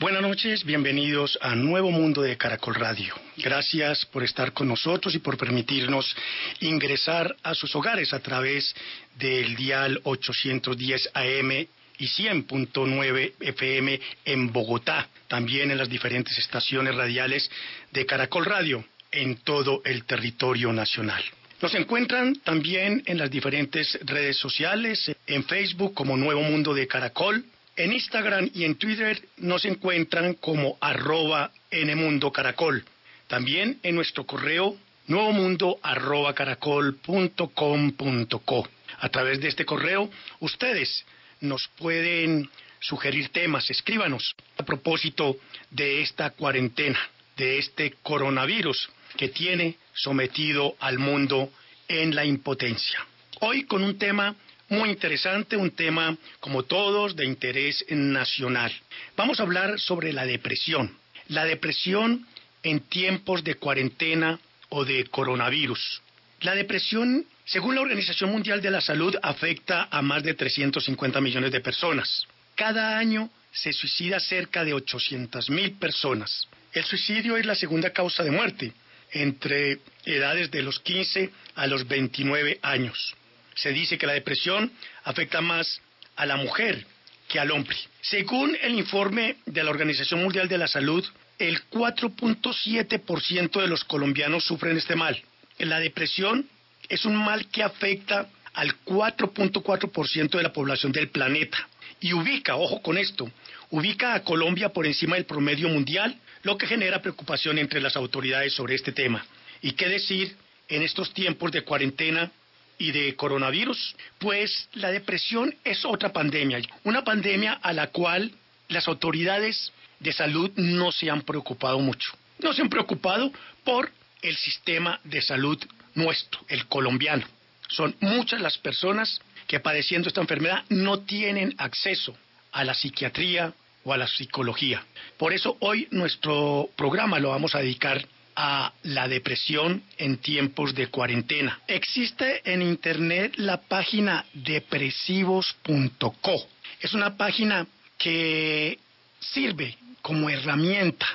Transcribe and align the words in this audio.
Buenas 0.00 0.22
noches, 0.22 0.64
bienvenidos 0.64 1.38
a 1.42 1.54
Nuevo 1.54 1.90
Mundo 1.90 2.22
de 2.22 2.38
Caracol 2.38 2.74
Radio. 2.74 3.14
Gracias 3.36 4.06
por 4.06 4.24
estar 4.24 4.54
con 4.54 4.66
nosotros 4.66 5.14
y 5.14 5.18
por 5.18 5.36
permitirnos 5.36 6.16
ingresar 6.60 7.36
a 7.42 7.54
sus 7.54 7.76
hogares 7.76 8.14
a 8.14 8.20
través 8.20 8.74
del 9.18 9.54
dial 9.56 10.00
810 10.04 11.10
AM 11.12 11.50
y 11.98 12.06
100.9 12.06 13.34
FM 13.40 14.00
en 14.24 14.50
Bogotá, 14.50 15.06
también 15.28 15.70
en 15.70 15.76
las 15.76 15.90
diferentes 15.90 16.38
estaciones 16.38 16.94
radiales 16.94 17.50
de 17.92 18.06
Caracol 18.06 18.46
Radio 18.46 18.82
en 19.12 19.36
todo 19.36 19.82
el 19.84 20.04
territorio 20.04 20.72
nacional. 20.72 21.22
Nos 21.60 21.74
encuentran 21.74 22.36
también 22.36 23.02
en 23.04 23.18
las 23.18 23.30
diferentes 23.30 23.98
redes 24.06 24.38
sociales, 24.38 25.12
en 25.26 25.44
Facebook 25.44 25.92
como 25.92 26.16
Nuevo 26.16 26.40
Mundo 26.40 26.72
de 26.72 26.88
Caracol, 26.88 27.44
en 27.82 27.92
Instagram 27.94 28.50
y 28.52 28.64
en 28.64 28.74
Twitter 28.74 29.20
nos 29.38 29.64
encuentran 29.64 30.34
como 30.34 30.76
arroba 30.80 31.50
Nmundo 31.72 32.30
Caracol. 32.30 32.84
También 33.26 33.78
en 33.82 33.94
nuestro 33.94 34.26
correo 34.26 34.76
nuevomundo 35.06 35.78
arroba 35.82 36.34
caracol 36.34 36.96
punto 36.96 37.48
com 37.48 37.92
punto 37.92 38.40
co. 38.40 38.68
A 38.98 39.08
través 39.08 39.40
de 39.40 39.48
este 39.48 39.64
correo 39.64 40.10
ustedes 40.40 41.06
nos 41.40 41.68
pueden 41.78 42.50
sugerir 42.80 43.30
temas, 43.30 43.70
escríbanos 43.70 44.34
a 44.58 44.62
propósito 44.62 45.36
de 45.70 46.02
esta 46.02 46.30
cuarentena, 46.30 47.00
de 47.36 47.58
este 47.58 47.94
coronavirus 48.02 48.90
que 49.16 49.28
tiene 49.28 49.76
sometido 49.94 50.76
al 50.80 50.98
mundo 50.98 51.50
en 51.88 52.14
la 52.14 52.24
impotencia. 52.24 53.06
Hoy 53.40 53.64
con 53.64 53.82
un 53.82 53.98
tema 53.98 54.36
muy 54.70 54.90
interesante, 54.90 55.56
un 55.56 55.72
tema 55.72 56.16
como 56.38 56.62
todos 56.62 57.16
de 57.16 57.26
interés 57.26 57.84
nacional. 57.90 58.72
Vamos 59.16 59.40
a 59.40 59.42
hablar 59.42 59.78
sobre 59.80 60.12
la 60.12 60.24
depresión. 60.24 60.96
La 61.28 61.44
depresión 61.44 62.26
en 62.62 62.80
tiempos 62.80 63.42
de 63.44 63.56
cuarentena 63.56 64.38
o 64.68 64.84
de 64.84 65.04
coronavirus. 65.06 66.02
La 66.42 66.54
depresión, 66.54 67.26
según 67.44 67.74
la 67.74 67.80
Organización 67.82 68.30
Mundial 68.30 68.62
de 68.62 68.70
la 68.70 68.80
Salud, 68.80 69.14
afecta 69.22 69.88
a 69.90 70.02
más 70.02 70.22
de 70.22 70.34
350 70.34 71.20
millones 71.20 71.50
de 71.50 71.60
personas. 71.60 72.26
Cada 72.54 72.96
año 72.96 73.28
se 73.52 73.72
suicida 73.72 74.20
cerca 74.20 74.64
de 74.64 74.72
800 74.72 75.50
mil 75.50 75.72
personas. 75.72 76.46
El 76.72 76.84
suicidio 76.84 77.36
es 77.36 77.44
la 77.44 77.56
segunda 77.56 77.90
causa 77.90 78.22
de 78.22 78.30
muerte 78.30 78.72
entre 79.12 79.80
edades 80.04 80.52
de 80.52 80.62
los 80.62 80.78
15 80.78 81.30
a 81.56 81.66
los 81.66 81.88
29 81.88 82.60
años. 82.62 83.16
Se 83.62 83.72
dice 83.72 83.98
que 83.98 84.06
la 84.06 84.14
depresión 84.14 84.72
afecta 85.04 85.40
más 85.40 85.80
a 86.16 86.24
la 86.24 86.36
mujer 86.36 86.86
que 87.28 87.38
al 87.38 87.50
hombre. 87.50 87.76
Según 88.00 88.56
el 88.62 88.74
informe 88.74 89.36
de 89.46 89.62
la 89.62 89.70
Organización 89.70 90.22
Mundial 90.22 90.48
de 90.48 90.58
la 90.58 90.66
Salud, 90.66 91.06
el 91.38 91.68
4.7% 91.68 93.60
de 93.60 93.68
los 93.68 93.84
colombianos 93.84 94.44
sufren 94.44 94.76
este 94.76 94.96
mal. 94.96 95.22
La 95.58 95.78
depresión 95.78 96.48
es 96.88 97.04
un 97.04 97.16
mal 97.16 97.48
que 97.48 97.62
afecta 97.62 98.28
al 98.54 98.74
4.4% 98.84 100.30
de 100.30 100.42
la 100.42 100.52
población 100.52 100.90
del 100.92 101.10
planeta 101.10 101.68
y 102.00 102.14
ubica, 102.14 102.56
ojo 102.56 102.80
con 102.80 102.96
esto, 102.96 103.30
ubica 103.70 104.14
a 104.14 104.22
Colombia 104.22 104.70
por 104.70 104.86
encima 104.86 105.16
del 105.16 105.26
promedio 105.26 105.68
mundial, 105.68 106.18
lo 106.42 106.56
que 106.56 106.66
genera 106.66 107.02
preocupación 107.02 107.58
entre 107.58 107.80
las 107.80 107.94
autoridades 107.94 108.54
sobre 108.54 108.74
este 108.74 108.92
tema. 108.92 109.24
¿Y 109.60 109.72
qué 109.72 109.88
decir 109.88 110.34
en 110.68 110.82
estos 110.82 111.12
tiempos 111.12 111.52
de 111.52 111.62
cuarentena 111.62 112.32
y 112.80 112.90
de 112.90 113.14
coronavirus? 113.14 113.94
Pues 114.18 114.68
la 114.72 114.90
depresión 114.90 115.54
es 115.62 115.84
otra 115.84 116.12
pandemia, 116.12 116.60
una 116.82 117.04
pandemia 117.04 117.52
a 117.62 117.72
la 117.72 117.88
cual 117.88 118.32
las 118.68 118.88
autoridades 118.88 119.70
de 120.00 120.12
salud 120.12 120.50
no 120.56 120.90
se 120.90 121.10
han 121.10 121.22
preocupado 121.22 121.78
mucho. 121.78 122.12
No 122.40 122.52
se 122.52 122.62
han 122.62 122.70
preocupado 122.70 123.30
por 123.62 123.92
el 124.22 124.34
sistema 124.36 124.98
de 125.04 125.20
salud 125.20 125.62
nuestro, 125.94 126.40
el 126.48 126.66
colombiano. 126.66 127.26
Son 127.68 127.94
muchas 128.00 128.40
las 128.40 128.56
personas 128.58 129.20
que 129.46 129.60
padeciendo 129.60 130.08
esta 130.08 130.22
enfermedad 130.22 130.64
no 130.70 131.00
tienen 131.00 131.54
acceso 131.58 132.16
a 132.50 132.64
la 132.64 132.72
psiquiatría 132.72 133.52
o 133.84 133.92
a 133.92 133.98
la 133.98 134.06
psicología. 134.06 134.82
Por 135.18 135.34
eso 135.34 135.58
hoy 135.60 135.86
nuestro 135.90 136.70
programa 136.76 137.18
lo 137.18 137.28
vamos 137.28 137.54
a 137.54 137.58
dedicar 137.58 138.06
a 138.36 138.72
la 138.82 139.08
depresión 139.08 139.82
en 139.98 140.18
tiempos 140.18 140.74
de 140.74 140.88
cuarentena. 140.88 141.60
Existe 141.66 142.42
en 142.44 142.62
internet 142.62 143.34
la 143.36 143.60
página 143.60 144.24
depresivos.co. 144.34 146.46
Es 146.80 146.94
una 146.94 147.16
página 147.16 147.66
que 147.98 148.78
sirve 149.18 149.76
como 150.02 150.30
herramienta 150.30 151.06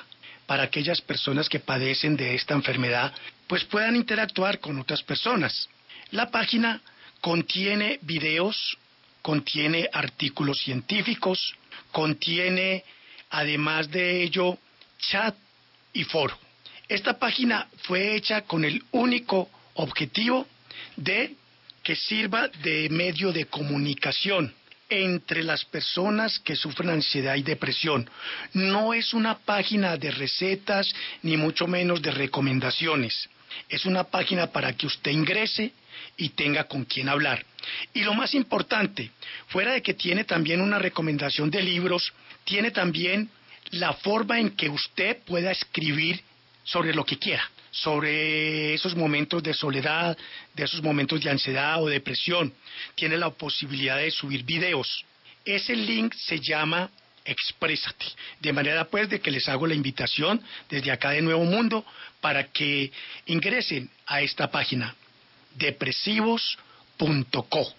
para 0.46 0.64
aquellas 0.64 1.00
personas 1.00 1.48
que 1.48 1.58
padecen 1.58 2.16
de 2.16 2.34
esta 2.34 2.54
enfermedad, 2.54 3.12
pues 3.48 3.64
puedan 3.64 3.96
interactuar 3.96 4.60
con 4.60 4.78
otras 4.78 5.02
personas. 5.02 5.68
La 6.12 6.30
página 6.30 6.80
contiene 7.20 7.98
videos, 8.02 8.78
contiene 9.22 9.88
artículos 9.92 10.60
científicos, 10.60 11.56
contiene 11.90 12.84
además 13.30 13.90
de 13.90 14.22
ello 14.22 14.56
chat 14.98 15.34
y 15.92 16.04
foro. 16.04 16.45
Esta 16.88 17.18
página 17.18 17.66
fue 17.82 18.14
hecha 18.14 18.42
con 18.42 18.64
el 18.64 18.82
único 18.92 19.50
objetivo 19.74 20.46
de 20.96 21.34
que 21.82 21.96
sirva 21.96 22.48
de 22.62 22.88
medio 22.90 23.32
de 23.32 23.46
comunicación 23.46 24.54
entre 24.88 25.42
las 25.42 25.64
personas 25.64 26.38
que 26.38 26.54
sufren 26.54 26.90
ansiedad 26.90 27.34
y 27.34 27.42
depresión. 27.42 28.08
No 28.52 28.94
es 28.94 29.14
una 29.14 29.38
página 29.38 29.96
de 29.96 30.12
recetas 30.12 30.92
ni 31.22 31.36
mucho 31.36 31.66
menos 31.66 32.02
de 32.02 32.12
recomendaciones. 32.12 33.28
Es 33.68 33.84
una 33.84 34.04
página 34.04 34.48
para 34.48 34.72
que 34.76 34.86
usted 34.86 35.10
ingrese 35.10 35.72
y 36.16 36.30
tenga 36.30 36.64
con 36.64 36.84
quién 36.84 37.08
hablar. 37.08 37.44
Y 37.94 38.02
lo 38.02 38.14
más 38.14 38.34
importante, 38.34 39.10
fuera 39.48 39.72
de 39.72 39.82
que 39.82 39.94
tiene 39.94 40.24
también 40.24 40.60
una 40.60 40.78
recomendación 40.78 41.50
de 41.50 41.62
libros, 41.62 42.12
tiene 42.44 42.70
también 42.70 43.28
la 43.70 43.92
forma 43.94 44.38
en 44.38 44.50
que 44.50 44.68
usted 44.68 45.18
pueda 45.24 45.50
escribir 45.50 46.22
sobre 46.66 46.92
lo 46.92 47.04
que 47.04 47.18
quiera, 47.18 47.48
sobre 47.70 48.74
esos 48.74 48.94
momentos 48.94 49.42
de 49.42 49.54
soledad, 49.54 50.16
de 50.52 50.64
esos 50.64 50.82
momentos 50.82 51.22
de 51.22 51.30
ansiedad 51.30 51.82
o 51.82 51.88
depresión. 51.88 52.52
Tiene 52.94 53.16
la 53.16 53.30
posibilidad 53.30 53.96
de 53.96 54.10
subir 54.10 54.44
videos. 54.44 55.04
Ese 55.44 55.74
link 55.74 56.12
se 56.14 56.40
llama 56.40 56.90
Exprésate. 57.24 58.06
De 58.40 58.52
manera 58.52 58.84
pues 58.84 59.08
de 59.08 59.20
que 59.20 59.30
les 59.30 59.48
hago 59.48 59.66
la 59.66 59.74
invitación 59.74 60.42
desde 60.68 60.90
acá 60.90 61.10
de 61.10 61.22
Nuevo 61.22 61.44
Mundo 61.44 61.84
para 62.20 62.48
que 62.48 62.90
ingresen 63.26 63.88
a 64.06 64.20
esta 64.20 64.50
página 64.50 64.94
depresivos.co. 65.54 67.74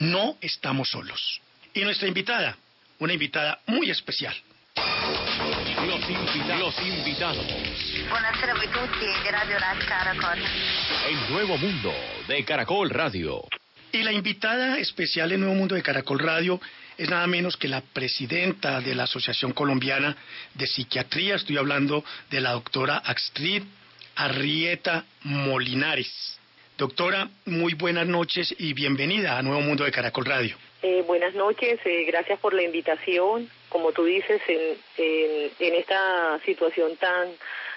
No 0.00 0.36
estamos 0.40 0.90
solos. 0.90 1.40
Y 1.72 1.80
nuestra 1.80 2.08
invitada, 2.08 2.56
una 2.98 3.14
invitada 3.14 3.58
muy 3.66 3.90
especial. 3.90 4.34
Los, 6.68 6.86
invitados. 6.86 7.46
Buonasera 8.10 8.52
a 8.52 8.56
tutti 8.56 9.06
di 9.06 9.30
Radio 9.30 9.56
Caracol. 9.86 10.38
En 11.08 11.32
Nuevo 11.32 11.56
Mundo 11.56 11.90
de 12.26 12.44
Caracol 12.44 12.90
Radio. 12.90 13.42
Y 13.90 14.02
la 14.02 14.12
invitada 14.12 14.76
especial 14.76 15.32
en 15.32 15.40
Nuevo 15.40 15.54
Mundo 15.54 15.76
de 15.76 15.82
Caracol 15.82 16.18
Radio 16.18 16.60
es 16.98 17.08
nada 17.08 17.26
menos 17.26 17.56
que 17.56 17.68
la 17.68 17.80
presidenta 17.80 18.82
de 18.82 18.94
la 18.94 19.04
Asociación 19.04 19.52
Colombiana 19.52 20.14
de 20.52 20.66
Psiquiatría. 20.66 21.36
Estoy 21.36 21.56
hablando 21.56 22.04
de 22.28 22.42
la 22.42 22.50
doctora 22.50 22.98
Astrid 22.98 23.62
Arrieta 24.16 25.06
Molinares. 25.22 26.38
Doctora, 26.78 27.28
muy 27.44 27.74
buenas 27.74 28.06
noches 28.06 28.54
y 28.56 28.72
bienvenida 28.72 29.36
a 29.36 29.42
Nuevo 29.42 29.60
Mundo 29.60 29.82
de 29.82 29.90
Caracol 29.90 30.24
Radio. 30.24 30.56
Eh, 30.80 31.02
buenas 31.04 31.34
noches, 31.34 31.80
eh, 31.84 32.04
gracias 32.04 32.38
por 32.38 32.54
la 32.54 32.62
invitación. 32.62 33.50
Como 33.68 33.90
tú 33.90 34.04
dices, 34.04 34.40
en, 34.46 34.76
en, 34.96 35.50
en 35.58 35.74
esta 35.74 36.38
situación 36.46 36.96
tan 36.96 37.30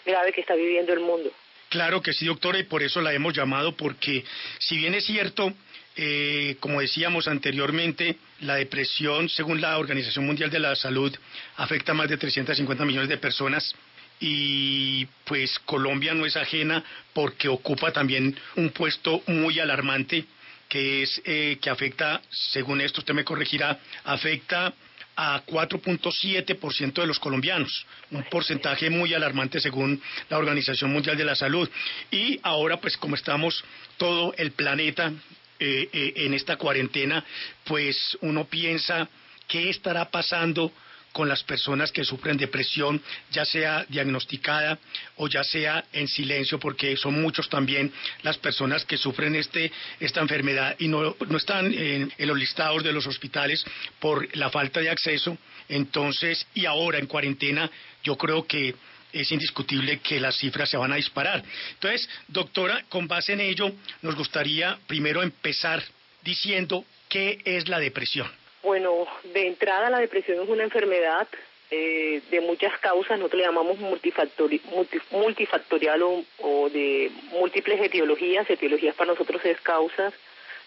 grave 0.06 0.31
que 0.31 0.42
está 0.42 0.53
viviendo 0.53 0.94
el 0.94 1.00
mundo. 1.00 1.31
Claro 1.69 2.03
que 2.03 2.13
sí, 2.13 2.27
doctora, 2.27 2.59
y 2.59 2.63
por 2.63 2.83
eso 2.83 3.01
la 3.01 3.12
hemos 3.12 3.33
llamado, 3.33 3.75
porque 3.75 4.24
si 4.59 4.77
bien 4.77 4.94
es 4.94 5.04
cierto, 5.04 5.51
eh, 5.95 6.56
como 6.59 6.80
decíamos 6.80 7.27
anteriormente, 7.27 8.18
la 8.42 8.56
depresión, 8.56 9.30
según 9.30 9.62
la 9.62 9.77
Organización 9.77 10.25
Mundial 10.25 10.51
de 10.51 10.59
la 10.59 10.75
Salud, 10.75 11.12
afecta 11.57 11.92
a 11.92 11.95
más 11.95 12.07
de 12.07 12.18
350 12.18 12.86
millones 12.86 13.09
de 13.09 13.18
personas. 13.18 13.74
Y 14.21 15.06
pues 15.25 15.59
Colombia 15.65 16.13
no 16.13 16.25
es 16.25 16.38
ajena 16.38 16.83
porque 17.12 17.50
ocupa 17.50 17.91
también 17.91 18.38
un 18.56 18.69
puesto 18.69 19.23
muy 19.27 19.59
alarmante 19.59 20.25
que 20.69 21.01
es 21.01 21.21
eh, 21.25 21.57
que 21.62 21.69
afecta, 21.69 22.21
según 22.29 22.79
esto 22.79 23.01
usted 23.01 23.13
me 23.13 23.25
corregirá, 23.25 23.77
afecta 24.06 24.73
a 25.18 25.44
4.7% 25.45 26.94
de 26.94 27.07
los 27.07 27.19
colombianos, 27.19 27.85
un 28.12 28.23
porcentaje 28.23 28.89
muy 28.89 29.13
alarmante 29.13 29.59
según 29.59 30.01
la 30.29 30.38
Organización 30.38 30.94
Mundial 30.94 31.18
de 31.18 31.25
la 31.25 31.35
Salud. 31.35 31.69
Y 32.09 32.39
ahora, 32.44 32.79
pues 32.79 32.95
como 32.95 33.15
estamos 33.15 33.62
todo 33.97 34.33
el 34.38 34.51
planeta 34.51 35.12
eh, 35.59 35.89
eh, 35.91 36.13
en 36.15 36.33
esta 36.33 36.56
cuarentena, 36.56 37.25
pues 37.65 38.18
uno 38.21 38.45
piensa 38.45 39.09
qué 39.50 39.69
estará 39.69 40.09
pasando 40.09 40.71
con 41.11 41.27
las 41.27 41.43
personas 41.43 41.91
que 41.91 42.03
sufren 42.03 42.37
depresión, 42.37 43.01
ya 43.31 43.45
sea 43.45 43.85
diagnosticada 43.89 44.79
o 45.17 45.27
ya 45.27 45.43
sea 45.43 45.83
en 45.93 46.07
silencio, 46.07 46.59
porque 46.59 46.95
son 46.97 47.21
muchos 47.21 47.49
también 47.49 47.91
las 48.23 48.37
personas 48.37 48.85
que 48.85 48.97
sufren 48.97 49.35
este, 49.35 49.71
esta 49.99 50.21
enfermedad 50.21 50.75
y 50.79 50.87
no, 50.87 51.15
no 51.27 51.37
están 51.37 51.73
en, 51.73 52.11
en 52.17 52.27
los 52.27 52.37
listados 52.37 52.83
de 52.83 52.93
los 52.93 53.07
hospitales 53.07 53.63
por 53.99 54.35
la 54.35 54.49
falta 54.49 54.79
de 54.79 54.89
acceso. 54.89 55.37
Entonces, 55.69 56.45
y 56.53 56.65
ahora 56.65 56.99
en 56.99 57.07
cuarentena, 57.07 57.69
yo 58.03 58.17
creo 58.17 58.45
que 58.45 58.75
es 59.13 59.31
indiscutible 59.31 59.99
que 59.99 60.19
las 60.19 60.37
cifras 60.37 60.69
se 60.69 60.77
van 60.77 60.93
a 60.93 60.95
disparar. 60.95 61.43
Entonces, 61.73 62.07
doctora, 62.27 62.85
con 62.89 63.07
base 63.07 63.33
en 63.33 63.41
ello, 63.41 63.71
nos 64.01 64.15
gustaría 64.15 64.77
primero 64.87 65.21
empezar 65.21 65.83
diciendo 66.23 66.85
qué 67.09 67.41
es 67.45 67.67
la 67.67 67.79
depresión. 67.79 68.29
Bueno, 68.63 69.07
de 69.33 69.47
entrada 69.47 69.89
la 69.89 69.99
depresión 69.99 70.41
es 70.41 70.49
una 70.49 70.63
enfermedad 70.63 71.27
eh, 71.71 72.21
de 72.29 72.41
muchas 72.41 72.77
causas, 72.79 73.17
nosotros 73.17 73.39
le 73.39 73.45
llamamos 73.47 73.79
multifactori 73.79 74.61
multi 74.75 74.99
multifactorial 75.11 76.03
o, 76.03 76.23
o, 76.39 76.69
de 76.69 77.09
múltiples 77.31 77.81
etiologías, 77.81 78.49
etiologías 78.49 78.93
para 78.93 79.11
nosotros 79.11 79.43
es 79.45 79.59
causas, 79.61 80.13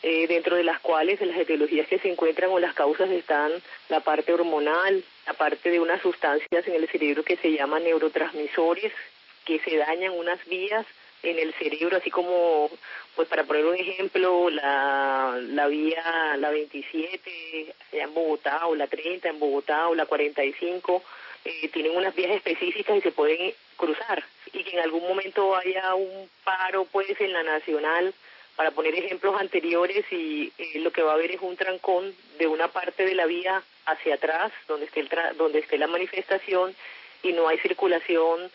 eh, 0.02 0.26
dentro 0.26 0.56
de 0.56 0.64
las 0.64 0.80
cuales 0.80 1.20
en 1.20 1.28
las 1.28 1.38
etiologías 1.38 1.86
que 1.88 1.98
se 1.98 2.10
encuentran 2.10 2.50
o 2.50 2.58
las 2.58 2.74
causas 2.74 3.10
están 3.10 3.52
la 3.88 4.00
parte 4.00 4.32
hormonal, 4.32 5.04
la 5.26 5.34
parte 5.34 5.70
de 5.70 5.78
unas 5.78 6.02
sustancias 6.02 6.66
en 6.66 6.74
el 6.74 6.88
cerebro 6.88 7.22
que 7.22 7.36
se 7.36 7.52
llaman 7.52 7.84
neurotransmisores, 7.84 8.92
que 9.44 9.60
se 9.60 9.76
dañan 9.76 10.12
unas 10.12 10.44
vías 10.46 10.86
en 11.24 11.38
el 11.38 11.54
cerebro, 11.54 11.96
así 11.96 12.10
como, 12.10 12.70
pues 13.16 13.28
para 13.28 13.44
poner 13.44 13.64
un 13.64 13.76
ejemplo, 13.76 14.50
la, 14.50 15.38
la 15.40 15.66
vía, 15.68 16.36
la 16.38 16.50
27 16.50 17.74
allá 17.92 18.04
en 18.04 18.14
Bogotá, 18.14 18.66
o 18.66 18.74
la 18.74 18.86
30 18.86 19.28
en 19.28 19.38
Bogotá, 19.38 19.88
o 19.88 19.94
la 19.94 20.06
45, 20.06 21.02
eh, 21.44 21.68
tienen 21.68 21.96
unas 21.96 22.14
vías 22.14 22.32
específicas 22.32 22.96
y 22.96 23.00
se 23.00 23.12
pueden 23.12 23.54
cruzar. 23.76 24.24
Y 24.52 24.62
que 24.64 24.76
en 24.76 24.80
algún 24.80 25.02
momento 25.02 25.56
haya 25.56 25.94
un 25.94 26.28
paro, 26.44 26.84
pues, 26.86 27.20
en 27.20 27.32
la 27.32 27.42
nacional, 27.42 28.14
para 28.56 28.70
poner 28.70 28.94
ejemplos 28.94 29.40
anteriores, 29.40 30.04
y 30.12 30.52
eh, 30.58 30.78
lo 30.80 30.92
que 30.92 31.02
va 31.02 31.12
a 31.12 31.14
haber 31.14 31.32
es 31.32 31.40
un 31.40 31.56
trancón 31.56 32.14
de 32.38 32.46
una 32.46 32.68
parte 32.68 33.04
de 33.04 33.14
la 33.14 33.26
vía 33.26 33.62
hacia 33.86 34.14
atrás, 34.14 34.52
donde 34.68 34.86
esté, 34.86 35.00
el 35.00 35.08
donde 35.36 35.58
esté 35.58 35.78
la 35.78 35.86
manifestación, 35.86 36.74
y 37.22 37.32
no 37.32 37.48
hay 37.48 37.58
circulación 37.58 38.50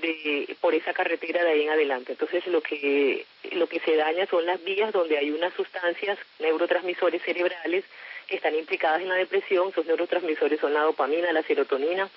de 0.00 0.56
por 0.60 0.74
esa 0.74 0.92
carretera 0.92 1.44
de 1.44 1.50
ahí 1.50 1.62
en 1.62 1.70
adelante. 1.70 2.12
Entonces 2.12 2.46
lo 2.46 2.60
que 2.60 3.26
lo 3.52 3.68
que 3.68 3.80
se 3.80 3.96
daña 3.96 4.26
son 4.26 4.46
las 4.46 4.62
vías 4.64 4.92
donde 4.92 5.18
hay 5.18 5.30
unas 5.30 5.54
sustancias 5.54 6.18
neurotransmisores 6.40 7.22
cerebrales 7.22 7.84
que 8.26 8.36
están 8.36 8.54
implicadas 8.54 9.02
en 9.02 9.08
la 9.08 9.14
depresión. 9.16 9.68
Esos 9.68 9.86
neurotransmisores 9.86 10.60
son 10.60 10.74
la 10.74 10.82
dopamina, 10.82 11.32
la 11.32 11.42
serotonina. 11.42 12.08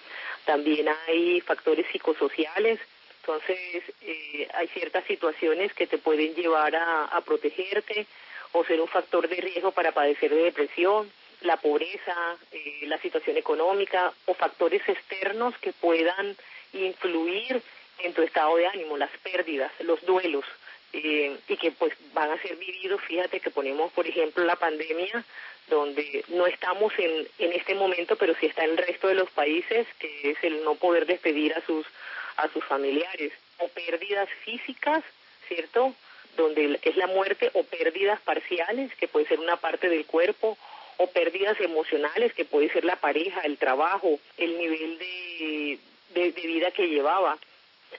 También 0.45 0.88
hay 1.07 1.41
factores 1.41 1.85
psicosociales. 1.91 2.79
Entonces 3.21 3.83
eh, 4.01 4.47
hay 4.53 4.68
ciertas 4.69 5.03
situaciones 5.06 5.74
que 5.74 5.88
te 5.88 5.97
pueden 5.97 6.33
llevar 6.33 6.75
a, 6.75 7.06
a 7.06 7.21
protegerte 7.21 8.07
o 8.53 8.63
ser 8.63 8.79
un 8.79 8.88
factor 8.88 9.27
de 9.27 9.35
riesgo 9.35 9.71
para 9.71 9.91
padecer 9.91 10.33
de 10.33 10.44
depresión 10.44 11.12
la 11.41 11.57
pobreza, 11.57 12.38
eh, 12.51 12.79
la 12.83 12.97
situación 13.00 13.38
económica 13.38 14.12
o 14.25 14.33
factores 14.33 14.81
externos 14.88 15.56
que 15.59 15.74
puedan 15.74 16.35
influir 16.74 17.62
en 18.00 18.14
tu 18.14 18.22
estado 18.22 18.56
de 18.58 18.68
ánimo, 18.68 18.98
las 18.98 19.12
pérdidas, 19.24 19.72
los 19.80 20.04
duelos, 20.06 20.46
eh, 20.94 21.38
y 21.48 21.58
que 21.58 21.72
pues 21.72 21.94
van 22.14 22.31
a 22.31 22.42
ser 22.42 22.56
vividos, 22.56 23.02
fíjate 23.02 23.40
que 23.40 23.52
ponemos 23.52 23.92
por 23.92 24.08
ejemplo 24.08 24.44
la 24.46 24.56
pandemia, 24.56 25.24
donde 25.69 26.24
no 26.30 26.48
estamos 26.48 26.94
en, 26.98 27.28
en 27.40 27.54
este 27.54 27.75
momento, 27.75 28.16
pero 28.16 28.34
sí 28.40 28.46
está 28.46 28.64
el 28.64 28.78
resto 28.78 29.08
de 29.08 29.16
los 29.16 29.30
países, 29.31 29.86
que 30.00 30.31
es 30.31 30.38
el 30.44 30.64
no 30.64 30.75
poder 30.75 31.06
despedir 31.06 31.54
a 31.54 31.66
sus, 31.66 31.86
a 32.38 32.48
sus 32.50 32.64
familiares, 32.64 33.34
o 33.60 33.68
pérdidas 33.68 34.30
físicas, 34.46 35.04
¿cierto? 35.48 35.94
Donde 36.38 36.80
es 36.81 36.96
la 36.96 37.08
muerte, 37.08 37.50
o 37.54 37.63
pérdidas 37.63 38.22
parciales, 38.22 38.94
que 38.96 39.08
puede 39.08 39.28
ser 39.28 39.40
una 39.40 39.58
parte 39.58 39.90
del 39.90 40.06
cuerpo, 40.06 40.58
o 40.98 41.08
pérdidas 41.08 41.60
emocionales, 41.60 42.34
que 42.34 42.46
puede 42.46 42.70
ser 42.70 42.86
la 42.86 42.96
pareja, 42.96 43.42
el 43.42 43.58
trabajo, 43.58 44.20
el 44.38 44.58
nivel 44.58 44.98
de, 44.98 45.80
de, 46.09 46.31
vida 46.31 46.71
que 46.71 46.88
llevaba 46.88 47.38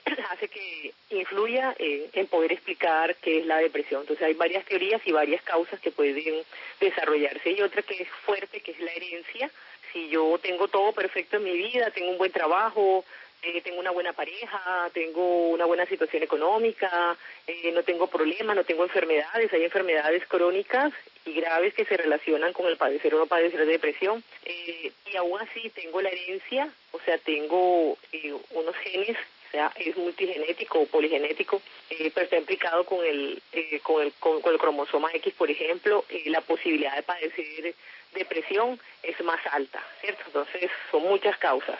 hace 0.31 0.47
que 0.47 0.93
influya 1.09 1.75
eh, 1.79 2.09
en 2.13 2.27
poder 2.27 2.51
explicar 2.51 3.15
qué 3.17 3.39
es 3.39 3.45
la 3.45 3.57
depresión. 3.57 4.01
Entonces 4.01 4.25
hay 4.25 4.33
varias 4.33 4.65
teorías 4.65 5.01
y 5.05 5.11
varias 5.11 5.41
causas 5.43 5.79
que 5.79 5.91
pueden 5.91 6.43
desarrollarse. 6.79 7.51
Y 7.51 7.61
otra 7.61 7.81
que 7.81 8.03
es 8.03 8.09
fuerte, 8.25 8.61
que 8.61 8.71
es 8.71 8.79
la 8.79 8.91
herencia. 8.91 9.49
Si 9.91 10.09
yo 10.09 10.37
tengo 10.41 10.67
todo 10.67 10.93
perfecto 10.93 11.37
en 11.37 11.43
mi 11.43 11.57
vida, 11.57 11.89
tengo 11.91 12.11
un 12.11 12.17
buen 12.17 12.31
trabajo, 12.31 13.03
eh, 13.41 13.61
tengo 13.61 13.79
una 13.79 13.91
buena 13.91 14.13
pareja, 14.13 14.89
tengo 14.93 15.49
una 15.49 15.65
buena 15.65 15.85
situación 15.85 16.23
económica, 16.23 17.17
eh, 17.47 17.71
no 17.73 17.83
tengo 17.83 18.07
problemas, 18.07 18.55
no 18.55 18.63
tengo 18.63 18.83
enfermedades, 18.83 19.51
hay 19.53 19.63
enfermedades 19.63 20.25
crónicas 20.27 20.93
y 21.25 21.33
graves 21.33 21.73
que 21.73 21.85
se 21.85 21.97
relacionan 21.97 22.53
con 22.53 22.67
el 22.67 22.77
padecer 22.77 23.15
o 23.15 23.19
no 23.19 23.27
padecer 23.27 23.59
de 23.59 23.73
depresión. 23.73 24.23
Eh, 24.45 24.91
y 25.11 25.15
aún 25.17 25.39
así 25.41 25.69
tengo 25.69 26.01
la 26.01 26.09
herencia, 26.09 26.69
o 26.91 26.99
sea, 27.01 27.17
tengo 27.17 27.97
eh, 28.11 28.33
unos 28.51 28.75
genes 28.77 29.17
o 29.49 29.51
sea, 29.51 29.71
es 29.77 29.97
multigenético 29.97 30.79
o 30.79 30.85
poligenético, 30.85 31.59
eh, 31.89 32.11
pero 32.13 32.25
está 32.25 32.37
implicado 32.37 32.83
con 32.83 33.03
el, 33.03 33.41
eh, 33.51 33.79
con, 33.81 34.03
el 34.03 34.13
con, 34.19 34.41
con, 34.41 34.53
el 34.53 34.59
cromosoma 34.59 35.09
X, 35.15 35.33
por 35.33 35.49
ejemplo, 35.49 36.05
eh, 36.09 36.23
la 36.27 36.41
posibilidad 36.41 36.95
de 36.95 37.01
padecer 37.01 37.73
depresión 38.13 38.79
es 39.01 39.19
más 39.21 39.39
alta, 39.51 39.83
¿cierto? 40.01 40.21
Entonces, 40.27 40.69
son 40.91 41.01
muchas 41.03 41.35
causas. 41.37 41.79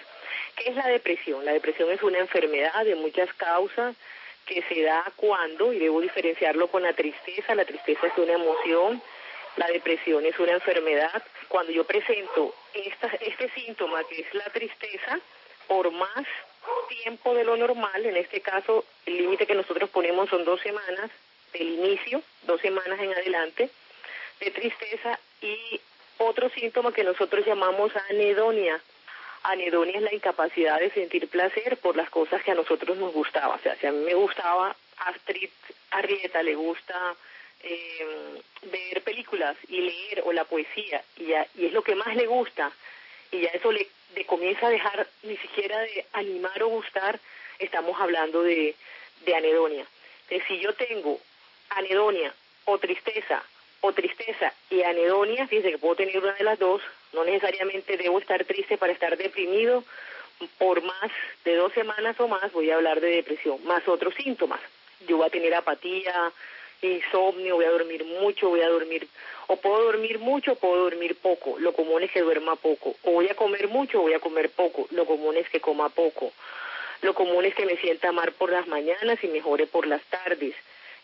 ¿Qué 0.60 0.72
es 0.72 0.76
la 0.76 0.88
depresión? 0.88 1.46
La 1.46 1.54
depresión 1.54 1.90
es 1.90 2.04
una 2.04 2.20
enfermedad 2.20 2.84
de 2.84 2.96
muchas 2.96 3.34
causas 3.36 3.96
que 4.46 4.62
se 4.64 4.82
da 4.82 5.10
cuando, 5.16 5.72
y 5.72 5.80
debo 5.80 6.02
diferenciarlo 6.02 6.68
con 6.68 6.84
la 6.84 6.92
tristeza, 6.92 7.56
la 7.56 7.64
tristeza 7.64 8.08
es 8.08 8.18
una 8.18 8.34
emoción, 8.34 9.02
la 9.56 9.68
depresión 9.68 10.26
es 10.26 10.38
una 10.38 10.52
enfermedad. 10.52 11.24
Cuando 11.48 11.72
yo 11.72 11.86
presento 11.86 12.54
esta, 12.74 13.08
este 13.22 13.50
síntoma 13.52 14.04
que 14.04 14.20
es 14.20 14.34
la 14.34 14.50
tristeza, 14.50 15.20
por 15.68 15.92
más 15.92 16.26
tiempo 16.90 17.34
de 17.36 17.46
lo 17.46 17.56
normal, 17.56 18.06
en 18.06 18.18
este 18.18 18.42
caso 18.42 18.84
el 19.06 19.16
límite 19.16 19.46
que 19.46 19.56
nosotros 19.56 19.90
ponemos 19.90 20.30
son 20.30 20.44
dos 20.44 20.60
semanas 20.60 21.10
del 21.54 21.70
inicio, 21.70 22.22
dos 22.44 22.60
semanas 22.60 23.00
en 23.00 23.14
adelante, 23.14 23.70
de 24.42 24.52
tristeza 24.52 25.20
y 25.42 25.80
otro 26.18 26.50
síntoma 26.50 26.92
que 26.92 27.06
nosotros 27.06 27.46
llamamos 27.46 27.94
anedonia. 28.10 28.82
Anedonia 29.44 29.96
es 29.96 30.02
la 30.02 30.14
incapacidad 30.14 30.80
de 30.80 30.92
sentir 30.92 31.28
placer 31.28 31.78
por 31.78 31.96
las 31.96 32.10
cosas 32.10 32.44
que 32.44 32.52
a 32.52 32.56
nosotros 32.56 32.98
nos 32.98 33.14
gustaba. 33.14 33.56
O 33.56 33.60
sea, 33.60 33.76
si 33.76 33.88
a 33.88 33.92
mí 33.92 34.04
me 34.04 34.14
gustaba 34.14 34.76
Astrid 34.98 35.50
Arrieta, 35.92 36.44
le 36.44 36.56
gusta 36.56 37.16
eh, 37.62 38.42
ver 38.64 39.02
películas 39.04 39.56
y 39.68 39.82
leer 39.82 40.24
o 40.26 40.34
la 40.34 40.46
poesía, 40.46 41.04
y, 41.18 41.28
ya, 41.28 41.48
y 41.56 41.66
es 41.66 41.74
lo 41.74 41.82
que 41.82 41.96
más 41.96 42.16
le 42.16 42.28
gusta, 42.28 42.72
y 43.32 43.42
ya 43.42 43.50
eso 43.50 43.72
le, 43.72 43.88
comienza 44.26 44.68
a 44.68 44.72
dejar 44.72 45.08
ni 45.24 45.38
siquiera 45.38 45.80
de 45.80 46.06
animar 46.14 46.62
o 46.64 46.70
gustar, 46.70 47.20
estamos 47.58 48.00
hablando 48.00 48.44
de, 48.44 48.76
de 49.26 49.36
anedonia. 49.36 49.86
Entonces, 50.24 50.48
si 50.48 50.60
yo 50.60 50.74
tengo 50.74 51.20
anedonia 51.70 52.34
o 52.66 52.78
tristeza 52.78 53.44
o 53.82 53.94
tristeza 53.94 54.54
y 54.70 54.84
anedonia, 54.84 55.48
fíjense 55.48 55.72
que 55.72 55.78
puedo 55.78 55.96
tener 55.96 56.18
una 56.20 56.34
de 56.34 56.44
las 56.44 56.60
dos, 56.60 56.82
no 57.14 57.24
necesariamente 57.24 57.98
debo 57.98 58.20
estar 58.20 58.44
triste 58.46 58.78
para 58.78 58.94
estar 58.94 59.18
deprimido, 59.18 59.84
por 60.58 60.82
más 60.82 61.12
de 61.44 61.56
dos 61.56 61.74
semanas 61.74 62.20
o 62.20 62.28
más 62.28 62.52
voy 62.52 62.72
a 62.72 62.76
hablar 62.76 63.02
de 63.02 63.10
depresión, 63.10 63.64
más 63.66 63.88
otros 63.88 64.14
síntomas. 64.16 64.62
Yo 65.08 65.18
voy 65.18 65.28
a 65.28 65.30
tener 65.30 65.54
apatía, 65.54 66.32
insomnio, 66.82 67.56
voy 67.56 67.66
a 67.66 67.72
dormir 67.72 68.06
mucho, 68.06 68.50
voy 68.50 68.62
a 68.62 68.70
dormir, 68.70 69.08
o 69.48 69.58
puedo 69.58 69.84
dormir 69.84 70.20
mucho, 70.20 70.56
puedo 70.56 70.84
dormir 70.84 71.16
poco, 71.16 71.58
lo 71.60 71.74
común 71.74 72.04
es 72.04 72.12
que 72.12 72.22
duerma 72.22 72.56
poco, 72.56 72.96
o 73.04 73.12
voy 73.12 73.28
a 73.28 73.36
comer 73.36 73.68
mucho, 73.68 74.02
voy 74.02 74.14
a 74.14 74.20
comer 74.20 74.50
poco, 74.50 74.88
lo 74.92 75.06
común 75.06 75.38
es 75.38 75.50
que 75.50 75.60
coma 75.60 75.90
poco, 75.90 76.32
lo 77.02 77.14
común 77.14 77.46
es 77.46 77.56
que 77.56 77.66
me 77.66 77.78
sienta 77.78 78.12
mal 78.12 78.32
por 78.34 78.52
las 78.52 78.68
mañanas 78.68 79.24
y 79.24 79.28
mejore 79.28 79.68
por 79.68 79.88
las 79.88 80.04
tardes, 80.04 80.56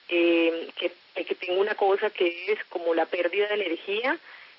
eh, 0.09 0.69
que, 0.77 0.91
tengo 1.35 1.59
una 1.59 1.75
cosa 1.75 2.09
que 2.09 2.51
es 2.51 2.63
como 2.69 2.93
la 2.93 3.05
pérdida 3.05 3.47
de 3.47 3.55
energía, 3.55 4.17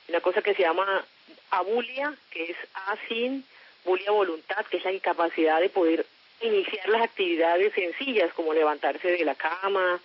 una 0.08 0.20
cosa 0.20 0.42
que 0.42 0.54
se 0.54 0.62
llama 0.62 1.04
abulia, 1.50 2.14
que 2.30 2.50
es 2.50 2.56
asin, 2.86 3.44
bulia 3.84 4.10
voluntad, 4.10 4.64
que 4.66 4.78
es 4.78 4.84
la 4.84 4.92
incapacidad 4.92 5.60
de 5.60 5.68
poder 5.68 6.06
iniciar 6.40 6.88
las 6.88 7.02
actividades 7.02 7.72
sencillas 7.72 8.32
como 8.34 8.52
levantarse 8.52 9.08
de 9.10 9.24
la 9.24 9.34
cama 9.34 10.00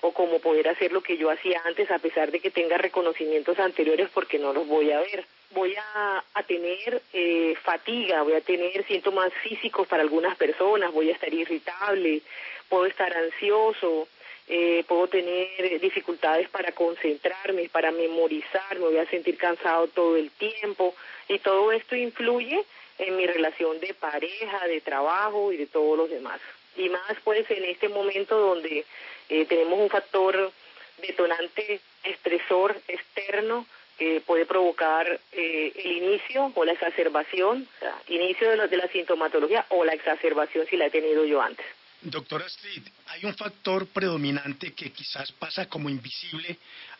o 0.00 0.12
como 0.12 0.40
poder 0.40 0.68
hacer 0.68 0.92
lo 0.92 1.00
que 1.00 1.16
yo 1.16 1.30
hacía 1.30 1.62
antes 1.64 1.90
a 1.90 1.98
pesar 1.98 2.30
de 2.30 2.40
que 2.40 2.50
tenga 2.50 2.76
reconocimientos 2.76 3.58
anteriores 3.58 4.08
porque 4.12 4.38
no 4.38 4.52
los 4.52 4.66
voy 4.66 4.90
a 4.90 5.00
ver. 5.00 5.24
Voy 5.52 5.74
a, 5.76 6.24
a 6.34 6.42
tener 6.42 7.02
eh, 7.12 7.54
fatiga, 7.62 8.22
voy 8.22 8.34
a 8.34 8.40
tener 8.40 8.84
síntomas 8.86 9.32
físicos 9.42 9.86
para 9.86 10.02
algunas 10.02 10.36
personas, 10.36 10.92
voy 10.92 11.10
a 11.10 11.12
estar 11.14 11.32
irritable, 11.32 12.22
puedo 12.68 12.86
estar 12.86 13.16
ansioso, 13.16 14.08
eh, 14.48 14.84
puedo 14.86 15.08
tener 15.08 15.80
dificultades 15.80 16.48
para 16.48 16.72
concentrarme, 16.72 17.68
para 17.68 17.90
memorizar, 17.90 18.78
me 18.78 18.86
voy 18.86 18.98
a 18.98 19.10
sentir 19.10 19.36
cansado 19.36 19.88
todo 19.88 20.16
el 20.16 20.30
tiempo 20.30 20.94
y 21.28 21.38
todo 21.40 21.72
esto 21.72 21.96
influye 21.96 22.64
en 22.98 23.16
mi 23.16 23.26
relación 23.26 23.80
de 23.80 23.92
pareja, 23.94 24.66
de 24.68 24.80
trabajo 24.80 25.52
y 25.52 25.56
de 25.56 25.66
todos 25.66 25.98
los 25.98 26.10
demás. 26.10 26.40
Y 26.76 26.88
más 26.88 27.16
pues 27.24 27.50
en 27.50 27.64
este 27.64 27.88
momento 27.88 28.38
donde 28.38 28.84
eh, 29.28 29.44
tenemos 29.46 29.78
un 29.78 29.90
factor 29.90 30.52
detonante 30.98 31.80
estresor 32.04 32.76
externo 32.88 33.66
que 33.98 34.20
puede 34.20 34.44
provocar 34.44 35.20
eh, 35.32 35.72
el 35.74 35.92
inicio 35.92 36.52
o 36.54 36.64
la 36.64 36.72
exacerbación, 36.72 37.66
o 37.76 37.78
sea, 37.80 37.94
inicio 38.08 38.50
de 38.50 38.56
la, 38.56 38.66
de 38.66 38.76
la 38.76 38.88
sintomatología 38.88 39.64
o 39.70 39.84
la 39.84 39.94
exacerbación 39.94 40.66
si 40.66 40.76
la 40.76 40.86
he 40.86 40.90
tenido 40.90 41.24
yo 41.24 41.40
antes. 41.40 41.66
Doctora 42.10 42.46
Street, 42.46 42.84
hay 43.08 43.24
un 43.24 43.34
factor 43.34 43.88
predominante 43.88 44.72
que 44.74 44.92
quizás 44.92 45.32
pasa 45.32 45.66
como 45.66 45.90
invisible 45.90 46.56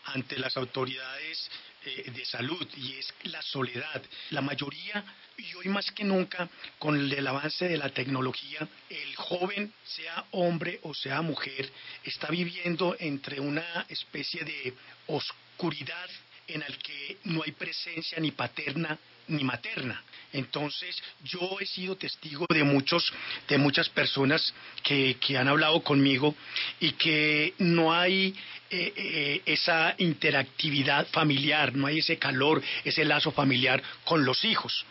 ante 0.07 0.37
las 0.37 0.57
autoridades 0.57 1.49
eh, 1.85 2.11
de 2.11 2.25
salud 2.25 2.67
y 2.77 2.95
es 2.95 3.15
la 3.23 3.41
soledad. 3.41 4.03
La 4.31 4.41
mayoría, 4.41 5.05
y 5.39 5.55
hoy 5.55 5.69
más 5.69 5.93
que 5.93 6.03
nunca, 6.03 6.49
con 6.81 6.99
el 6.99 7.27
avance 7.27 7.69
de 7.69 7.79
la 7.79 7.91
tecnología, 7.91 8.67
el 8.91 9.15
joven, 9.15 9.73
sea 9.85 10.25
hombre 10.33 10.81
o 10.83 10.93
sea 10.93 11.23
mujer, 11.23 11.71
está 12.03 12.27
viviendo 12.29 12.97
entre 12.99 13.39
una 13.39 13.87
especie 13.89 14.43
de 14.43 14.75
oscuridad 15.07 16.11
en 16.49 16.63
el 16.63 16.79
que 16.79 17.19
no 17.25 17.45
hay 17.45 17.53
presencia 17.53 18.19
ni 18.19 18.33
paterna 18.33 18.99
ni 19.29 19.45
materna. 19.45 20.03
Entonces, 20.33 21.03
yo 21.25 21.59
he 21.61 21.67
sido 21.67 21.97
testigo 21.97 22.47
de 22.49 22.63
muchos, 22.63 23.13
de 23.49 23.59
muchas 23.59 23.89
personas 23.89 24.53
que, 24.83 25.17
que 25.19 25.39
han 25.39 25.49
hablado 25.49 25.83
conmigo 25.83 26.35
y 26.81 26.93
que 26.93 27.55
no 27.59 27.95
hay 27.95 28.35
eh, 28.69 28.93
eh, 28.97 29.43
esa 29.47 29.95
interactividad 29.99 31.07
familiar, 31.09 31.75
no 31.75 31.87
hay 31.87 32.01
ese 32.01 32.19
calor, 32.19 32.61
ese 32.85 33.05
lazo 33.05 33.31
familiar 33.31 33.81
con 34.05 34.25
los 34.25 34.45
hijos. 34.45 34.85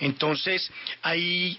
Entonces, 0.00 0.72
hay, 1.02 1.58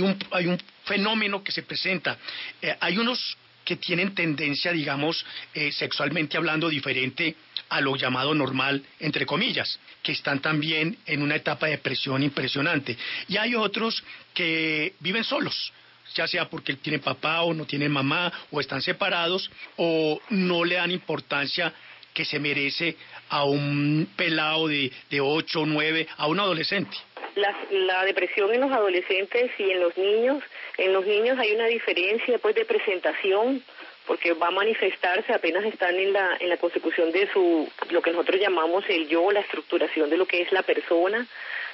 un, 0.00 0.18
hay 0.30 0.46
un 0.46 0.58
fenómeno 0.84 1.44
que 1.44 1.52
se 1.52 1.62
presenta. 1.62 2.16
Eh, 2.62 2.74
hay 2.80 2.96
unos 2.98 3.36
que 3.64 3.76
tienen 3.76 4.14
tendencia, 4.14 4.72
digamos, 4.72 5.24
sexualmente 5.70 6.36
hablando, 6.36 6.68
diferente 6.68 7.36
a 7.72 7.80
lo 7.80 7.96
llamado 7.96 8.34
normal, 8.34 8.84
entre 9.00 9.24
comillas, 9.24 9.80
que 10.02 10.12
están 10.12 10.40
también 10.40 10.98
en 11.06 11.22
una 11.22 11.36
etapa 11.36 11.66
de 11.66 11.72
depresión 11.72 12.22
impresionante. 12.22 12.98
Y 13.28 13.38
hay 13.38 13.54
otros 13.54 14.04
que 14.34 14.92
viven 15.00 15.24
solos, 15.24 15.72
ya 16.14 16.28
sea 16.28 16.50
porque 16.50 16.74
tienen 16.74 17.00
papá 17.00 17.40
o 17.42 17.54
no 17.54 17.64
tienen 17.64 17.90
mamá, 17.90 18.30
o 18.50 18.60
están 18.60 18.82
separados, 18.82 19.50
o 19.76 20.20
no 20.28 20.64
le 20.64 20.74
dan 20.74 20.90
importancia 20.90 21.72
que 22.12 22.26
se 22.26 22.38
merece 22.38 22.94
a 23.30 23.44
un 23.44 24.06
pelado 24.16 24.68
de, 24.68 24.92
de 25.08 25.20
8 25.22 25.60
o 25.60 25.66
9, 25.66 26.08
a 26.18 26.26
un 26.26 26.40
adolescente. 26.40 26.94
La, 27.34 27.56
la 27.70 28.04
depresión 28.04 28.52
en 28.52 28.60
los 28.60 28.72
adolescentes 28.72 29.50
y 29.58 29.70
en 29.70 29.80
los 29.80 29.96
niños, 29.96 30.42
en 30.76 30.92
los 30.92 31.06
niños 31.06 31.38
hay 31.38 31.54
una 31.54 31.66
diferencia 31.66 32.38
pues 32.38 32.54
de 32.54 32.64
presentación 32.64 33.62
porque 34.06 34.32
va 34.34 34.48
a 34.48 34.50
manifestarse 34.50 35.32
apenas 35.32 35.64
están 35.64 35.96
en 35.96 36.12
la 36.12 36.36
en 36.40 36.48
la 36.48 36.56
consecución 36.56 37.12
de 37.12 37.30
su 37.32 37.70
lo 37.90 38.02
que 38.02 38.10
nosotros 38.10 38.40
llamamos 38.40 38.84
el 38.88 39.08
yo, 39.08 39.30
la 39.30 39.40
estructuración 39.40 40.10
de 40.10 40.16
lo 40.16 40.26
que 40.26 40.42
es 40.42 40.52
la 40.52 40.62
persona, 40.62 41.26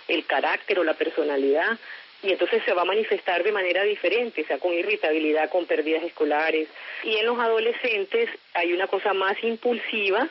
el 0.06 0.26
carácter 0.26 0.78
o 0.78 0.84
la 0.84 0.94
personalidad 0.94 1.78
y 2.22 2.32
entonces 2.32 2.62
se 2.64 2.72
va 2.72 2.82
a 2.82 2.86
manifestar 2.86 3.44
de 3.44 3.52
manera 3.52 3.84
diferente, 3.84 4.42
o 4.42 4.46
sea, 4.46 4.58
con 4.58 4.72
irritabilidad, 4.72 5.50
con 5.50 5.66
pérdidas 5.66 6.02
escolares. 6.02 6.68
Y 7.04 7.16
en 7.16 7.26
los 7.26 7.38
adolescentes 7.38 8.28
hay 8.54 8.72
una 8.72 8.88
cosa 8.88 9.12
más 9.12 9.36
impulsiva, 9.44 10.28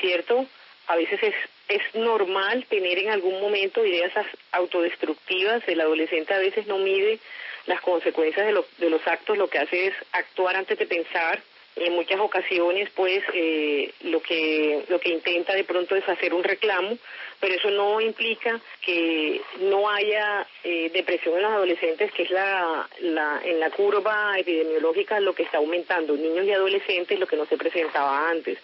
¿cierto? 0.00 0.46
A 0.88 0.96
veces 0.96 1.22
es, 1.22 1.34
es 1.68 1.94
normal 1.94 2.64
tener 2.68 2.98
en 2.98 3.10
algún 3.10 3.40
momento 3.40 3.84
ideas 3.84 4.12
autodestructivas, 4.52 5.62
el 5.66 5.80
adolescente 5.80 6.34
a 6.34 6.38
veces 6.38 6.66
no 6.66 6.78
mide 6.78 7.18
las 7.66 7.80
consecuencias 7.80 8.46
de, 8.46 8.52
lo, 8.52 8.64
de 8.78 8.90
los 8.90 9.04
actos, 9.06 9.36
lo 9.36 9.48
que 9.48 9.58
hace 9.58 9.88
es 9.88 9.94
actuar 10.12 10.56
antes 10.56 10.78
de 10.78 10.86
pensar, 10.86 11.42
en 11.76 11.92
muchas 11.92 12.18
ocasiones 12.18 12.88
pues 12.94 13.22
eh, 13.34 13.92
lo 14.04 14.20
que 14.20 14.84
lo 14.88 14.98
que 14.98 15.10
intenta 15.10 15.52
de 15.54 15.64
pronto 15.64 15.94
es 15.94 16.08
hacer 16.08 16.32
un 16.32 16.42
reclamo 16.42 16.96
pero 17.38 17.54
eso 17.54 17.70
no 17.70 18.00
implica 18.00 18.58
que 18.80 19.42
no 19.60 19.90
haya 19.90 20.46
eh, 20.64 20.90
depresión 20.92 21.36
en 21.36 21.42
los 21.42 21.52
adolescentes 21.52 22.10
que 22.12 22.22
es 22.22 22.30
la, 22.30 22.88
la 23.00 23.42
en 23.44 23.60
la 23.60 23.70
curva 23.70 24.38
epidemiológica 24.38 25.20
lo 25.20 25.34
que 25.34 25.42
está 25.42 25.58
aumentando. 25.58 26.16
Niños 26.16 26.46
y 26.46 26.52
adolescentes 26.52 27.20
lo 27.20 27.26
que 27.26 27.36
no 27.36 27.44
se 27.44 27.58
presentaba 27.58 28.30
antes 28.30 28.58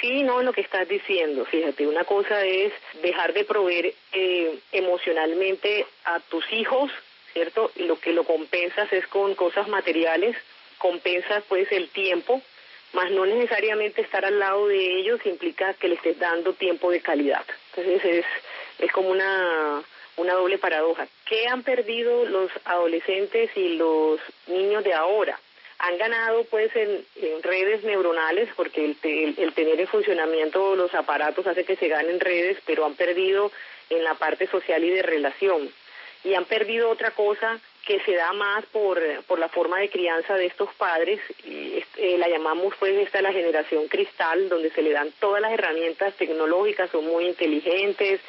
Sí, 0.00 0.22
no, 0.22 0.42
lo 0.42 0.52
que 0.52 0.60
estás 0.60 0.88
diciendo, 0.88 1.44
fíjate, 1.44 1.86
una 1.86 2.04
cosa 2.04 2.44
es 2.44 2.72
dejar 3.02 3.32
de 3.32 3.44
proveer 3.44 3.92
eh, 4.12 4.58
emocionalmente 4.72 5.86
a 6.04 6.20
tus 6.20 6.44
hijos, 6.52 6.90
¿cierto? 7.32 7.70
Y 7.76 7.84
lo 7.84 7.98
que 7.98 8.12
lo 8.12 8.24
compensas 8.24 8.92
es 8.92 9.06
con 9.08 9.34
cosas 9.34 9.68
materiales, 9.68 10.36
compensas 10.78 11.42
pues 11.48 11.70
el 11.72 11.88
tiempo, 11.88 12.40
más 12.92 13.10
no 13.10 13.26
necesariamente 13.26 14.00
estar 14.00 14.24
al 14.24 14.38
lado 14.38 14.68
de 14.68 14.98
ellos 14.98 15.20
implica 15.24 15.74
que 15.74 15.88
le 15.88 15.94
estés 15.96 16.18
dando 16.18 16.54
tiempo 16.54 16.90
de 16.90 17.00
calidad. 17.00 17.44
Entonces 17.74 18.04
es, 18.04 18.26
es 18.78 18.92
como 18.92 19.10
una, 19.10 19.82
una 20.16 20.34
doble 20.34 20.58
paradoja. 20.58 21.06
¿Qué 21.24 21.46
han 21.46 21.62
perdido 21.62 22.24
los 22.24 22.50
adolescentes 22.64 23.50
y 23.56 23.76
los 23.76 24.20
niños 24.46 24.82
de 24.84 24.94
ahora? 24.94 25.38
Han 25.80 25.98
ganado 25.98 26.44
pues 26.44 26.74
en, 26.76 27.04
redes 27.42 27.82
neuronales 27.84 28.48
porque 28.56 28.84
el, 28.84 28.96
el, 29.02 29.34
el 29.38 29.52
tener 29.54 29.80
en 29.80 29.86
funcionamiento 29.86 30.76
los 30.76 30.94
aparatos 30.94 31.46
hace 31.46 31.64
que 31.64 31.76
se 31.76 31.88
ganen 31.88 32.20
redes, 32.20 32.58
pero 32.66 32.84
han 32.84 32.94
perdido 32.94 33.50
en 33.88 34.04
la 34.04 34.14
parte 34.14 34.46
social 34.46 34.82
y 34.84 34.90
de 34.90 35.02
relación. 35.02 35.70
Y 36.22 36.34
han 36.34 36.44
perdido 36.44 36.90
otra 36.90 37.10
cosa 37.12 37.58
que 37.86 38.00
se 38.00 38.14
da 38.14 38.32
más 38.32 38.64
por, 38.66 39.00
por 39.26 39.38
la 39.38 39.48
forma 39.48 39.80
de 39.80 39.88
crianza 39.88 40.34
de 40.34 40.46
estos 40.46 40.72
padres, 40.74 41.20
y, 41.44 41.82
eh, 41.96 42.18
la 42.18 42.28
llamamos 42.28 42.74
pues 42.78 42.94
esta 42.98 43.22
la 43.22 43.32
generación 43.32 43.88
cristal, 43.88 44.48
donde 44.48 44.70
se 44.70 44.82
le 44.82 44.92
dan 44.92 45.10
todas 45.18 45.40
las 45.40 45.52
herramientas 45.52 46.14
tecnológicas, 46.14 46.90
son 46.90 47.06
muy 47.06 47.26
inteligentes, 47.26 48.20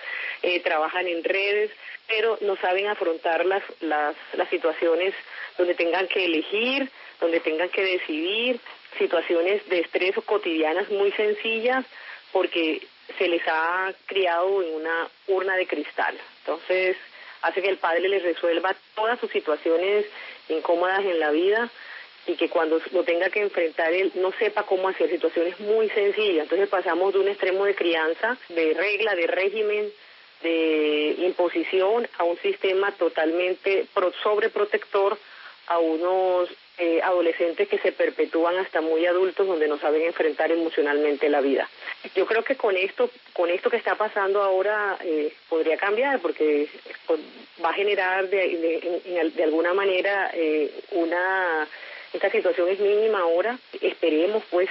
eh, 0.42 0.60
trabajan 0.62 1.08
en 1.08 1.24
redes, 1.24 1.72
pero 2.08 2.38
no 2.42 2.56
saben 2.58 2.88
afrontar 2.88 3.46
las, 3.46 3.64
las, 3.82 4.16
las 4.34 4.50
situaciones 4.50 5.14
donde 5.58 5.76
tengan 5.76 6.08
que 6.08 6.26
elegir, 6.26 6.90
donde 7.22 7.40
tengan 7.40 7.70
que 7.70 7.84
decidir, 7.84 8.60
situaciones 8.98 9.68
de 9.70 9.80
estrés 9.80 10.16
cotidianas 10.26 10.90
muy 10.90 11.12
sencillas, 11.14 11.86
porque 12.34 12.86
se 13.18 13.28
les 13.28 13.42
ha 13.48 13.94
criado 14.06 14.62
en 14.62 14.76
una 14.76 15.08
urna 15.28 15.56
de 15.56 15.68
cristal. 15.68 16.18
Entonces, 16.40 16.98
hace 17.42 17.62
que 17.62 17.70
el 17.70 17.78
padre 17.78 18.10
les 18.10 18.24
resuelva 18.24 18.76
todas 18.96 19.20
sus 19.20 19.32
situaciones 19.32 20.06
incómodas 20.50 21.06
en 21.06 21.20
la 21.20 21.32
vida 21.32 21.70
y 22.28 22.36
que 22.36 22.50
cuando 22.50 22.80
lo 22.92 23.04
tenga 23.04 23.30
que 23.30 23.42
enfrentar 23.42 23.94
él 23.94 24.12
no 24.16 24.32
sepa 24.34 24.64
cómo 24.64 24.90
hacer 24.90 25.10
situaciones 25.10 25.60
muy 25.60 25.90
sencillas. 25.90 26.44
Entonces 26.44 26.70
pasamos 26.70 27.14
de 27.14 27.20
un 27.20 27.28
extremo 27.28 27.66
de 27.66 27.76
crianza, 27.76 28.38
de 28.50 28.74
regla, 28.74 29.16
de 29.16 29.28
régimen, 29.28 29.92
de 30.44 31.16
imposición 31.20 32.08
a 32.18 32.24
un 32.24 32.38
sistema 32.40 32.92
totalmente 32.92 33.86
pro 33.94 34.12
sobreprotector 34.24 35.18
a 35.68 35.80
unos 35.80 36.50
eh, 36.84 37.00
adolescentes 37.04 37.70
que 37.70 37.78
se 37.78 37.92
perpetúan 37.92 38.58
hasta 38.58 38.82
muy 38.82 39.06
adultos 39.06 39.46
donde 39.46 39.68
no 39.68 39.78
saben 39.78 40.02
enfrentar 40.02 40.52
emocionalmente 40.52 41.30
la 41.30 41.40
vida. 41.40 41.70
Yo 42.16 42.26
creo 42.26 42.44
que 42.44 42.56
con 42.56 42.76
esto, 42.76 43.12
con 43.34 43.52
esto 43.52 43.70
que 43.70 43.78
está 43.78 43.94
pasando 43.94 44.42
ahora 44.42 44.98
eh, 45.04 45.32
podría 45.48 45.78
cambiar 45.78 46.20
porque 46.22 46.68
pues, 47.06 47.20
va 47.64 47.70
a 47.70 47.74
generar 47.74 48.28
de, 48.30 48.48
de, 49.06 49.30
de 49.30 49.44
alguna 49.44 49.76
manera 49.76 50.32
eh, 50.34 50.72
una 50.94 51.68
esta 52.14 52.32
situación 52.32 52.68
es 52.70 52.80
mínima 52.80 53.20
ahora. 53.20 53.60
Esperemos 53.80 54.44
pues 54.50 54.68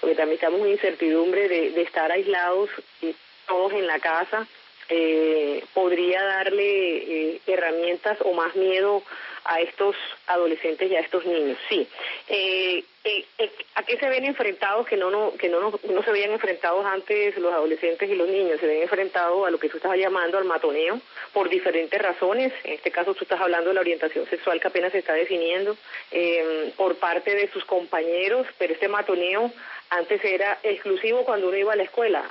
porque 0.00 0.16
también 0.16 0.34
estamos 0.34 0.60
en 0.62 0.72
incertidumbre 0.72 1.48
de, 1.48 1.70
de 1.70 1.82
estar 1.82 2.10
aislados 2.10 2.68
y 3.00 3.14
todos 3.46 3.74
en 3.74 3.86
la 3.86 4.00
casa 4.00 4.48
eh, 4.88 5.64
podría 5.72 6.22
darle 6.22 6.96
eh, 6.96 7.40
herramientas 7.46 8.18
o 8.20 8.32
más 8.32 8.54
miedo 8.56 9.02
a 9.44 9.60
estos 9.60 9.94
adolescentes 10.26 10.90
y 10.90 10.96
a 10.96 11.00
estos 11.00 11.24
niños. 11.26 11.58
Sí. 11.68 11.86
Eh, 12.28 12.82
eh, 13.04 13.26
eh, 13.38 13.50
¿A 13.74 13.82
qué 13.82 13.98
se 13.98 14.08
ven 14.08 14.24
enfrentados 14.24 14.86
que 14.86 14.96
no, 14.96 15.10
no 15.10 15.34
que 15.34 15.50
no, 15.50 15.60
no, 15.60 16.02
se 16.02 16.10
veían 16.10 16.30
enfrentados 16.30 16.86
antes 16.86 17.36
los 17.36 17.52
adolescentes 17.52 18.08
y 18.08 18.14
los 18.14 18.28
niños? 18.28 18.58
Se 18.58 18.66
ven 18.66 18.82
enfrentados 18.82 19.46
a 19.46 19.50
lo 19.50 19.58
que 19.58 19.68
tú 19.68 19.76
estás 19.76 19.96
llamando 19.96 20.38
al 20.38 20.44
matoneo 20.44 20.98
por 21.34 21.50
diferentes 21.50 22.00
razones. 22.00 22.52
En 22.64 22.74
este 22.74 22.90
caso 22.90 23.14
tú 23.14 23.24
estás 23.24 23.40
hablando 23.40 23.68
de 23.68 23.74
la 23.74 23.80
orientación 23.80 24.26
sexual 24.26 24.58
que 24.60 24.68
apenas 24.68 24.92
se 24.92 24.98
está 24.98 25.12
definiendo 25.12 25.76
eh, 26.10 26.72
por 26.76 26.96
parte 26.96 27.34
de 27.34 27.48
sus 27.48 27.64
compañeros, 27.66 28.46
pero 28.58 28.72
este 28.72 28.88
matoneo 28.88 29.52
antes 29.90 30.24
era 30.24 30.58
exclusivo 30.62 31.24
cuando 31.24 31.48
uno 31.48 31.56
iba 31.58 31.74
a 31.74 31.76
la 31.76 31.82
escuela. 31.82 32.24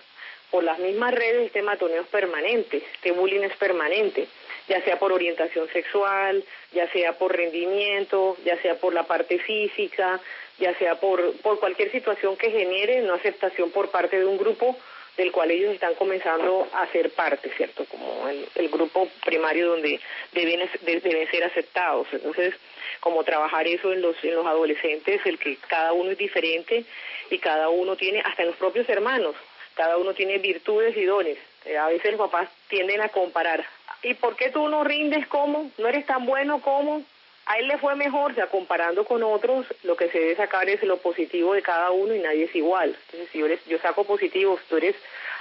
Por 0.54 0.64
las 0.64 0.78
mismas 0.78 1.16
redes 1.16 1.48
este 1.48 1.64
matoneo 1.64 2.04
es 2.04 2.08
permanente, 2.10 2.78
este 2.78 3.12
bullying 3.12 3.42
es 3.42 3.56
permanente 3.58 4.28
ya 4.68 4.82
sea 4.84 4.98
por 4.98 5.12
orientación 5.12 5.68
sexual, 5.70 6.44
ya 6.72 6.90
sea 6.92 7.18
por 7.18 7.36
rendimiento, 7.36 8.38
ya 8.46 8.62
sea 8.62 8.76
por 8.76 8.94
la 8.94 9.04
parte 9.04 9.40
física, 9.40 10.20
ya 10.60 10.74
sea 10.78 10.96
por, 11.00 11.34
por 11.42 11.60
cualquier 11.60 11.92
situación 11.92 12.38
que 12.38 12.52
genere 12.52 13.02
no 13.02 13.14
aceptación 13.14 13.72
por 13.72 13.90
parte 13.90 14.20
de 14.20 14.26
un 14.26 14.38
grupo 14.38 14.78
del 15.18 15.32
cual 15.32 15.52
ellos 15.52 15.74
están 15.74 15.94
comenzando 15.96 16.68
a 16.74 16.88
ser 16.92 17.12
parte, 17.12 17.52
¿cierto? 17.56 17.86
Como 17.86 18.28
el, 18.30 18.48
el 18.56 18.70
grupo 18.70 19.08
primario 19.26 19.70
donde 19.70 20.00
deben, 20.32 20.68
deben 20.82 21.30
ser 21.30 21.44
aceptados. 21.44 22.08
Entonces, 22.12 22.56
como 23.00 23.24
trabajar 23.24 23.68
eso 23.68 23.92
en 23.92 24.02
los, 24.02 24.16
en 24.24 24.34
los 24.34 24.46
adolescentes, 24.46 25.22
el 25.26 25.38
que 25.38 25.58
cada 25.68 25.94
uno 25.94 26.12
es 26.12 26.18
diferente 26.18 26.86
y 27.30 27.38
cada 27.38 27.70
uno 27.70 27.96
tiene, 27.96 28.22
hasta 28.22 28.42
en 28.42 28.50
los 28.50 28.58
propios 28.58 28.90
hermanos, 28.90 29.36
cada 29.76 29.98
uno 29.98 30.14
tiene 30.14 30.38
virtudes 30.38 30.96
y 30.98 31.06
dones. 31.06 31.38
Eh, 31.66 31.78
a 31.78 31.88
veces 31.88 32.12
los 32.12 32.20
papás 32.20 32.50
tienden 32.68 33.02
a 33.02 33.10
comparar 33.10 33.66
¿Y 34.04 34.16
por 34.16 34.36
qué 34.36 34.50
tú 34.50 34.68
no 34.68 34.84
rindes 34.84 35.26
como? 35.28 35.72
¿No 35.78 35.88
eres 35.88 36.06
tan 36.06 36.26
bueno 36.26 36.62
como? 36.62 37.04
A 37.46 37.58
él 37.58 37.68
le 37.68 37.78
fue 37.78 37.96
mejor, 37.96 38.32
o 38.32 38.36
sea, 38.36 38.48
comparando 38.48 39.06
con 39.06 39.24
otros, 39.24 39.66
lo 39.84 39.96
que 39.96 40.10
se 40.10 40.20
debe 40.20 40.36
sacar 40.36 40.70
es 40.70 40.84
lo 40.84 40.98
positivo 40.98 41.54
de 41.54 41.62
cada 41.62 41.90
uno 41.92 42.14
y 42.14 42.20
nadie 42.20 42.44
es 42.44 42.56
igual. 42.56 42.98
Entonces, 43.06 43.30
si 43.32 43.40
yo, 43.40 43.48
yo 43.68 43.80
saco 43.80 44.04
positivos, 44.04 44.62
tú 44.70 44.78
eres, 44.78 44.96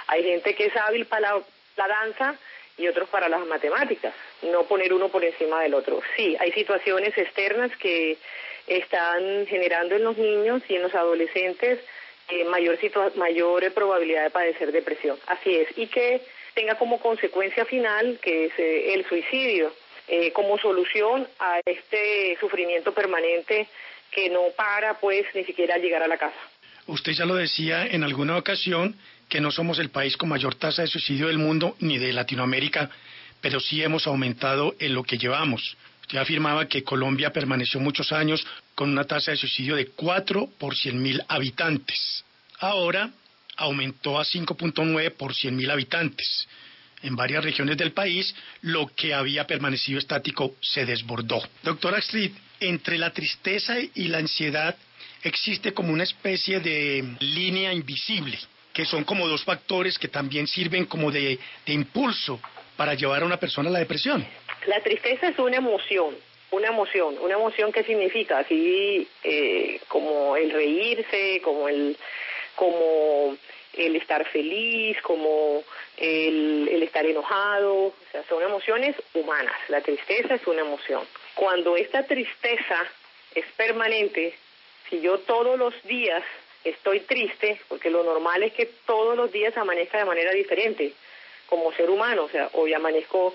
hay 0.07 0.23
gente 0.23 0.55
que 0.55 0.65
es 0.65 0.77
hábil 0.77 1.05
para 1.05 1.33
la, 1.33 1.41
la 1.77 1.87
danza 1.87 2.35
y 2.77 2.87
otros 2.87 3.07
para 3.09 3.29
las 3.29 3.45
matemáticas, 3.45 4.13
no 4.41 4.63
poner 4.63 4.93
uno 4.93 5.09
por 5.09 5.23
encima 5.23 5.61
del 5.61 5.73
otro. 5.73 6.01
Sí, 6.15 6.35
hay 6.39 6.51
situaciones 6.53 7.17
externas 7.17 7.71
que 7.77 8.17
están 8.67 9.45
generando 9.47 9.95
en 9.95 10.03
los 10.03 10.17
niños 10.17 10.61
y 10.69 10.75
en 10.75 10.83
los 10.83 10.95
adolescentes 10.95 11.79
eh, 12.29 12.45
mayor, 12.45 12.77
mayor 13.15 13.71
probabilidad 13.73 14.23
de 14.23 14.29
padecer 14.29 14.71
depresión. 14.71 15.17
Así 15.27 15.55
es. 15.55 15.67
Y 15.77 15.87
que 15.87 16.21
tenga 16.53 16.75
como 16.75 16.99
consecuencia 16.99 17.65
final, 17.65 18.19
que 18.21 18.45
es 18.45 18.53
eh, 18.57 18.93
el 18.93 19.05
suicidio, 19.05 19.73
eh, 20.07 20.31
como 20.31 20.57
solución 20.57 21.27
a 21.39 21.59
este 21.65 22.37
sufrimiento 22.39 22.93
permanente 22.93 23.67
que 24.11 24.29
no 24.29 24.41
para, 24.55 24.99
pues, 24.99 25.25
ni 25.33 25.43
siquiera 25.43 25.77
llegar 25.77 26.03
a 26.03 26.07
la 26.07 26.17
casa. 26.17 26.37
Usted 26.85 27.13
ya 27.13 27.25
lo 27.25 27.35
decía 27.35 27.85
en 27.85 28.03
alguna 28.03 28.37
ocasión 28.37 28.95
que 29.29 29.41
no 29.41 29.51
somos 29.51 29.79
el 29.79 29.89
país 29.89 30.17
con 30.17 30.29
mayor 30.29 30.55
tasa 30.55 30.81
de 30.81 30.87
suicidio 30.87 31.27
del 31.27 31.37
mundo 31.37 31.75
ni 31.79 31.97
de 31.97 32.13
Latinoamérica, 32.13 32.89
pero 33.41 33.59
sí 33.59 33.81
hemos 33.81 34.05
aumentado 34.05 34.75
en 34.79 34.93
lo 34.93 35.03
que 35.03 35.17
llevamos. 35.17 35.77
Usted 36.03 36.17
afirmaba 36.17 36.67
que 36.67 36.83
Colombia 36.83 37.33
permaneció 37.33 37.79
muchos 37.79 38.11
años 38.11 38.45
con 38.75 38.91
una 38.91 39.03
tasa 39.03 39.31
de 39.31 39.37
suicidio 39.37 39.75
de 39.75 39.87
4 39.87 40.51
por 40.57 40.75
100 40.75 41.01
mil 41.01 41.21
habitantes. 41.27 42.23
Ahora 42.59 43.11
aumentó 43.57 44.19
a 44.19 44.23
5.9 44.23 45.11
por 45.11 45.33
100.000 45.33 45.71
habitantes. 45.71 46.47
En 47.01 47.15
varias 47.15 47.43
regiones 47.43 47.77
del 47.77 47.91
país, 47.91 48.33
lo 48.61 48.87
que 48.87 49.13
había 49.13 49.45
permanecido 49.45 49.99
estático 49.99 50.55
se 50.61 50.85
desbordó. 50.85 51.41
Doctora 51.61 51.97
Astrid, 51.97 52.31
entre 52.61 52.97
la 52.97 53.11
tristeza 53.11 53.75
y 53.79 54.07
la 54.07 54.19
ansiedad 54.19 54.75
existe 55.21 55.73
como 55.73 55.91
una 55.91 56.03
especie 56.03 56.61
de 56.61 57.15
línea 57.19 57.73
invisible, 57.73 58.39
que 58.71 58.85
son 58.85 59.03
como 59.03 59.27
dos 59.27 59.43
factores 59.43 59.99
que 59.99 60.07
también 60.07 60.47
sirven 60.47 60.85
como 60.85 61.11
de, 61.11 61.39
impulso 61.65 62.39
para 62.77 62.93
llevar 62.93 63.23
a 63.23 63.25
una 63.25 63.37
persona 63.37 63.69
a 63.69 63.73
la 63.73 63.79
depresión. 63.79 64.25
La 64.65 64.79
tristeza 64.81 65.27
es 65.27 65.39
una 65.39 65.57
emoción, 65.57 66.15
una 66.51 66.67
emoción, 66.67 67.17
una 67.19 67.33
emoción 67.33 67.71
que 67.71 67.83
significa 67.83 68.39
así 68.39 69.07
eh, 69.23 69.79
como 69.87 70.37
el 70.37 70.51
reírse, 70.51 71.41
como 71.43 71.67
el 71.67 71.97
como 72.55 73.35
el 73.73 73.95
estar 73.95 74.23
feliz, 74.25 75.01
como 75.01 75.63
el, 75.97 76.69
el, 76.71 76.83
estar 76.83 77.05
enojado, 77.05 77.85
o 77.85 77.93
sea, 78.11 78.23
son 78.29 78.43
emociones 78.43 78.95
humanas. 79.15 79.55
La 79.69 79.81
tristeza 79.81 80.35
es 80.35 80.45
una 80.45 80.61
emoción. 80.61 81.03
Cuando 81.33 81.75
esta 81.75 82.03
tristeza 82.03 82.85
es 83.33 83.45
permanente, 83.57 84.35
si 84.89 85.01
yo 85.01 85.17
todos 85.19 85.57
los 85.57 85.73
días 85.83 86.23
estoy 86.63 86.99
triste, 87.01 87.59
porque 87.67 87.89
lo 87.89 88.03
normal 88.03 88.43
es 88.43 88.53
que 88.53 88.67
todos 88.85 89.17
los 89.17 89.31
días 89.31 89.57
amanezca 89.57 89.97
de 89.97 90.05
manera 90.05 90.31
diferente, 90.31 90.93
como 91.47 91.71
ser 91.73 91.89
humano, 91.89 92.23
o 92.23 92.29
sea, 92.29 92.49
hoy 92.53 92.73
amanezco, 92.73 93.33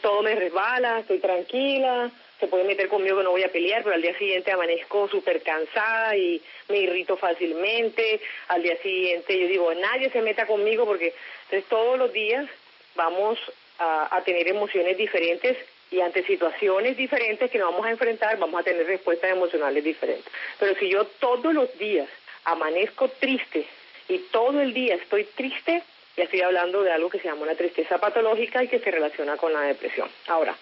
todo 0.00 0.22
me 0.22 0.34
resbala, 0.34 1.00
estoy 1.00 1.18
tranquila, 1.18 2.10
se 2.38 2.46
puede 2.46 2.64
meter 2.64 2.88
conmigo 2.88 3.18
que 3.18 3.24
no 3.24 3.32
voy 3.32 3.42
a 3.42 3.50
pelear, 3.50 3.82
pero 3.82 3.94
al 3.94 4.02
día 4.02 4.16
siguiente 4.16 4.52
amanezco 4.52 5.08
súper 5.08 5.42
cansada 5.42 6.16
y 6.16 6.40
me 6.68 6.78
irrito 6.78 7.16
fácilmente. 7.16 8.20
Al 8.48 8.62
día 8.62 8.76
siguiente 8.80 9.38
yo 9.38 9.48
digo, 9.48 9.74
nadie 9.74 10.10
se 10.10 10.22
meta 10.22 10.46
conmigo 10.46 10.84
porque 10.84 11.14
entonces 11.44 11.68
todos 11.68 11.98
los 11.98 12.12
días 12.12 12.48
vamos 12.94 13.38
a, 13.78 14.16
a 14.16 14.22
tener 14.22 14.46
emociones 14.46 14.96
diferentes 14.96 15.56
y 15.90 16.00
ante 16.00 16.22
situaciones 16.24 16.96
diferentes 16.96 17.50
que 17.50 17.58
nos 17.58 17.72
vamos 17.72 17.86
a 17.86 17.90
enfrentar 17.90 18.38
vamos 18.38 18.60
a 18.60 18.64
tener 18.64 18.86
respuestas 18.86 19.30
emocionales 19.30 19.82
diferentes. 19.82 20.30
Pero 20.60 20.74
si 20.78 20.88
yo 20.90 21.06
todos 21.06 21.52
los 21.52 21.76
días 21.78 22.08
amanezco 22.44 23.08
triste 23.08 23.66
y 24.08 24.18
todo 24.30 24.60
el 24.60 24.74
día 24.74 24.94
estoy 24.94 25.24
triste, 25.24 25.82
ya 26.18 26.24
estoy 26.24 26.42
hablando 26.42 26.82
de 26.82 26.90
algo 26.90 27.08
que 27.08 27.20
se 27.20 27.28
llama 27.28 27.42
una 27.42 27.54
tristeza 27.54 27.98
patológica 27.98 28.62
y 28.62 28.68
que 28.68 28.80
se 28.80 28.90
relaciona 28.90 29.36
con 29.36 29.52
la 29.52 29.62
depresión. 29.62 30.10
Ahora, 30.26 30.56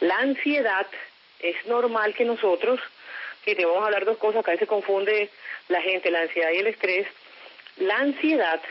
la 0.00 0.16
ansiedad 0.16 0.86
es 1.40 1.54
normal 1.66 2.14
que 2.14 2.24
nosotros, 2.24 2.80
que 3.44 3.54
te 3.54 3.66
vamos 3.66 3.82
a 3.82 3.86
hablar 3.86 4.06
dos 4.06 4.16
cosas, 4.16 4.40
acá 4.40 4.56
se 4.56 4.66
confunde 4.66 5.28
la 5.68 5.82
gente, 5.82 6.10
la 6.10 6.22
ansiedad 6.22 6.50
y 6.52 6.56
el 6.56 6.68
estrés. 6.68 7.06
La 7.76 7.98
ansiedad 7.98 8.62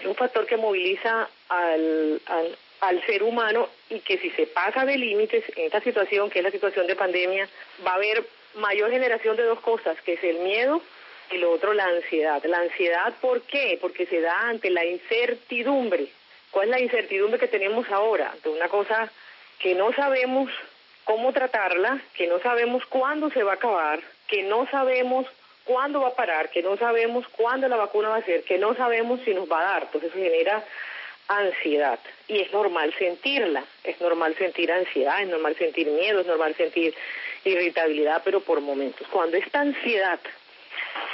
es 0.00 0.06
un 0.06 0.14
factor 0.14 0.46
que 0.46 0.56
moviliza 0.56 1.28
al, 1.50 2.20
al, 2.26 2.58
al 2.80 3.06
ser 3.06 3.22
humano 3.22 3.68
y 3.90 4.00
que 4.00 4.16
si 4.16 4.30
se 4.30 4.46
pasa 4.46 4.86
de 4.86 4.96
límites 4.96 5.44
en 5.54 5.66
esta 5.66 5.82
situación, 5.82 6.30
que 6.30 6.38
es 6.38 6.44
la 6.44 6.50
situación 6.50 6.86
de 6.86 6.96
pandemia, 6.96 7.46
va 7.86 7.92
a 7.92 7.96
haber 7.96 8.24
mayor 8.54 8.90
generación 8.90 9.36
de 9.36 9.42
dos 9.42 9.60
cosas, 9.60 10.00
que 10.00 10.14
es 10.14 10.24
el 10.24 10.38
miedo 10.38 10.80
y 11.34 11.38
lo 11.38 11.50
otro 11.50 11.72
la 11.72 11.84
ansiedad. 11.84 12.42
La 12.44 12.58
ansiedad, 12.58 13.12
¿por 13.20 13.42
qué? 13.42 13.78
Porque 13.80 14.06
se 14.06 14.20
da 14.20 14.48
ante 14.48 14.70
la 14.70 14.84
incertidumbre. 14.84 16.08
¿Cuál 16.50 16.66
es 16.66 16.70
la 16.70 16.80
incertidumbre 16.80 17.40
que 17.40 17.48
tenemos 17.48 17.90
ahora? 17.90 18.30
Ante 18.32 18.48
una 18.48 18.68
cosa 18.68 19.10
que 19.58 19.74
no 19.74 19.92
sabemos 19.92 20.50
cómo 21.04 21.32
tratarla, 21.32 22.00
que 22.14 22.26
no 22.26 22.38
sabemos 22.38 22.86
cuándo 22.86 23.30
se 23.30 23.42
va 23.42 23.52
a 23.52 23.56
acabar, 23.56 24.00
que 24.28 24.42
no 24.44 24.66
sabemos 24.70 25.26
cuándo 25.64 26.00
va 26.00 26.08
a 26.08 26.14
parar, 26.14 26.50
que 26.50 26.62
no 26.62 26.76
sabemos 26.76 27.26
cuándo 27.28 27.68
la 27.68 27.76
vacuna 27.76 28.10
va 28.10 28.16
a 28.16 28.24
ser, 28.24 28.44
que 28.44 28.58
no 28.58 28.74
sabemos 28.74 29.20
si 29.24 29.34
nos 29.34 29.50
va 29.50 29.60
a 29.60 29.72
dar. 29.72 29.82
Entonces 29.84 30.10
eso 30.10 30.22
genera 30.22 30.64
ansiedad 31.26 31.98
y 32.28 32.40
es 32.40 32.52
normal 32.52 32.94
sentirla, 32.98 33.64
es 33.82 34.00
normal 34.00 34.36
sentir 34.36 34.70
ansiedad, 34.70 35.22
es 35.22 35.28
normal 35.28 35.56
sentir 35.56 35.88
miedo, 35.88 36.20
es 36.20 36.26
normal 36.26 36.54
sentir 36.54 36.94
irritabilidad, 37.44 38.22
pero 38.24 38.40
por 38.40 38.60
momentos. 38.60 39.06
Cuando 39.08 39.36
esta 39.36 39.60
ansiedad 39.60 40.20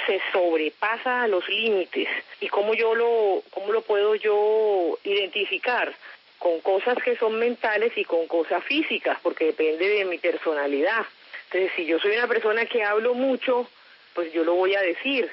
se 0.05 0.21
sobrepasa 0.31 1.27
los 1.27 1.47
límites 1.49 2.07
y 2.39 2.47
cómo 2.47 2.73
yo 2.73 2.95
lo 2.95 3.43
cómo 3.51 3.71
lo 3.71 3.81
puedo 3.81 4.15
yo 4.15 4.97
identificar 5.03 5.93
con 6.41 6.59
cosas 6.61 6.97
que 7.03 7.15
son 7.17 7.37
mentales 7.37 7.95
y 7.95 8.03
con 8.03 8.25
cosas 8.25 8.63
físicas, 8.63 9.19
porque 9.21 9.45
depende 9.45 9.87
de 9.87 10.05
mi 10.05 10.17
personalidad. 10.17 11.05
Entonces, 11.45 11.71
si 11.75 11.85
yo 11.85 11.99
soy 11.99 12.13
una 12.17 12.27
persona 12.27 12.65
que 12.65 12.83
hablo 12.83 13.13
mucho, 13.13 13.69
pues 14.15 14.33
yo 14.33 14.43
lo 14.43 14.55
voy 14.55 14.73
a 14.73 14.81
decir, 14.81 15.29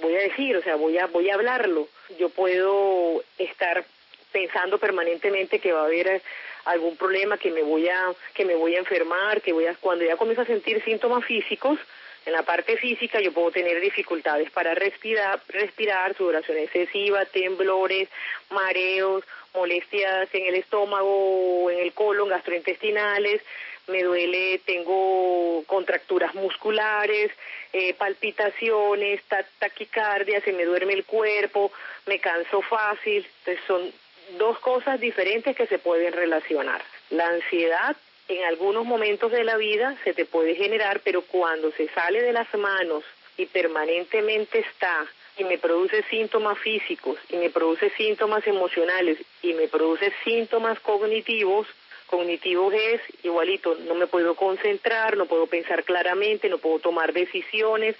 voy 0.00 0.14
a 0.14 0.20
decir, 0.20 0.56
o 0.56 0.62
sea, 0.62 0.76
voy 0.76 0.98
a 0.98 1.06
voy 1.06 1.30
a 1.30 1.34
hablarlo. 1.34 1.88
Yo 2.16 2.28
puedo 2.28 3.24
estar 3.38 3.84
pensando 4.30 4.78
permanentemente 4.78 5.58
que 5.58 5.72
va 5.72 5.82
a 5.82 5.86
haber 5.86 6.22
algún 6.64 6.96
problema, 6.96 7.38
que 7.38 7.50
me 7.50 7.62
voy 7.62 7.88
a 7.88 8.12
que 8.34 8.44
me 8.44 8.54
voy 8.54 8.76
a 8.76 8.80
enfermar, 8.80 9.42
que 9.42 9.52
voy 9.52 9.66
a 9.66 9.74
cuando 9.74 10.04
ya 10.04 10.16
comienzo 10.16 10.42
a 10.42 10.46
sentir 10.46 10.82
síntomas 10.84 11.24
físicos, 11.24 11.78
en 12.26 12.32
la 12.32 12.42
parte 12.42 12.76
física 12.76 13.20
yo 13.20 13.32
puedo 13.32 13.50
tener 13.50 13.80
dificultades 13.80 14.50
para 14.50 14.74
respirar, 14.74 15.40
respirar, 15.48 16.16
sudoración 16.16 16.58
excesiva, 16.58 17.24
temblores, 17.24 18.08
mareos, 18.50 19.24
molestias 19.54 20.28
en 20.32 20.46
el 20.46 20.54
estómago, 20.54 21.70
en 21.70 21.78
el 21.80 21.92
colon, 21.92 22.28
gastrointestinales, 22.28 23.42
me 23.88 24.02
duele, 24.02 24.60
tengo 24.64 25.64
contracturas 25.66 26.34
musculares, 26.34 27.32
eh, 27.72 27.94
palpitaciones, 27.94 29.20
taquicardia, 29.58 30.40
se 30.40 30.52
me 30.52 30.64
duerme 30.64 30.92
el 30.92 31.04
cuerpo, 31.04 31.72
me 32.06 32.20
canso 32.20 32.62
fácil, 32.62 33.26
entonces 33.40 33.64
son 33.66 33.92
dos 34.38 34.58
cosas 34.60 35.00
diferentes 35.00 35.56
que 35.56 35.66
se 35.66 35.78
pueden 35.78 36.12
relacionar. 36.12 36.82
La 37.10 37.26
ansiedad 37.28 37.96
en 38.38 38.44
algunos 38.44 38.84
momentos 38.84 39.30
de 39.32 39.44
la 39.44 39.56
vida 39.56 39.96
se 40.04 40.14
te 40.14 40.24
puede 40.24 40.54
generar, 40.54 41.00
pero 41.04 41.22
cuando 41.22 41.70
se 41.72 41.88
sale 41.88 42.22
de 42.22 42.32
las 42.32 42.52
manos 42.54 43.04
y 43.36 43.46
permanentemente 43.46 44.60
está 44.60 45.06
y 45.38 45.44
me 45.44 45.58
produce 45.58 46.02
síntomas 46.04 46.58
físicos 46.58 47.18
y 47.30 47.36
me 47.36 47.50
produce 47.50 47.90
síntomas 47.90 48.46
emocionales 48.46 49.18
y 49.42 49.54
me 49.54 49.68
produce 49.68 50.12
síntomas 50.24 50.78
cognitivos, 50.80 51.66
cognitivos 52.06 52.74
es 52.74 53.00
igualito, 53.22 53.74
no 53.86 53.94
me 53.94 54.06
puedo 54.06 54.34
concentrar, 54.34 55.16
no 55.16 55.26
puedo 55.26 55.46
pensar 55.46 55.84
claramente, 55.84 56.50
no 56.50 56.58
puedo 56.58 56.78
tomar 56.78 57.14
decisiones, 57.14 57.96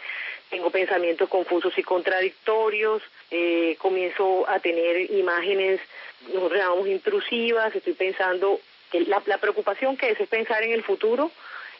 tengo 0.50 0.70
pensamientos 0.70 1.30
confusos 1.30 1.72
y 1.78 1.82
contradictorios, 1.82 3.02
eh, 3.30 3.76
comienzo 3.78 4.46
a 4.48 4.60
tener 4.60 5.10
imágenes, 5.12 5.80
nosotros 6.28 6.60
llamamos 6.60 6.88
intrusivas, 6.88 7.74
estoy 7.74 7.94
pensando, 7.94 8.60
la, 9.00 9.22
la 9.26 9.38
preocupación 9.38 9.96
que 9.96 10.10
es 10.10 10.20
es 10.20 10.28
pensar 10.28 10.62
en 10.62 10.72
el 10.72 10.82
futuro, 10.82 11.30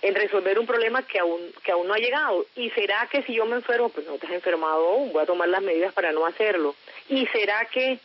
en 0.03 0.15
resolver 0.15 0.59
un 0.59 0.67
problema 0.67 1.07
que 1.07 1.19
aún 1.19 1.41
que 1.63 1.73
aún 1.73 1.87
no 1.87 1.95
ha 1.95 1.99
llegado. 1.99 2.45
¿Y 2.57 2.71
será 2.71 3.09
que 3.11 3.23
si 3.23 3.35
yo 3.35 3.47
me 3.47 3.57
enfermo, 3.57 3.89
pues 3.89 4.07
no 4.07 4.19
te 4.19 4.27
has 4.27 4.33
enfermado 4.33 4.89
aún, 4.89 5.13
voy 5.13 5.23
a 5.23 5.27
tomar 5.27 5.49
las 5.49 5.63
medidas 5.63 5.93
para 5.93 6.13
no 6.13 6.27
hacerlo? 6.27 6.75
¿Y 7.09 7.27
será 7.29 7.65
que, 7.67 7.99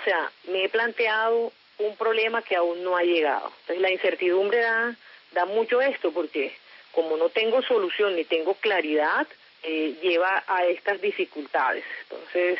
o 0.00 0.04
sea, 0.04 0.30
me 0.48 0.64
he 0.64 0.68
planteado 0.68 1.52
un 1.78 1.96
problema 1.96 2.42
que 2.42 2.56
aún 2.56 2.82
no 2.82 2.96
ha 2.96 3.02
llegado? 3.02 3.52
Entonces 3.60 3.80
la 3.80 3.90
incertidumbre 3.90 4.58
da, 4.60 4.96
da 5.32 5.44
mucho 5.44 5.80
esto, 5.80 6.12
porque 6.12 6.54
como 6.92 7.16
no 7.16 7.28
tengo 7.28 7.62
solución 7.62 8.16
ni 8.16 8.24
tengo 8.24 8.54
claridad, 8.54 9.26
eh, 9.62 9.94
lleva 10.02 10.42
a 10.46 10.64
estas 10.66 11.00
dificultades. 11.00 11.84
Entonces, 12.02 12.58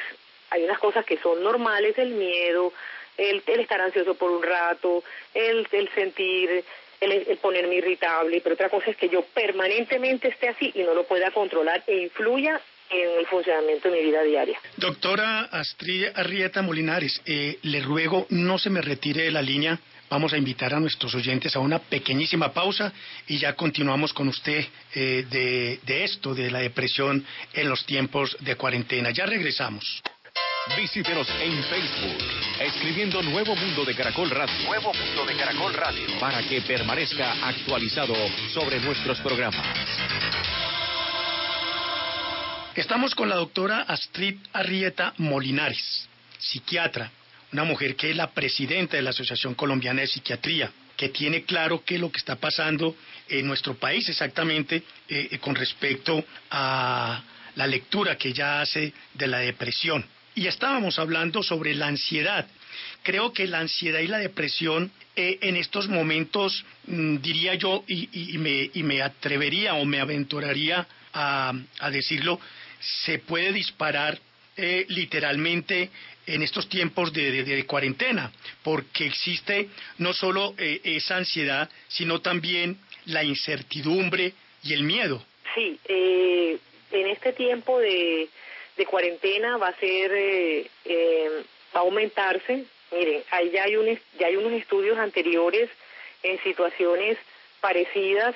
hay 0.50 0.64
unas 0.64 0.78
cosas 0.78 1.04
que 1.04 1.18
son 1.18 1.42
normales, 1.42 1.98
el 1.98 2.10
miedo, 2.10 2.72
el, 3.16 3.42
estar 3.46 3.80
ansioso 3.80 4.14
por 4.14 4.30
un 4.30 4.42
rato, 4.42 5.02
el, 5.34 5.66
el 5.72 5.88
sentir, 5.90 6.64
el, 7.00 7.36
ponerme 7.38 7.76
irritable, 7.76 8.40
pero 8.40 8.54
otra 8.54 8.68
cosa 8.68 8.90
es 8.90 8.96
que 8.96 9.08
yo 9.08 9.22
permanentemente 9.34 10.28
esté 10.28 10.48
así 10.48 10.72
y 10.74 10.82
no 10.82 10.94
lo 10.94 11.04
pueda 11.04 11.30
controlar 11.30 11.82
e 11.86 11.96
influya 12.02 12.60
en 12.90 13.18
el 13.18 13.26
funcionamiento 13.26 13.88
de 13.88 13.98
mi 13.98 14.04
vida 14.04 14.22
diaria. 14.22 14.58
Doctora 14.76 15.44
Astrid 15.44 16.06
Arrieta 16.14 16.62
Molinares, 16.62 17.22
eh, 17.24 17.58
le 17.62 17.80
ruego 17.80 18.26
no 18.30 18.58
se 18.58 18.70
me 18.70 18.82
retire 18.82 19.24
de 19.24 19.30
la 19.30 19.42
línea. 19.42 19.78
Vamos 20.10 20.34
a 20.34 20.36
invitar 20.36 20.74
a 20.74 20.80
nuestros 20.80 21.14
oyentes 21.14 21.56
a 21.56 21.60
una 21.60 21.78
pequeñísima 21.78 22.52
pausa 22.52 22.92
y 23.26 23.38
ya 23.38 23.54
continuamos 23.54 24.12
con 24.12 24.28
usted 24.28 24.62
eh, 24.94 25.24
de 25.30 26.04
esto, 26.04 26.34
de 26.34 26.50
la 26.50 26.58
depresión 26.58 27.24
en 27.54 27.68
los 27.70 27.86
tiempos 27.86 28.36
de 28.40 28.56
cuarentena. 28.56 29.10
Ya 29.10 29.24
regresamos. 29.24 30.02
Visítenos 30.68 31.28
en 31.40 31.60
Facebook, 31.64 32.18
escribiendo 32.60 33.20
Nuevo 33.20 33.56
Mundo 33.56 33.84
de 33.84 33.96
Caracol 33.96 34.30
Radio. 34.30 34.54
Nuevo 34.64 34.94
Mundo 34.94 35.26
de 35.26 35.34
Caracol 35.34 35.74
Radio. 35.74 36.20
Para 36.20 36.40
que 36.44 36.60
permanezca 36.60 37.32
actualizado 37.48 38.14
sobre 38.54 38.78
nuestros 38.78 39.18
programas. 39.18 39.66
Estamos 42.76 43.12
con 43.16 43.28
la 43.28 43.34
doctora 43.34 43.80
Astrid 43.82 44.36
Arrieta 44.52 45.14
Molinares, 45.18 46.08
psiquiatra, 46.38 47.10
una 47.52 47.64
mujer 47.64 47.96
que 47.96 48.10
es 48.10 48.16
la 48.16 48.30
presidenta 48.30 48.96
de 48.96 49.02
la 49.02 49.10
Asociación 49.10 49.54
Colombiana 49.54 50.02
de 50.02 50.06
Psiquiatría, 50.06 50.70
que 50.96 51.08
tiene 51.08 51.42
claro 51.42 51.82
qué 51.84 51.96
es 51.96 52.00
lo 52.00 52.12
que 52.12 52.18
está 52.18 52.36
pasando 52.36 52.94
en 53.28 53.48
nuestro 53.48 53.74
país 53.74 54.08
exactamente 54.08 54.84
eh, 55.08 55.36
con 55.40 55.56
respecto 55.56 56.24
a 56.52 57.20
la 57.56 57.66
lectura 57.66 58.16
que 58.16 58.28
ella 58.28 58.60
hace 58.60 58.92
de 59.12 59.26
la 59.26 59.38
depresión. 59.38 60.06
Y 60.34 60.46
estábamos 60.46 60.98
hablando 60.98 61.42
sobre 61.42 61.74
la 61.74 61.88
ansiedad. 61.88 62.46
Creo 63.02 63.32
que 63.32 63.46
la 63.46 63.60
ansiedad 63.60 64.00
y 64.00 64.06
la 64.06 64.18
depresión 64.18 64.90
eh, 65.16 65.38
en 65.42 65.56
estos 65.56 65.88
momentos, 65.88 66.64
mmm, 66.86 67.16
diría 67.18 67.54
yo, 67.54 67.84
y, 67.86 68.08
y, 68.34 68.38
me, 68.38 68.70
y, 68.72 68.82
me, 68.82 69.02
atrevería 69.02 69.74
o 69.74 69.84
me 69.84 70.00
aventuraría 70.00 70.86
a, 71.12 71.52
a 71.80 71.90
decirlo, 71.90 72.40
se 72.80 73.18
puede 73.18 73.52
disparar 73.52 74.18
eh, 74.56 74.84
literalmente 74.88 75.90
en 76.26 76.42
estos 76.42 76.68
tiempos 76.68 77.12
de, 77.12 77.30
de, 77.30 77.44
de, 77.44 77.66
cuarentena, 77.66 78.30
porque 78.62 79.06
existe 79.06 79.68
no 79.98 80.12
solo 80.12 80.54
eh, 80.58 80.80
esa 80.84 81.16
ansiedad, 81.16 81.68
sino 81.88 82.20
también 82.20 82.78
la 83.06 83.24
incertidumbre 83.24 84.32
y 84.62 84.72
el 84.72 84.84
miedo. 84.84 85.24
Sí, 85.54 85.78
eh, 85.88 86.58
en 86.90 87.06
este 87.08 87.32
tiempo 87.32 87.78
de, 87.80 88.28
de, 88.76 88.86
cuarentena 88.86 89.56
va 89.56 89.68
a 89.68 89.78
ser, 89.78 90.10
eh, 90.14 91.42
va 91.74 91.80
a 91.80 91.82
aumentarse. 91.84 92.64
Miren, 92.90 93.22
ahí 93.30 93.50
ya 93.50 93.64
hay, 93.64 93.76
un, 93.76 93.98
ya 94.18 94.26
hay 94.26 94.36
unos 94.36 94.52
estudios 94.52 94.98
anteriores 94.98 95.70
en 96.22 96.42
situaciones 96.42 97.18
parecidas. 97.60 98.34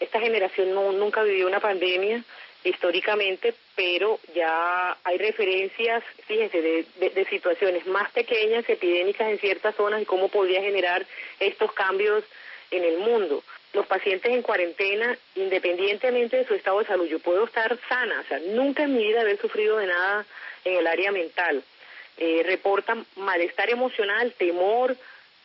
esta 0.00 0.20
generación 0.20 0.74
no, 0.74 0.92
nunca 0.92 1.22
vivió 1.22 1.46
una 1.46 1.60
pandemia 1.60 2.24
históricamente, 2.64 3.54
pero 3.76 4.18
ya 4.34 4.96
hay 5.04 5.18
referencias, 5.18 6.02
fíjense, 6.26 6.62
de, 6.62 6.86
de, 6.96 7.10
de, 7.10 7.24
situaciones 7.26 7.86
más 7.86 8.10
pequeñas, 8.12 8.64
epidémicas 8.68 9.28
en 9.28 9.38
ciertas 9.38 9.74
zonas 9.76 10.00
y 10.00 10.06
cómo 10.06 10.28
podría 10.28 10.62
generar 10.62 11.06
estos 11.40 11.72
cambios 11.72 12.24
en 12.70 12.84
el 12.84 12.98
mundo. 12.98 13.44
Los 13.74 13.86
pacientes 13.86 14.32
en 14.32 14.42
cuarentena, 14.42 15.16
independientemente 15.34 16.38
de 16.38 16.46
su 16.46 16.54
estado 16.54 16.78
de 16.78 16.86
salud, 16.86 17.06
yo 17.06 17.18
puedo 17.18 17.44
estar 17.44 17.76
sana, 17.88 18.20
o 18.20 18.28
sea, 18.28 18.38
nunca 18.38 18.84
en 18.84 18.96
mi 18.96 19.04
vida 19.04 19.20
haber 19.20 19.38
sufrido 19.40 19.76
de 19.78 19.88
nada 19.88 20.24
en 20.64 20.78
el 20.78 20.86
área 20.86 21.12
mental. 21.12 21.62
Eh, 22.16 22.42
reportan 22.46 23.04
malestar 23.16 23.68
emocional, 23.70 24.32
temor, 24.38 24.96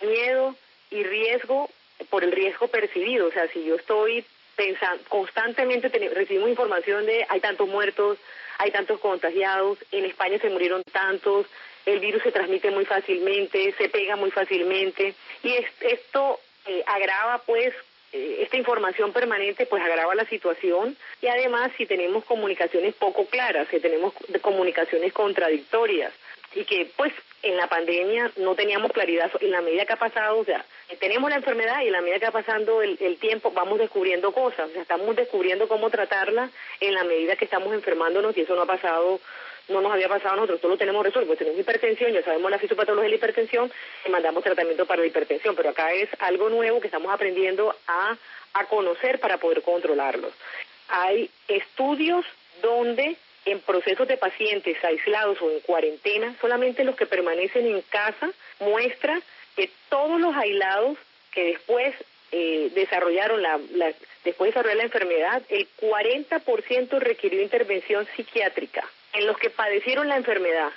miedo 0.01 0.55
y 0.91 1.03
riesgo 1.03 1.69
por 2.09 2.23
el 2.23 2.31
riesgo 2.31 2.67
percibido. 2.67 3.27
O 3.27 3.31
sea, 3.31 3.47
si 3.47 3.63
yo 3.65 3.75
estoy 3.75 4.23
pensando, 4.55 5.03
constantemente 5.09 5.89
recibimos 5.89 6.49
información 6.49 7.05
de 7.05 7.25
hay 7.27 7.39
tantos 7.39 7.67
muertos, 7.67 8.17
hay 8.59 8.71
tantos 8.71 8.99
contagiados, 8.99 9.79
en 9.91 10.05
España 10.05 10.37
se 10.39 10.49
murieron 10.49 10.83
tantos, 10.83 11.47
el 11.85 11.99
virus 11.99 12.21
se 12.23 12.31
transmite 12.31 12.69
muy 12.71 12.85
fácilmente, 12.85 13.73
se 13.77 13.89
pega 13.89 14.15
muy 14.15 14.31
fácilmente 14.31 15.15
y 15.43 15.53
es, 15.53 15.65
esto 15.81 16.39
eh, 16.65 16.83
agrava 16.85 17.39
pues 17.45 17.73
esta 18.11 18.57
información 18.57 19.13
permanente 19.13 19.65
pues 19.65 19.83
agrava 19.83 20.15
la 20.15 20.25
situación. 20.25 20.97
Y 21.21 21.27
además 21.27 21.71
si 21.77 21.85
tenemos 21.85 22.25
comunicaciones 22.25 22.95
poco 22.95 23.25
claras, 23.25 23.67
si 23.69 23.79
tenemos 23.79 24.13
comunicaciones 24.41 25.13
contradictorias 25.13 26.13
y 26.55 26.63
que 26.63 26.91
pues 26.95 27.13
en 27.43 27.55
la 27.55 27.67
pandemia 27.67 28.31
no 28.37 28.55
teníamos 28.55 28.91
claridad 28.91 29.31
en 29.39 29.51
la 29.51 29.61
medida 29.61 29.85
que 29.85 29.93
ha 29.93 29.99
pasado, 29.99 30.39
o 30.39 30.45
sea, 30.45 30.65
tenemos 30.99 31.29
la 31.29 31.37
enfermedad 31.37 31.81
y 31.81 31.87
en 31.87 31.93
la 31.93 32.01
medida 32.01 32.19
que 32.19 32.25
va 32.25 32.31
pasando 32.31 32.81
el, 32.81 32.97
el, 32.99 33.17
tiempo 33.17 33.51
vamos 33.51 33.79
descubriendo 33.79 34.31
cosas, 34.31 34.69
o 34.69 34.73
sea, 34.73 34.81
estamos 34.81 35.15
descubriendo 35.15 35.67
cómo 35.67 35.89
tratarla 35.89 36.49
en 36.81 36.93
la 36.95 37.03
medida 37.03 37.35
que 37.35 37.45
estamos 37.45 37.73
enfermándonos 37.73 38.35
y 38.35 38.41
eso 38.41 38.55
no 38.55 38.63
ha 38.63 38.65
pasado, 38.65 39.21
no 39.69 39.81
nos 39.81 39.91
había 39.91 40.07
pasado 40.07 40.33
a 40.33 40.35
nosotros, 40.37 40.61
todo 40.61 40.71
lo 40.71 40.77
tenemos 40.77 41.03
resuelto, 41.03 41.27
pues 41.27 41.39
tenemos 41.39 41.59
hipertensión, 41.59 42.11
ya 42.11 42.23
sabemos 42.23 42.51
la 42.51 42.59
fisiopatología 42.59 43.03
de 43.03 43.09
la 43.09 43.15
hipertensión 43.15 43.71
y 44.05 44.09
mandamos 44.09 44.43
tratamiento 44.43 44.85
para 44.85 45.01
la 45.01 45.07
hipertensión, 45.07 45.55
pero 45.55 45.69
acá 45.69 45.93
es 45.93 46.09
algo 46.19 46.49
nuevo 46.49 46.79
que 46.79 46.87
estamos 46.87 47.11
aprendiendo 47.11 47.75
a, 47.87 48.17
a 48.53 48.65
conocer 48.65 49.19
para 49.19 49.37
poder 49.37 49.61
controlarlos. 49.61 50.33
Hay 50.89 51.29
estudios 51.47 52.25
donde 52.61 53.15
en 53.45 53.59
procesos 53.61 54.07
de 54.07 54.17
pacientes 54.17 54.77
aislados 54.83 55.41
o 55.41 55.49
en 55.49 55.59
cuarentena, 55.61 56.35
solamente 56.41 56.83
los 56.83 56.95
que 56.95 57.05
permanecen 57.05 57.65
en 57.67 57.81
casa 57.83 58.31
muestra 58.59 59.21
que 59.55 59.69
todos 59.89 60.19
los 60.19 60.35
aislados 60.35 60.97
que 61.31 61.45
después 61.45 61.95
eh, 62.31 62.71
desarrollaron 62.73 63.41
la, 63.41 63.59
la, 63.71 63.93
después 64.23 64.49
de 64.49 64.51
desarrollar 64.51 64.77
la 64.77 64.83
enfermedad, 64.83 65.41
el 65.49 65.67
40% 65.81 66.99
requirió 66.99 67.41
intervención 67.41 68.07
psiquiátrica. 68.15 68.83
En 69.13 69.25
los 69.25 69.37
que 69.37 69.49
padecieron 69.49 70.07
la 70.07 70.17
enfermedad, 70.17 70.71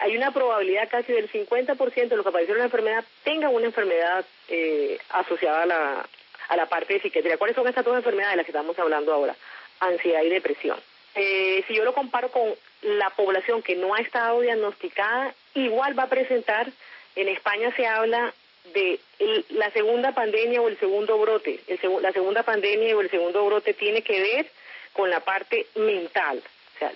hay 0.00 0.16
una 0.16 0.30
probabilidad 0.32 0.88
casi 0.88 1.12
del 1.12 1.30
50% 1.30 2.08
de 2.08 2.16
los 2.16 2.24
que 2.24 2.32
padecieron 2.32 2.58
la 2.58 2.66
enfermedad 2.66 3.04
tengan 3.24 3.54
una 3.54 3.66
enfermedad 3.66 4.24
eh, 4.48 4.98
asociada 5.10 5.62
a 5.62 5.66
la, 5.66 6.06
a 6.48 6.56
la 6.56 6.66
parte 6.66 6.94
de 6.94 7.00
psiquiatría. 7.00 7.38
¿Cuáles 7.38 7.56
son 7.56 7.66
estas 7.66 7.84
dos 7.84 7.96
enfermedades 7.96 8.32
de 8.32 8.36
las 8.36 8.46
que 8.46 8.52
estamos 8.52 8.78
hablando 8.78 9.12
ahora? 9.12 9.34
Ansiedad 9.80 10.22
y 10.22 10.28
depresión. 10.28 10.78
Eh, 11.14 11.64
si 11.66 11.74
yo 11.74 11.84
lo 11.84 11.92
comparo 11.92 12.30
con 12.30 12.54
la 12.82 13.10
población 13.10 13.62
que 13.62 13.76
no 13.76 13.94
ha 13.94 14.00
estado 14.00 14.40
diagnosticada, 14.40 15.34
igual 15.54 15.98
va 15.98 16.04
a 16.04 16.08
presentar, 16.08 16.70
en 17.16 17.28
España 17.28 17.72
se 17.76 17.86
habla 17.86 18.32
de 18.72 19.00
el, 19.18 19.44
la 19.50 19.70
segunda 19.72 20.12
pandemia 20.12 20.62
o 20.62 20.68
el 20.68 20.78
segundo 20.78 21.18
brote. 21.18 21.60
El 21.66 21.78
la 22.00 22.12
segunda 22.12 22.42
pandemia 22.42 22.96
o 22.96 23.00
el 23.00 23.10
segundo 23.10 23.44
brote 23.44 23.74
tiene 23.74 24.02
que 24.02 24.20
ver 24.20 24.50
con 24.92 25.10
la 25.10 25.20
parte 25.20 25.66
mental. 25.74 26.42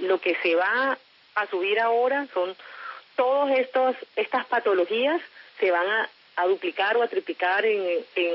Lo 0.01 0.21
que 0.21 0.37
se 0.43 0.55
va 0.55 0.99
a 1.35 1.47
subir 1.49 1.79
ahora 1.81 2.27
son 2.33 2.57
todas 3.15 3.59
estas 4.17 4.47
patologías 4.47 5.21
se 5.59 5.71
van 5.71 5.89
a, 5.89 6.09
a 6.37 6.47
duplicar 6.47 6.97
o 6.97 7.03
a 7.03 7.09
triplicar 7.09 7.65
en, 7.65 8.05
en, 8.15 8.35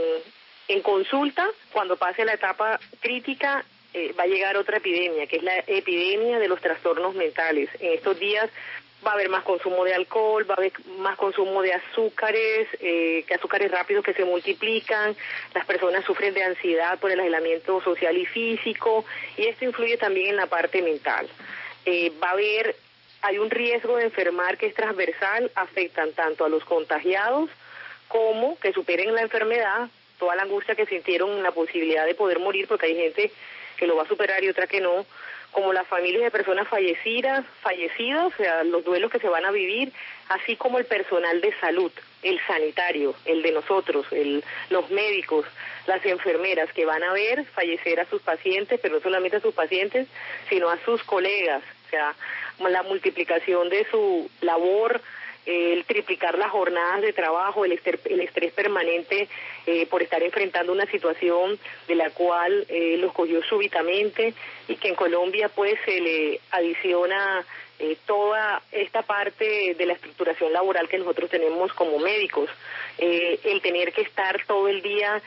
en 0.67 0.81
consulta 0.81 1.47
cuando 1.71 1.97
pase 1.97 2.25
la 2.25 2.33
etapa 2.33 2.79
crítica 2.99 3.63
eh, 3.93 4.13
va 4.17 4.23
a 4.23 4.27
llegar 4.27 4.55
otra 4.55 4.77
epidemia, 4.77 5.27
que 5.27 5.37
es 5.37 5.43
la 5.43 5.57
epidemia 5.67 6.39
de 6.39 6.47
los 6.47 6.61
trastornos 6.61 7.13
mentales. 7.13 7.69
En 7.79 7.93
estos 7.93 8.17
días 8.19 8.49
va 9.05 9.11
a 9.11 9.13
haber 9.15 9.29
más 9.29 9.43
consumo 9.43 9.83
de 9.83 9.93
alcohol, 9.93 10.49
va 10.49 10.55
a 10.55 10.57
haber 10.57 10.73
más 10.99 11.17
consumo 11.17 11.61
de 11.61 11.73
azúcares, 11.73 12.67
eh, 12.79 13.23
que 13.27 13.33
azúcares 13.33 13.71
rápidos 13.71 14.03
que 14.03 14.13
se 14.13 14.25
multiplican, 14.25 15.15
las 15.53 15.65
personas 15.65 16.05
sufren 16.05 16.33
de 16.33 16.43
ansiedad 16.43 16.99
por 16.99 17.11
el 17.11 17.19
aislamiento 17.19 17.81
social 17.81 18.17
y 18.17 18.25
físico, 18.25 19.05
y 19.37 19.47
esto 19.47 19.65
influye 19.65 19.97
también 19.97 20.29
en 20.29 20.35
la 20.35 20.47
parte 20.47 20.81
mental. 20.81 21.27
Eh, 21.85 22.11
va 22.23 22.29
a 22.29 22.33
haber, 22.33 22.75
hay 23.21 23.39
un 23.39 23.49
riesgo 23.49 23.97
de 23.97 24.05
enfermar 24.05 24.57
que 24.57 24.67
es 24.67 24.75
transversal, 24.75 25.51
afectan 25.55 26.11
tanto 26.13 26.45
a 26.45 26.49
los 26.49 26.63
contagiados 26.63 27.49
como 28.07 28.59
que 28.59 28.73
superen 28.73 29.15
la 29.15 29.21
enfermedad, 29.21 29.89
toda 30.19 30.35
la 30.35 30.43
angustia 30.43 30.75
que 30.75 30.85
sintieron, 30.85 31.41
la 31.41 31.51
posibilidad 31.51 32.05
de 32.05 32.13
poder 32.13 32.39
morir, 32.39 32.67
porque 32.67 32.87
hay 32.87 32.95
gente 32.95 33.31
que 33.77 33.87
lo 33.87 33.95
va 33.95 34.03
a 34.03 34.07
superar 34.07 34.43
y 34.43 34.49
otra 34.49 34.67
que 34.67 34.81
no, 34.81 35.05
como 35.51 35.73
las 35.73 35.87
familias 35.87 36.23
de 36.23 36.31
personas 36.31 36.67
fallecidas, 36.67 37.45
fallecidos, 37.61 38.33
o 38.33 38.37
sea, 38.37 38.63
los 38.63 38.83
duelos 38.83 39.11
que 39.11 39.19
se 39.19 39.27
van 39.27 39.45
a 39.45 39.51
vivir, 39.51 39.91
así 40.29 40.55
como 40.55 40.77
el 40.77 40.85
personal 40.85 41.41
de 41.41 41.53
salud, 41.59 41.91
el 42.23 42.39
sanitario, 42.47 43.13
el 43.25 43.41
de 43.41 43.51
nosotros, 43.51 44.05
el, 44.11 44.43
los 44.69 44.89
médicos, 44.89 45.45
las 45.87 46.05
enfermeras 46.05 46.71
que 46.73 46.85
van 46.85 47.03
a 47.03 47.13
ver 47.13 47.45
fallecer 47.45 47.99
a 47.99 48.05
sus 48.05 48.21
pacientes, 48.21 48.79
pero 48.81 48.95
no 48.95 49.01
solamente 49.01 49.37
a 49.37 49.41
sus 49.41 49.53
pacientes, 49.53 50.07
sino 50.49 50.69
a 50.69 50.77
sus 50.85 51.03
colegas, 51.03 51.63
o 51.87 51.89
sea, 51.89 52.15
la 52.59 52.83
multiplicación 52.83 53.69
de 53.69 53.85
su 53.89 54.29
labor 54.41 55.01
el 55.45 55.85
triplicar 55.85 56.37
las 56.37 56.51
jornadas 56.51 57.01
de 57.01 57.13
trabajo, 57.13 57.65
el 57.65 57.71
estrés, 57.71 57.99
el 58.05 58.21
estrés 58.21 58.53
permanente 58.53 59.27
eh, 59.65 59.87
por 59.87 60.03
estar 60.03 60.21
enfrentando 60.21 60.71
una 60.71 60.85
situación 60.85 61.57
de 61.87 61.95
la 61.95 62.11
cual 62.11 62.65
eh, 62.69 62.97
los 62.97 63.11
cogió 63.13 63.41
súbitamente 63.43 64.33
y 64.67 64.75
que 64.75 64.89
en 64.89 64.95
Colombia 64.95 65.49
pues 65.49 65.79
se 65.83 65.99
le 65.99 66.39
adiciona 66.51 67.43
eh, 67.79 67.97
toda 68.05 68.61
esta 68.71 69.01
parte 69.01 69.73
de 69.73 69.85
la 69.85 69.93
estructuración 69.93 70.53
laboral 70.53 70.87
que 70.87 70.99
nosotros 70.99 71.29
tenemos 71.29 71.73
como 71.73 71.97
médicos, 71.97 72.49
el 72.99 73.61
tener 73.61 73.93
que 73.93 74.01
estar 74.01 74.45
todo 74.45 74.67
el 74.67 74.83
día 74.83 75.19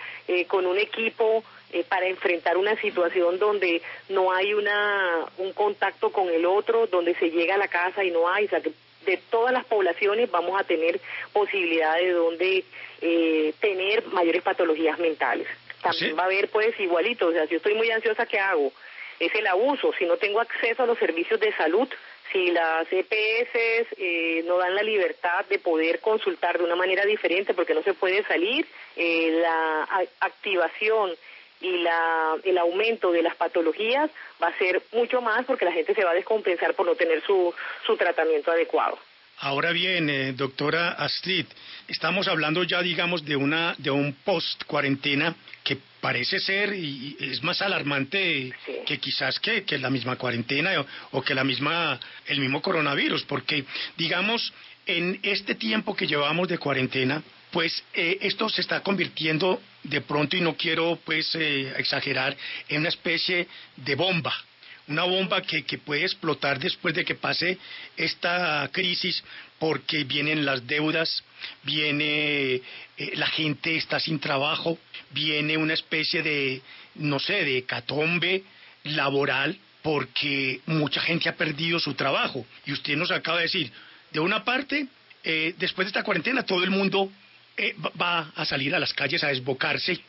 con 0.47 0.65
un 0.65 0.79
equipo 0.79 1.43
para 1.89 2.07
enfrentar 2.07 2.57
una 2.57 2.77
situación 2.81 3.41
donde 3.41 3.83
no 4.11 4.31
hay 4.31 4.55
una 4.55 5.25
un 5.39 5.53
contacto 5.53 6.13
con 6.13 6.29
el 6.29 6.47
otro, 6.47 6.87
donde 6.87 7.17
se 7.17 7.31
llega 7.31 7.57
a 7.57 7.59
la 7.59 7.67
casa 7.67 8.05
y 8.05 8.13
no 8.13 8.29
hay, 8.29 8.45
o 8.45 8.49
sea, 8.49 8.61
que 8.61 8.71
de 9.05 9.19
todas 9.31 9.53
las 9.53 9.65
poblaciones 9.65 10.31
vamos 10.31 10.61
a 10.61 10.65
tener 10.65 11.01
posibilidad 11.33 11.97
de 11.97 12.13
donde 12.13 12.65
eh, 13.01 13.55
tener 13.61 14.07
mayores 14.09 14.43
patologías 14.43 14.99
mentales. 14.99 15.47
También 15.83 16.17
va 16.17 16.23
a 16.23 16.27
haber 16.27 16.49
pues 16.49 16.79
igualito, 16.81 17.27
o 17.27 17.33
sea, 17.33 17.45
si 17.45 17.53
yo 17.53 17.57
estoy 17.59 17.75
muy 17.75 17.91
ansiosa, 17.91 18.27
¿qué 18.27 18.39
hago? 18.39 18.73
Es 19.21 19.35
el 19.35 19.47
abuso, 19.47 19.93
si 19.99 20.07
no 20.07 20.17
tengo 20.17 20.41
acceso 20.41 20.83
a 20.83 20.87
los 20.87 20.99
servicios 20.99 21.39
de 21.39 21.53
salud, 21.53 21.89
si 22.33 22.51
las 22.51 22.87
EPS 22.91 23.89
eh, 23.99 24.43
no 24.47 24.59
dan 24.59 24.75
la 24.75 24.83
libertad 24.83 25.45
de 25.49 25.59
poder 25.59 26.01
consultar 26.01 26.59
de 26.59 26.65
una 26.65 26.75
manera 26.75 27.05
diferente 27.05 27.55
porque 27.55 27.75
no 27.75 27.83
se 27.83 27.95
puede 27.95 28.25
salir, 28.25 28.67
eh, 28.97 29.39
la 29.41 30.07
activación 30.21 31.13
y 31.65 31.79
la, 31.79 32.37
el 32.45 32.59
aumento 32.59 33.11
de 33.11 33.23
las 33.23 33.35
patologías 33.37 34.11
va 34.43 34.49
a 34.49 34.59
ser 34.59 34.83
mucho 34.93 35.23
más 35.23 35.45
porque 35.47 35.65
la 35.65 35.73
gente 35.73 35.95
se 35.95 36.05
va 36.05 36.11
a 36.11 36.15
descompensar 36.15 36.75
por 36.75 36.87
no 36.87 36.95
tener 36.95 37.23
su, 37.23 37.53
su 37.87 37.97
tratamiento 37.97 38.51
adecuado. 38.51 38.99
Ahora 39.39 39.73
bien, 39.73 40.09
eh, 40.11 40.33
doctora 40.33 40.93
Astrid, 40.93 41.47
estamos 41.89 42.29
hablando 42.29 42.63
ya, 42.63 42.83
digamos, 42.83 43.25
de 43.25 43.35
una 43.35 43.75
de 43.79 43.91
un 43.91 44.15
post 44.25 44.65
cuarentena 44.65 45.35
que 45.65 45.79
parece 46.01 46.39
ser 46.39 46.75
y 46.75 47.17
es 47.19 47.43
más 47.43 47.61
alarmante 47.63 48.53
que 48.87 48.99
quizás 48.99 49.41
que, 49.41 49.65
que, 49.65 49.79
la 49.79 49.91
misma 49.91 50.17
cuarentena 50.17 50.79
o, 50.81 51.19
o, 51.19 51.23
que 51.23 51.35
la 51.35 51.43
misma 51.43 51.99
el 52.27 52.41
mismo 52.41 52.61
coronavirus, 52.61 53.25
porque 53.25 53.65
digamos 53.97 54.53
en 54.87 55.19
este 55.23 55.55
tiempo 55.55 55.97
que 55.97 56.07
llevamos 56.07 56.47
de 56.47 56.59
cuarentena 56.59 57.23
pues 57.51 57.83
eh, 57.95 58.19
esto 58.21 58.49
se 58.49 58.61
está 58.61 58.81
convirtiendo 58.81 59.61
de 59.85 60.01
pronto, 60.01 60.37
y 60.37 60.41
no 60.41 60.57
quiero 60.57 60.99
pues 61.05 61.35
eh, 61.35 61.73
exagerar, 61.77 62.37
en 62.69 62.81
una 62.81 62.89
especie 62.89 63.47
de 63.77 63.95
bomba, 63.95 64.35
una 64.89 65.05
bomba 65.05 65.41
que, 65.43 65.65
que, 65.65 65.79
puede 65.79 66.03
explotar 66.03 66.59
después 66.59 66.95
de 66.95 67.05
que 67.05 67.15
pase 67.15 67.59
esta 67.97 68.69
crisis 68.73 69.23
porque 69.59 70.05
vienen 70.05 70.45
las 70.45 70.67
deudas, 70.67 71.23
viene 71.63 72.55
eh, 72.55 72.63
la 73.15 73.27
gente 73.29 73.77
está 73.77 74.01
sin 74.01 74.19
trabajo, 74.19 74.79
viene 75.11 75.57
una 75.57 75.75
especie 75.75 76.23
de, 76.23 76.61
no 76.97 77.19
sé, 77.19 77.45
de 77.45 77.65
catombe 77.65 78.43
laboral 78.85 79.57
porque 79.83 80.61
mucha 80.67 81.01
gente 81.03 81.29
ha 81.29 81.37
perdido 81.37 81.79
su 81.79 81.95
trabajo. 81.95 82.47
Y 82.67 82.73
usted 82.73 82.97
nos 82.97 83.11
acaba 83.11 83.39
de 83.39 83.45
decir, 83.45 83.71
de 84.13 84.21
una 84.21 84.45
parte, 84.45 84.87
después 85.23 85.87
de 85.87 85.89
esta 85.89 86.03
cuarentena 86.03 86.43
todo 86.43 86.65
el 86.65 86.71
mundo 86.71 87.11
eh, 87.57 87.75
va 88.01 88.33
a 88.35 88.45
salir 88.45 88.75
a 88.75 88.79
las 88.79 88.93
calles 88.93 89.23
a 89.25 89.29
desbocarse, 89.29 90.01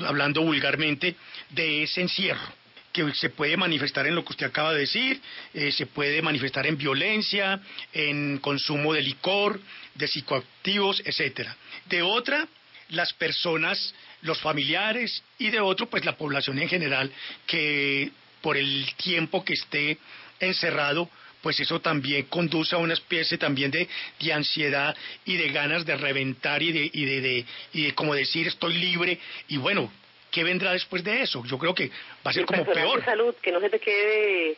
hablando 0.00 0.42
vulgarmente, 0.42 1.16
de 1.50 1.82
ese 1.84 2.02
encierro 2.02 2.58
que 2.92 3.14
se 3.14 3.30
puede 3.30 3.56
manifestar 3.56 4.06
en 4.06 4.14
lo 4.14 4.24
que 4.24 4.32
usted 4.32 4.46
acaba 4.46 4.72
de 4.72 4.80
decir, 4.80 5.20
eh, 5.54 5.70
se 5.70 5.86
puede 5.86 6.22
manifestar 6.22 6.66
en 6.66 6.76
violencia, 6.76 7.60
en 7.92 8.38
consumo 8.38 8.94
de 8.94 9.02
licor, 9.02 9.60
de 9.94 10.08
psicoactivos, 10.08 11.02
etcétera. 11.04 11.56
De 11.86 12.02
otra, 12.02 12.48
las 12.88 13.12
personas, 13.12 13.94
los 14.22 14.40
familiares 14.40 15.22
y 15.38 15.50
de 15.50 15.60
otro, 15.60 15.88
pues 15.88 16.04
la 16.04 16.16
población 16.16 16.58
en 16.58 16.68
general, 16.68 17.12
que 17.46 18.10
por 18.40 18.56
el 18.56 18.88
tiempo 18.96 19.44
que 19.44 19.52
esté 19.52 19.98
encerrado, 20.40 21.10
pues 21.42 21.60
eso 21.60 21.80
también 21.80 22.24
conduce 22.24 22.74
a 22.74 22.78
una 22.78 22.94
especie 22.94 23.38
también 23.38 23.70
de, 23.70 23.88
de 24.20 24.32
ansiedad 24.32 24.96
y 25.24 25.36
de 25.36 25.48
ganas 25.50 25.84
de 25.86 25.96
reventar 25.96 26.62
y 26.62 26.72
de, 26.72 26.90
y 26.92 27.04
de, 27.04 27.44
y 27.72 27.84
de 27.86 27.94
como 27.94 28.14
decir 28.14 28.46
estoy 28.46 28.74
libre 28.74 29.18
y 29.48 29.56
bueno, 29.56 29.90
¿qué 30.30 30.44
vendrá 30.44 30.72
después 30.72 31.04
de 31.04 31.22
eso? 31.22 31.42
Yo 31.46 31.58
creo 31.58 31.74
que 31.74 31.88
va 32.26 32.30
a 32.30 32.32
ser 32.32 32.46
como 32.46 32.64
peor. 32.64 33.00
De 33.00 33.04
salud, 33.04 33.34
que 33.40 33.52
no 33.52 33.60
se 33.60 33.70
te 33.70 33.78
quede 33.78 34.56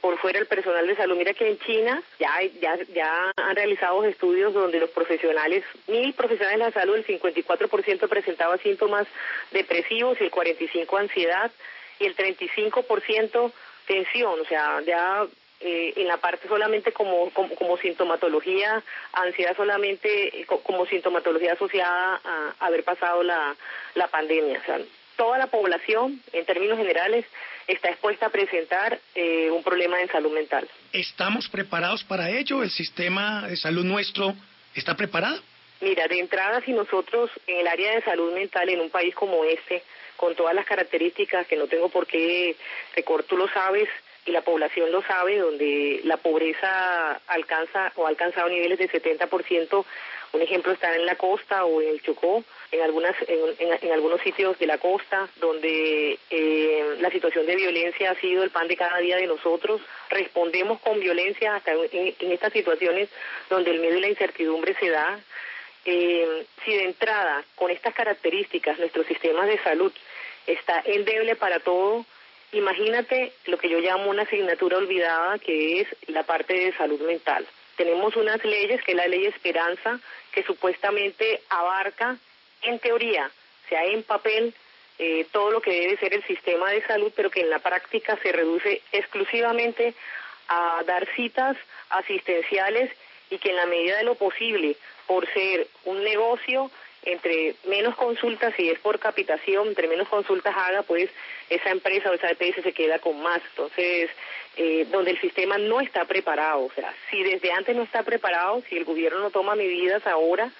por 0.00 0.18
fuera 0.18 0.38
el 0.38 0.46
personal 0.46 0.86
de 0.86 0.96
salud. 0.96 1.16
Mira 1.16 1.34
que 1.34 1.48
en 1.48 1.58
China 1.60 2.02
ya, 2.18 2.30
ya, 2.60 2.78
ya 2.94 3.32
han 3.36 3.56
realizado 3.56 4.04
estudios 4.04 4.54
donde 4.54 4.80
los 4.80 4.90
profesionales, 4.90 5.64
mil 5.88 6.12
profesionales 6.14 6.58
de 6.58 6.64
la 6.64 6.72
salud, 6.72 6.96
el 6.96 7.06
54% 7.06 8.08
presentaba 8.08 8.56
síntomas 8.58 9.06
depresivos 9.50 10.18
y 10.20 10.24
el 10.24 10.30
45% 10.30 10.98
ansiedad 10.98 11.50
y 11.98 12.06
el 12.06 12.16
35% 12.16 13.52
tensión. 13.86 14.40
O 14.40 14.44
sea, 14.46 14.80
ya 14.86 15.26
eh, 15.60 15.92
en 15.96 16.08
la 16.08 16.16
parte 16.16 16.48
solamente 16.48 16.92
como, 16.92 17.30
como, 17.30 17.76
sintomatología, 17.78 18.82
ansiedad 19.12 19.54
solamente 19.56 20.40
eh, 20.40 20.46
como 20.46 20.86
sintomatología 20.86 21.52
asociada 21.52 22.20
a, 22.24 22.54
haber 22.60 22.82
pasado 22.82 23.22
la, 23.22 23.54
la 23.94 24.08
pandemia. 24.08 24.58
O 24.60 24.64
sea, 24.64 24.78
toda 25.16 25.36
la 25.36 25.48
población, 25.48 26.22
en 26.32 26.46
términos 26.46 26.78
generales, 26.78 27.26
está 27.66 27.90
expuesta 27.90 28.26
a 28.26 28.30
presentar 28.30 28.98
eh, 29.14 29.50
un 29.50 29.62
problema 29.62 30.00
en 30.00 30.08
salud 30.08 30.32
mental. 30.32 30.66
¿Estamos 30.92 31.48
preparados 31.48 32.04
para 32.04 32.30
ello? 32.30 32.62
¿El 32.62 32.70
sistema 32.70 33.46
de 33.46 33.56
salud 33.56 33.84
nuestro 33.84 34.34
está 34.74 34.96
preparado? 34.96 35.42
Mira, 35.82 36.08
de 36.08 36.18
entrada, 36.18 36.62
si 36.62 36.72
nosotros 36.72 37.30
en 37.46 37.58
el 37.58 37.66
área 37.66 37.94
de 37.94 38.02
salud 38.02 38.32
mental 38.32 38.68
en 38.70 38.80
un 38.80 38.88
país 38.88 39.14
como 39.14 39.44
este, 39.44 39.82
con 40.16 40.34
todas 40.34 40.54
las 40.54 40.66
características 40.66 41.46
que 41.46 41.56
no 41.56 41.66
tengo 41.66 41.90
por 41.90 42.06
qué, 42.06 42.56
tú 43.28 43.36
lo 43.36 43.48
sabes, 43.48 43.88
y 44.26 44.32
la 44.32 44.42
población 44.42 44.92
lo 44.92 45.02
sabe, 45.02 45.38
donde 45.38 46.00
la 46.04 46.16
pobreza 46.18 47.20
alcanza 47.26 47.92
o 47.96 48.06
ha 48.06 48.08
alcanzado 48.08 48.48
niveles 48.48 48.78
de 48.78 48.90
70%. 48.90 49.84
Un 50.32 50.42
ejemplo 50.42 50.72
está 50.72 50.94
en 50.94 51.06
la 51.06 51.16
costa 51.16 51.64
o 51.64 51.82
en 51.82 51.88
el 51.88 52.02
Chocó, 52.02 52.44
en, 52.70 52.82
algunas, 52.82 53.16
en, 53.26 53.92
algunos 53.92 54.20
sitios 54.20 54.56
de 54.60 54.66
la 54.66 54.78
costa, 54.78 55.28
donde 55.36 56.18
eh, 56.30 56.96
la 57.00 57.10
situación 57.10 57.46
de 57.46 57.56
violencia 57.56 58.12
ha 58.12 58.20
sido 58.20 58.44
el 58.44 58.50
pan 58.50 58.68
de 58.68 58.76
cada 58.76 58.98
día 58.98 59.16
de 59.16 59.26
nosotros. 59.26 59.80
Respondemos 60.08 60.80
con 60.80 61.00
violencia 61.00 61.56
hasta 61.56 61.72
en, 61.72 62.14
estas 62.20 62.52
situaciones 62.52 63.08
donde 63.48 63.72
el 63.72 63.80
miedo 63.80 63.98
y 63.98 64.02
la 64.02 64.08
incertidumbre 64.08 64.76
se 64.78 64.90
da. 64.90 65.18
Eh, 65.84 66.44
si 66.64 66.74
de 66.74 66.84
entrada, 66.84 67.42
con 67.56 67.70
estas 67.70 67.94
características, 67.94 68.78
nuestro 68.78 69.02
sistema 69.04 69.46
de 69.46 69.58
salud 69.62 69.92
está 70.46 70.80
endeble 70.84 71.34
para 71.34 71.58
todo, 71.58 72.04
Imagínate 72.52 73.32
lo 73.46 73.58
que 73.58 73.68
yo 73.68 73.78
llamo 73.78 74.10
una 74.10 74.22
asignatura 74.22 74.78
olvidada, 74.78 75.38
que 75.38 75.80
es 75.80 75.88
la 76.08 76.24
parte 76.24 76.54
de 76.54 76.72
salud 76.76 77.00
mental. 77.02 77.46
Tenemos 77.76 78.16
unas 78.16 78.44
leyes, 78.44 78.82
que 78.82 78.92
es 78.92 78.96
la 78.96 79.06
ley 79.06 79.26
Esperanza, 79.26 80.00
que 80.32 80.42
supuestamente 80.42 81.42
abarca, 81.48 82.16
en 82.62 82.78
teoría, 82.78 83.30
sea 83.68 83.84
en 83.84 84.02
papel, 84.02 84.52
eh, 84.98 85.26
todo 85.32 85.50
lo 85.50 85.62
que 85.62 85.70
debe 85.70 85.96
ser 85.96 86.12
el 86.12 86.24
sistema 86.24 86.70
de 86.72 86.82
salud, 86.86 87.12
pero 87.16 87.30
que 87.30 87.40
en 87.40 87.50
la 87.50 87.60
práctica 87.60 88.18
se 88.22 88.32
reduce 88.32 88.82
exclusivamente 88.92 89.94
a 90.48 90.82
dar 90.84 91.08
citas 91.14 91.56
asistenciales 91.88 92.90
y 93.30 93.38
que 93.38 93.50
en 93.50 93.56
la 93.56 93.66
medida 93.66 93.96
de 93.96 94.04
lo 94.04 94.16
posible, 94.16 94.76
por 95.06 95.26
ser 95.32 95.68
un 95.84 96.02
negocio, 96.02 96.70
entre 97.04 97.54
menos 97.64 97.96
consultas, 97.96 98.54
si 98.56 98.68
es 98.68 98.78
por 98.78 98.98
capitación, 98.98 99.68
entre 99.68 99.88
menos 99.88 100.08
consultas 100.08 100.54
haga, 100.56 100.82
pues 100.82 101.10
esa 101.48 101.70
empresa 101.70 102.10
o 102.10 102.14
esa 102.14 102.30
EPS 102.30 102.62
se 102.62 102.72
queda 102.72 102.98
con 102.98 103.20
más. 103.22 103.40
Entonces, 103.50 104.10
eh, 104.56 104.86
donde 104.90 105.12
el 105.12 105.20
sistema 105.20 105.58
no 105.58 105.80
está 105.80 106.04
preparado, 106.04 106.64
o 106.64 106.72
sea, 106.74 106.92
si 107.10 107.22
desde 107.22 107.52
antes 107.52 107.74
no 107.74 107.82
está 107.82 108.02
preparado, 108.02 108.62
si 108.68 108.76
el 108.76 108.84
gobierno 108.84 109.20
no 109.20 109.30
toma 109.30 109.54
medidas 109.54 110.06
ahora 110.06 110.50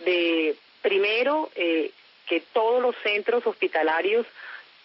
de, 0.00 0.54
primero, 0.82 1.50
eh, 1.56 1.90
que 2.26 2.40
todos 2.52 2.80
los 2.80 2.94
centros 3.02 3.46
hospitalarios 3.46 4.26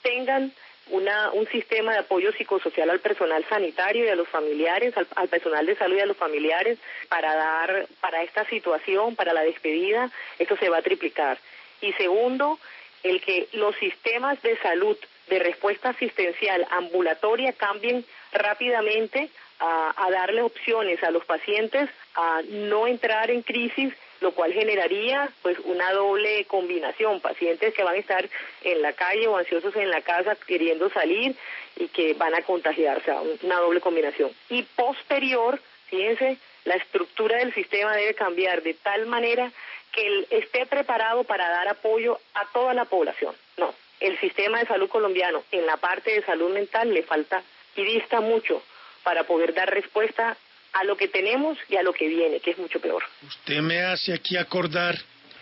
tengan 0.02 0.52
una, 0.90 1.32
un 1.32 1.48
sistema 1.48 1.94
de 1.94 2.00
apoyo 2.00 2.32
psicosocial 2.34 2.90
al 2.90 3.00
personal 3.00 3.44
sanitario 3.50 4.06
y 4.06 4.10
a 4.10 4.16
los 4.16 4.28
familiares, 4.28 4.94
al, 5.16 5.28
personal 5.28 5.66
de 5.66 5.76
salud 5.76 5.98
y 5.98 6.02
a 6.02 6.06
los 6.06 6.18
familiares, 6.18 6.78
para 7.10 7.36
dar, 7.36 7.88
para 8.00 8.24
esta 8.24 8.46
situación, 8.46 9.16
para 9.16 9.34
la 9.34 9.42
despedida, 9.44 10.12
esto 10.38 10.56
se 10.58 10.70
va 10.70 10.78
a 10.78 10.84
triplicar. 10.84 11.38
Y 11.82 11.94
segundo, 11.94 12.60
el 13.04 13.22
que 13.22 13.48
los 13.54 13.76
sistemas 13.78 14.42
de 14.42 14.58
salud 14.58 14.98
de 15.28 15.40
respuesta 15.40 15.90
asistencial 15.90 16.68
ambulatoria 16.72 17.54
cambien 17.54 18.06
rápidamente 18.32 19.30
a, 19.60 19.94
a 19.96 20.12
darle 20.12 20.44
opciones 20.44 21.04
a 21.04 21.12
los 21.12 21.26
pacientes 21.26 21.90
a 22.16 22.42
no 22.48 22.88
entrar 22.88 23.32
en 23.32 23.42
crisis 23.42 23.94
lo 24.22 24.32
cual 24.32 24.54
generaría 24.54 25.30
pues 25.42 25.58
una 25.66 25.92
doble 25.92 26.46
combinación, 26.46 27.22
pacientes 27.22 27.74
que 27.74 27.84
van 27.84 27.96
a 27.96 28.00
estar 28.00 28.30
en 28.64 28.82
la 28.82 28.94
calle 28.94 29.28
o 29.28 29.38
ansiosos 29.38 29.76
en 29.76 29.90
la 29.90 30.02
casa 30.02 30.36
queriendo 30.48 30.90
salir 30.90 31.36
y 31.76 31.88
que 31.90 32.14
van 32.14 32.34
a 32.34 32.42
contagiarse, 32.42 33.12
una 33.44 33.60
doble 33.60 33.82
combinación. 33.82 34.32
Y 34.50 34.64
posterior, 34.64 35.60
fíjense, 35.88 36.38
la 36.64 36.76
estructura 36.76 37.38
del 37.38 37.54
sistema 37.54 37.96
debe 37.96 38.14
cambiar 38.14 38.62
de 38.64 38.74
tal 38.74 39.06
manera 39.06 39.52
que 39.92 40.06
él 40.06 40.28
esté 40.30 40.66
preparado 40.66 41.24
para 41.24 41.48
dar 41.50 41.68
apoyo 41.68 42.20
a 42.34 42.46
toda 42.52 42.74
la 42.74 42.86
población. 42.86 43.36
No, 43.58 43.74
el 44.00 44.20
sistema 44.20 44.60
de 44.60 44.68
salud 44.68 44.90
colombiano 44.90 45.44
en 45.52 45.66
la 45.66 45.78
parte 45.78 46.12
de 46.12 46.26
salud 46.26 46.52
mental 46.52 46.94
le 46.94 47.04
falta 47.04 47.44
y 47.76 47.84
dista 47.84 48.22
mucho 48.22 48.62
para 49.04 49.24
poder 49.24 49.54
dar 49.54 49.70
respuesta 49.70 50.36
a 50.76 50.84
lo 50.84 50.98
que 50.98 51.08
tenemos 51.08 51.58
y 51.70 51.78
a 51.78 51.84
lo 51.84 51.94
que 51.94 52.08
viene, 52.08 52.42
que 52.42 52.52
es 52.52 52.58
mucho 52.58 52.80
peor. 52.82 53.02
Usted 53.26 53.62
me 53.62 53.82
hace 53.82 54.14
aquí 54.14 54.36
acordar 54.36 55.00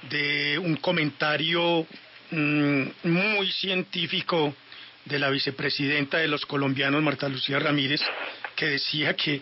de 0.09 0.59
un 0.59 0.75
comentario 0.75 1.87
mm, 2.29 2.83
muy 3.03 3.51
científico 3.51 4.55
de 5.05 5.17
la 5.17 5.31
vicepresidenta 5.31 6.19
de 6.19 6.27
los 6.27 6.45
colombianos, 6.45 7.01
Marta 7.01 7.27
Lucía 7.27 7.57
Ramírez, 7.57 8.01
que 8.55 8.67
decía 8.67 9.15
que, 9.15 9.41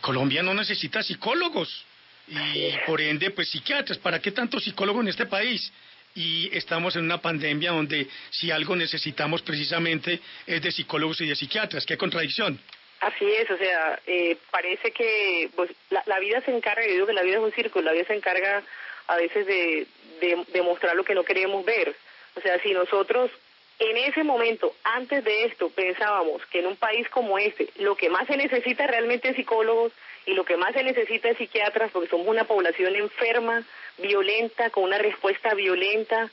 Colombia 0.00 0.42
no 0.42 0.54
necesita 0.54 1.02
psicólogos 1.04 1.84
y 2.26 2.72
por 2.84 3.00
ende, 3.00 3.30
pues 3.30 3.48
psiquiatras. 3.48 3.96
¿Para 3.98 4.20
qué 4.20 4.32
tantos 4.32 4.64
psicólogos 4.64 5.02
en 5.02 5.08
este 5.08 5.26
país? 5.26 5.72
Y 6.16 6.50
estamos 6.52 6.96
en 6.96 7.04
una 7.04 7.22
pandemia 7.22 7.70
donde 7.70 8.08
si 8.30 8.50
algo 8.50 8.74
necesitamos 8.74 9.40
precisamente 9.42 10.20
es 10.46 10.60
de 10.60 10.72
psicólogos 10.72 11.20
y 11.20 11.26
de 11.26 11.36
psiquiatras. 11.36 11.86
¿Qué 11.86 11.96
contradicción? 11.96 12.58
Así 13.00 13.24
es, 13.32 13.48
o 13.50 13.56
sea, 13.56 14.00
eh, 14.06 14.36
parece 14.50 14.90
que 14.90 15.48
pues, 15.54 15.70
la, 15.90 16.18
vida 16.18 16.40
se 16.40 16.50
encarga, 16.50 16.84
yo 16.84 16.92
digo 16.92 17.06
que 17.06 17.12
la 17.12 17.22
vida 17.22 17.36
es 17.36 17.42
un 17.42 17.52
círculo, 17.52 17.84
la 17.84 17.92
vida 17.92 18.04
se 18.06 18.14
encarga 18.14 18.62
a 19.06 19.16
veces 19.16 19.46
de, 19.46 19.86
de, 20.20 20.62
mostrar 20.62 20.96
lo 20.96 21.04
que 21.04 21.14
no 21.14 21.22
queremos 21.22 21.64
ver. 21.64 21.94
O 22.34 22.40
sea, 22.40 22.58
si 22.60 22.72
nosotros 22.72 23.30
en 23.78 23.96
ese 23.96 24.24
momento, 24.24 24.74
antes 24.82 25.22
de 25.22 25.44
esto, 25.44 25.70
pensábamos 25.70 26.44
que 26.46 26.58
en 26.58 26.66
un 26.66 26.76
país 26.76 27.08
como 27.10 27.38
este, 27.38 27.68
lo 27.76 27.96
que 27.96 28.10
más 28.10 28.26
se 28.26 28.36
necesita 28.36 28.88
realmente 28.88 29.28
es 29.28 29.36
psicólogos 29.36 29.92
y 30.26 30.34
lo 30.34 30.44
que 30.44 30.56
más 30.56 30.74
se 30.74 30.82
necesita 30.82 31.28
es 31.28 31.38
psiquiatras, 31.38 31.92
porque 31.92 32.08
somos 32.08 32.26
una 32.26 32.44
población 32.44 32.96
enferma, 32.96 33.62
violenta, 33.98 34.70
con 34.70 34.84
una 34.84 34.98
respuesta 34.98 35.54
violenta. 35.54 36.28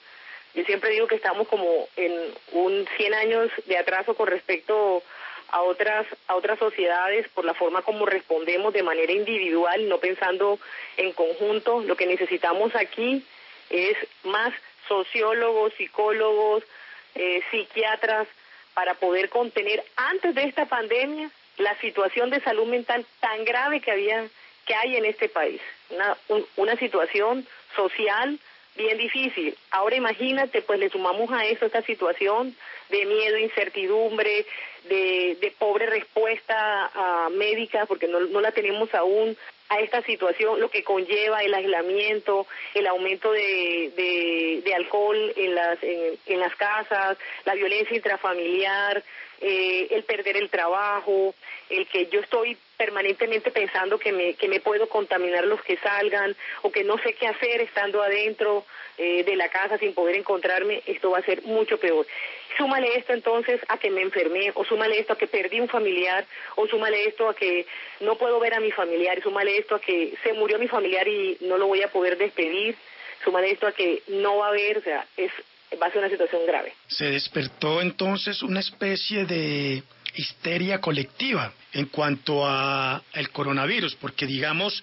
Yo 0.56 0.64
siempre 0.64 0.90
digo 0.90 1.06
que 1.06 1.16
estamos 1.16 1.48
como 1.48 1.88
en 1.96 2.34
un 2.54 2.88
100 2.98 3.14
años 3.14 3.52
de 3.68 3.78
atraso 3.78 4.16
con 4.16 4.28
respecto 4.28 5.04
a 5.50 5.62
otras 5.62 6.06
a 6.28 6.36
otras 6.36 6.60
sociedades 6.60 7.28
por 7.30 7.46
la 7.46 7.54
forma 7.54 7.82
como 7.82 8.06
respondemos 8.06 8.74
de 8.74 8.84
manera 8.84 9.12
individual, 9.12 9.88
no 9.88 10.00
pensando 10.00 10.60
en 10.98 11.12
conjunto. 11.14 11.82
Lo 11.82 11.96
que 11.96 12.06
necesitamos 12.06 12.76
aquí 12.76 13.24
es 13.70 13.98
más 14.24 14.54
sociólogos, 14.88 15.74
psicólogos, 15.74 16.64
eh, 17.16 17.42
psiquiatras 17.52 18.28
para 18.74 18.96
poder 18.96 19.30
contener 19.30 19.84
antes 19.96 20.36
de 20.36 20.44
esta 20.44 20.66
pandemia 20.66 21.30
la 21.58 21.78
situación 21.80 22.30
de 22.30 22.42
salud 22.42 22.68
mental 22.68 23.06
tan 23.20 23.46
grave 23.46 23.80
que 23.80 23.92
había 23.92 24.28
que 24.66 24.74
hay 24.74 24.96
en 24.98 25.06
este 25.06 25.30
país, 25.30 25.62
una, 25.90 26.18
una 26.56 26.76
situación 26.78 27.48
social 27.76 28.40
bien 28.76 28.98
difícil. 28.98 29.56
Ahora 29.72 29.96
imagínate, 29.96 30.62
pues 30.62 30.80
le 30.80 30.90
sumamos 30.90 31.32
a 31.32 31.46
eso 31.46 31.66
esta 31.66 31.82
situación 31.82 32.56
de 32.90 33.06
miedo, 33.06 33.38
incertidumbre, 33.38 34.46
de, 34.90 35.38
de 35.42 35.52
pobre 35.58 35.88
respuesta 35.88 36.92
médica, 37.32 37.86
porque 37.86 38.08
no, 38.08 38.20
no 38.20 38.42
la 38.42 38.52
tenemos 38.52 38.94
aún 38.94 39.36
a 39.70 39.80
esta 39.80 40.02
situación, 40.04 40.60
lo 40.60 40.70
que 40.70 40.84
conlleva 40.84 41.44
el 41.44 41.54
aislamiento, 41.54 42.46
el 42.74 42.88
aumento 42.88 43.32
de, 43.32 43.92
de, 43.96 44.62
de 44.64 44.74
alcohol 44.76 45.34
en 45.36 45.56
las, 45.56 45.82
en, 45.82 46.18
en, 46.28 46.40
las 46.40 46.56
casas, 46.56 47.18
la 47.46 47.56
violencia 47.56 47.96
intrafamiliar, 47.96 49.04
eh, 49.42 49.88
el 49.92 50.04
perder 50.04 50.38
el 50.38 50.50
trabajo, 50.50 51.36
el 51.70 51.88
que 51.88 52.08
yo 52.08 52.22
estoy 52.22 52.58
permanentemente 52.78 53.52
pensando 53.52 53.98
que 53.98 54.12
me, 54.12 54.36
que 54.36 54.48
me 54.48 54.60
puedo 54.60 54.88
contaminar 54.88 55.46
los 55.46 55.62
que 55.64 55.78
salgan 55.78 56.36
o 56.62 56.72
que 56.72 56.84
no 56.84 56.98
sé 57.00 57.14
qué 57.14 57.28
hacer 57.28 57.62
estando 57.62 58.02
adentro 58.02 58.66
eh, 58.98 59.24
de 59.24 59.36
la 59.36 59.50
casa 59.50 59.78
sin 59.78 59.94
poder 59.94 60.16
encontrarme, 60.16 60.84
esto 60.86 61.12
va 61.12 61.20
a 61.20 61.24
ser 61.24 61.44
mucho 61.44 61.78
peor. 61.78 62.06
Súmale 62.58 62.96
esto 62.96 63.14
entonces 63.14 63.60
a 63.68 63.78
que 63.78 63.90
me 63.90 64.02
enfermé, 64.02 64.52
o 64.56 64.64
súmale 64.64 65.00
esto 65.00 65.14
a 65.14 65.18
que 65.18 65.28
perdí 65.28 65.60
un 65.60 65.68
familiar, 65.68 66.26
o 66.56 66.68
súmale 66.68 67.06
esto 67.06 67.28
a 67.28 67.36
que 67.36 67.66
no 68.00 68.18
puedo 68.18 68.40
ver 68.40 68.54
a 68.54 68.60
mi 68.60 68.72
familiar, 68.72 69.22
súmale 69.22 69.58
esto 69.58 69.76
a 69.76 69.82
que 69.82 70.14
se 70.24 70.34
murió 70.34 70.58
mi 70.58 70.68
familiar 70.68 71.08
y 71.08 71.38
no 71.42 71.58
lo 71.58 71.68
voy 71.68 71.82
a 71.82 71.92
poder 71.92 72.18
despedir, 72.18 72.76
súmale 73.24 73.52
esto 73.52 73.68
a 73.68 73.72
que 73.74 74.04
no 74.08 74.38
va 74.38 74.48
a 74.48 74.50
haber, 74.50 74.78
o 74.78 74.82
sea, 74.82 75.06
es, 75.18 75.32
va 75.82 75.88
a 75.88 75.92
ser 75.92 76.00
una 76.00 76.10
situación 76.10 76.46
grave. 76.46 76.74
Se 76.88 77.06
despertó 77.06 77.82
entonces 77.82 78.42
una 78.42 78.62
especie 78.62 79.26
de 79.26 79.84
histeria 80.16 80.80
colectiva 80.80 81.54
en 81.74 81.88
cuanto 81.88 82.46
a 82.46 83.04
el 83.14 83.30
coronavirus, 83.32 83.96
porque 83.96 84.26
digamos 84.26 84.82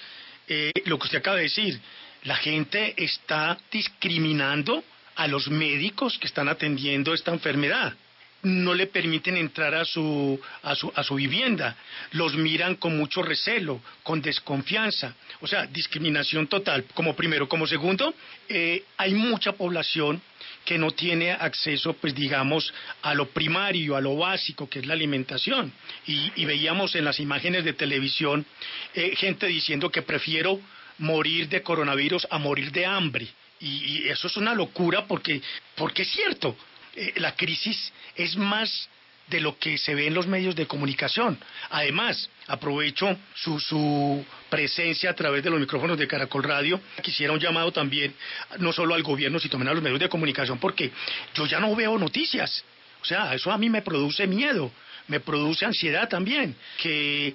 eh, 0.49 0.73
lo 0.85 0.99
que 0.99 1.05
usted 1.05 1.19
acaba 1.19 1.37
de 1.37 1.45
decir, 1.45 1.81
la 2.25 2.37
gente 2.37 2.95
está 2.97 3.59
discriminando 3.71 4.85
a 5.23 5.29
los 5.29 5.49
médicos 5.49 6.19
que 6.19 6.27
están 6.27 6.49
atendiendo 6.49 7.15
esta 7.15 7.31
enfermedad. 7.31 7.95
No 8.43 8.75
le 8.75 8.89
permiten 8.89 9.37
entrar 9.37 9.73
a 9.73 9.85
su, 9.85 10.41
a 10.65 10.75
su, 10.75 10.93
a 10.97 11.05
su 11.05 11.15
vivienda. 11.15 11.77
Los 12.11 12.35
miran 12.35 12.75
con 12.75 12.99
mucho 12.99 13.23
recelo, 13.23 13.81
con 14.03 14.21
desconfianza. 14.21 15.15
O 15.41 15.47
sea, 15.47 15.65
discriminación 15.67 16.49
total, 16.49 16.87
como 16.95 17.15
primero. 17.15 17.49
Como 17.49 17.69
segundo, 17.69 18.13
eh, 18.49 18.83
hay 18.97 19.15
mucha 19.15 19.53
población 19.53 20.21
que 20.65 20.77
no 20.77 20.91
tiene 20.91 21.31
acceso, 21.31 21.93
pues 21.93 22.17
digamos, 22.17 22.75
a 23.03 23.15
lo 23.15 23.29
primario, 23.29 23.95
a 23.95 24.01
lo 24.01 24.17
básico, 24.17 24.69
que 24.69 24.81
es 24.81 24.87
la 24.87 24.95
alimentación. 24.95 25.73
Y, 26.09 26.45
veíamos 26.45 26.97
en 26.97 27.05
las 27.05 27.21
imágenes 27.21 27.65
de 27.65 27.75
televisión 27.75 28.45
eh, 28.93 29.15
gente 29.15 29.47
diciendo 29.47 29.89
que 29.89 30.03
prefiero 30.03 30.61
morir 30.99 31.49
de 31.49 31.63
coronavirus 31.63 32.27
a 32.29 32.39
morir 32.39 32.73
de 32.73 32.87
hambre. 32.87 33.29
Y, 33.63 34.09
eso 34.09 34.27
es 34.27 34.37
una 34.37 34.55
locura 34.55 35.07
porque, 35.07 35.41
porque 35.77 36.03
es 36.03 36.11
cierto, 36.11 36.57
eh, 36.97 37.15
la 37.17 37.35
crisis 37.37 37.93
es 38.17 38.37
más 38.37 38.89
de 39.29 39.41
lo 39.41 39.59
que 39.59 39.79
se 39.79 39.95
ve 39.95 40.09
en 40.09 40.15
los 40.15 40.27
medios 40.27 40.57
de 40.57 40.67
comunicación. 40.67 41.39
Además, 41.71 42.29
aprovecho 42.49 43.17
su, 43.35 43.59
su, 43.61 44.25
presencia 44.51 45.11
a 45.11 45.15
través 45.15 45.43
de 45.43 45.49
los 45.49 45.61
micrófonos 45.61 45.97
de 45.97 46.07
Caracol 46.07 46.43
Radio. 46.43 46.81
Quisiera 47.03 47.33
un 47.33 47.41
llamado 47.41 47.73
también, 47.73 48.15
no 48.59 48.73
solo 48.73 48.95
al 48.95 49.03
gobierno, 49.03 49.39
sino 49.39 49.53
también 49.53 49.69
a 49.69 49.75
los 49.75 49.83
medios 49.83 50.01
de 50.01 50.09
comunicación, 50.09 50.59
porque 50.59 50.91
yo 51.35 51.47
ya 51.47 51.61
no 51.61 51.75
veo 51.75 51.97
noticias. 51.99 52.65
O 53.01 53.05
sea, 53.05 53.33
eso 53.35 53.51
a 53.51 53.59
mí 53.59 53.71
me 53.71 53.83
produce 53.83 54.27
miedo 54.27 54.71
me 55.09 55.21
produce 55.21 55.65
ansiedad 55.65 56.09
también, 56.09 56.57
que 56.81 57.35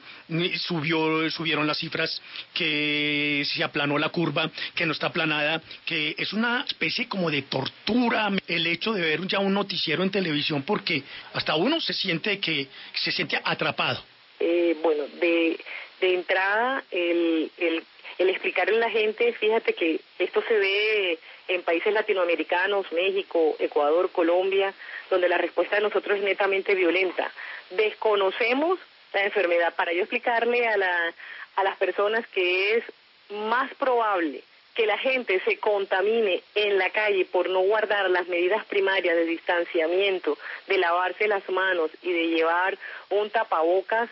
subió, 0.58 1.30
subieron 1.30 1.68
las 1.68 1.78
cifras, 1.78 2.22
que 2.54 3.44
se 3.46 3.64
aplanó 3.64 3.98
la 3.98 4.10
curva, 4.10 4.50
que 4.76 4.86
no 4.86 4.94
está 4.94 5.08
aplanada, 5.08 5.62
que 5.86 6.16
es 6.18 6.34
una 6.34 6.66
especie 6.68 7.08
como 7.08 7.30
de 7.30 7.44
tortura 7.44 8.30
el 8.48 8.68
hecho 8.68 8.94
de 8.94 9.02
ver 9.02 9.28
ya 9.28 9.40
un 9.40 9.54
noticiero 9.54 10.04
en 10.04 10.12
televisión 10.12 10.64
porque 10.64 11.04
hasta 11.34 11.56
uno 11.56 11.80
se 11.80 11.94
siente 11.94 12.40
que 12.40 12.68
se 12.94 13.12
siente 13.12 13.40
atrapado. 13.44 14.04
Eh, 14.40 14.78
bueno, 14.84 15.06
de, 15.20 15.58
de 16.02 16.14
entrada 16.14 16.84
el, 16.92 17.52
el, 17.58 17.84
el 18.18 18.30
explicarle 18.30 18.78
a 18.78 18.82
la 18.82 18.90
gente, 18.90 19.34
fíjate 19.34 19.74
que 19.74 20.00
esto 20.20 20.44
se 20.48 20.58
ve 20.58 21.20
en 21.48 21.64
países 21.64 21.94
latinoamericanos, 21.94 22.92
México, 22.92 23.56
Ecuador, 23.60 24.12
Colombia, 24.12 24.74
donde 25.10 25.30
la 25.30 25.38
respuesta 25.38 25.78
de 25.78 25.84
nosotros 25.84 26.18
es 26.18 26.24
netamente 26.24 26.76
violenta 26.76 27.32
desconocemos 27.70 28.80
la 29.14 29.24
enfermedad. 29.24 29.74
Para 29.76 29.94
yo 29.94 30.02
explicarle 30.02 30.68
a, 30.68 30.78
la, 30.78 31.14
a 31.56 31.64
las 31.64 31.78
personas 31.78 32.26
que 32.28 32.76
es 32.76 32.84
más 33.30 33.74
probable 33.76 34.44
que 34.76 34.86
la 34.86 34.98
gente 35.00 35.42
se 35.44 35.58
contamine 35.58 36.44
en 36.54 36.78
la 36.78 36.92
calle 36.92 37.26
por 37.26 37.50
no 37.50 37.62
guardar 37.62 38.10
las 38.12 38.28
medidas 38.28 38.64
primarias 38.66 39.16
de 39.16 39.26
distanciamiento, 39.26 40.38
de 40.68 40.78
lavarse 40.78 41.28
las 41.28 41.48
manos 41.50 41.90
y 42.04 42.14
de 42.14 42.28
llevar 42.28 42.78
un 43.10 43.30
tapabocas, 43.32 44.08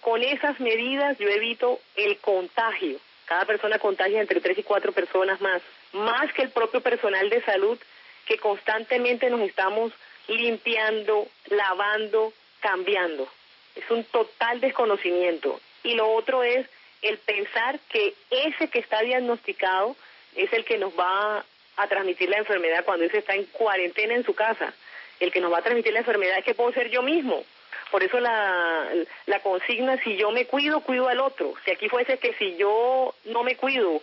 con, 0.00 0.22
esas 0.22 0.58
medidas 0.58 1.18
yo 1.18 1.28
evito 1.28 1.80
el 1.96 2.16
contagio. 2.18 2.98
Cada 3.26 3.44
persona 3.44 3.78
contagia 3.78 4.20
entre 4.20 4.40
tres 4.40 4.56
y 4.58 4.62
cuatro 4.62 4.92
personas 4.92 5.40
más, 5.40 5.60
más 5.92 6.32
que 6.32 6.42
el 6.42 6.50
propio 6.50 6.80
personal 6.80 7.28
de 7.28 7.42
salud 7.42 7.78
que 8.24 8.38
constantemente 8.38 9.28
nos 9.28 9.40
estamos 9.40 9.92
limpiando, 10.28 11.28
lavando, 11.46 12.32
cambiando. 12.60 13.28
Es 13.74 13.88
un 13.90 14.04
total 14.04 14.60
desconocimiento. 14.60 15.60
Y 15.82 15.94
lo 15.94 16.10
otro 16.10 16.42
es 16.42 16.66
el 17.02 17.18
pensar 17.18 17.78
que 17.90 18.14
ese 18.30 18.68
que 18.68 18.78
está 18.78 19.02
diagnosticado 19.02 19.94
es 20.34 20.52
el 20.52 20.64
que 20.64 20.78
nos 20.78 20.98
va 20.98 21.44
a 21.76 21.86
transmitir 21.88 22.30
la 22.30 22.38
enfermedad 22.38 22.84
cuando 22.84 23.04
ese 23.04 23.18
está 23.18 23.34
en 23.34 23.44
cuarentena 23.44 24.14
en 24.14 24.24
su 24.24 24.34
casa. 24.34 24.72
El 25.20 25.30
que 25.30 25.40
nos 25.40 25.52
va 25.52 25.58
a 25.58 25.62
transmitir 25.62 25.92
la 25.92 26.00
enfermedad 26.00 26.38
es 26.38 26.44
que 26.44 26.54
puedo 26.54 26.72
ser 26.72 26.90
yo 26.90 27.02
mismo. 27.02 27.44
Por 27.90 28.02
eso 28.02 28.18
la, 28.20 28.88
la 29.26 29.40
consigna, 29.40 30.00
si 30.02 30.16
yo 30.16 30.30
me 30.30 30.46
cuido, 30.46 30.80
cuido 30.80 31.08
al 31.08 31.20
otro. 31.20 31.54
Si 31.64 31.70
aquí 31.70 31.88
fuese 31.88 32.18
que 32.18 32.34
si 32.34 32.56
yo 32.56 33.14
no 33.26 33.42
me 33.42 33.56
cuido, 33.56 34.02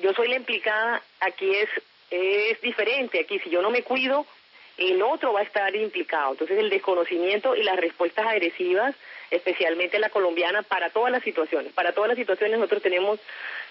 yo 0.00 0.12
soy 0.14 0.28
la 0.28 0.36
implicada, 0.36 1.02
aquí 1.20 1.54
es, 1.54 1.68
es 2.10 2.60
diferente. 2.60 3.20
Aquí 3.20 3.38
si 3.38 3.50
yo 3.50 3.62
no 3.62 3.70
me 3.70 3.82
cuido, 3.82 4.26
el 4.78 5.02
otro 5.02 5.32
va 5.32 5.40
a 5.40 5.44
estar 5.44 5.74
implicado. 5.76 6.32
Entonces 6.32 6.58
el 6.58 6.70
desconocimiento 6.70 7.54
y 7.54 7.62
las 7.62 7.76
respuestas 7.76 8.26
agresivas, 8.26 8.94
especialmente 9.30 9.98
la 9.98 10.10
colombiana, 10.10 10.62
para 10.62 10.90
todas 10.90 11.12
las 11.12 11.22
situaciones. 11.22 11.72
Para 11.72 11.92
todas 11.92 12.08
las 12.08 12.18
situaciones 12.18 12.58
nosotros 12.58 12.82
tenemos 12.82 13.20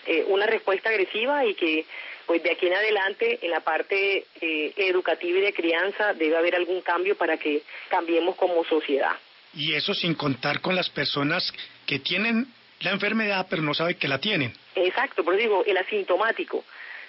eh, 0.05 0.23
una 0.27 0.45
respuesta 0.45 0.89
agresiva 0.89 1.45
y 1.45 1.55
que 1.55 1.85
pues 2.25 2.43
de 2.43 2.51
aquí 2.51 2.67
en 2.67 2.75
adelante 2.75 3.39
en 3.41 3.49
la 3.49 3.61
parte 3.61 4.25
eh, 4.39 4.73
educativa 4.77 5.39
y 5.39 5.41
de 5.41 5.53
crianza 5.53 6.13
debe 6.13 6.37
haber 6.37 6.55
algún 6.55 6.81
cambio 6.81 7.17
para 7.17 7.37
que 7.37 7.63
cambiemos 7.89 8.35
como 8.35 8.63
sociedad. 8.65 9.17
Y 9.53 9.73
eso 9.73 9.93
sin 9.93 10.13
contar 10.13 10.61
con 10.61 10.75
las 10.75 10.89
personas 10.89 11.53
que 11.85 11.99
tienen 11.99 12.47
la 12.81 12.91
enfermedad 12.91 13.47
pero 13.49 13.61
no 13.61 13.73
saben 13.73 13.97
que 13.97 14.07
la 14.07 14.19
tienen. 14.19 14.53
Exacto, 14.75 15.23
por 15.23 15.33
eso 15.33 15.43
digo, 15.43 15.63
el 15.65 15.77
asintomático. 15.77 16.63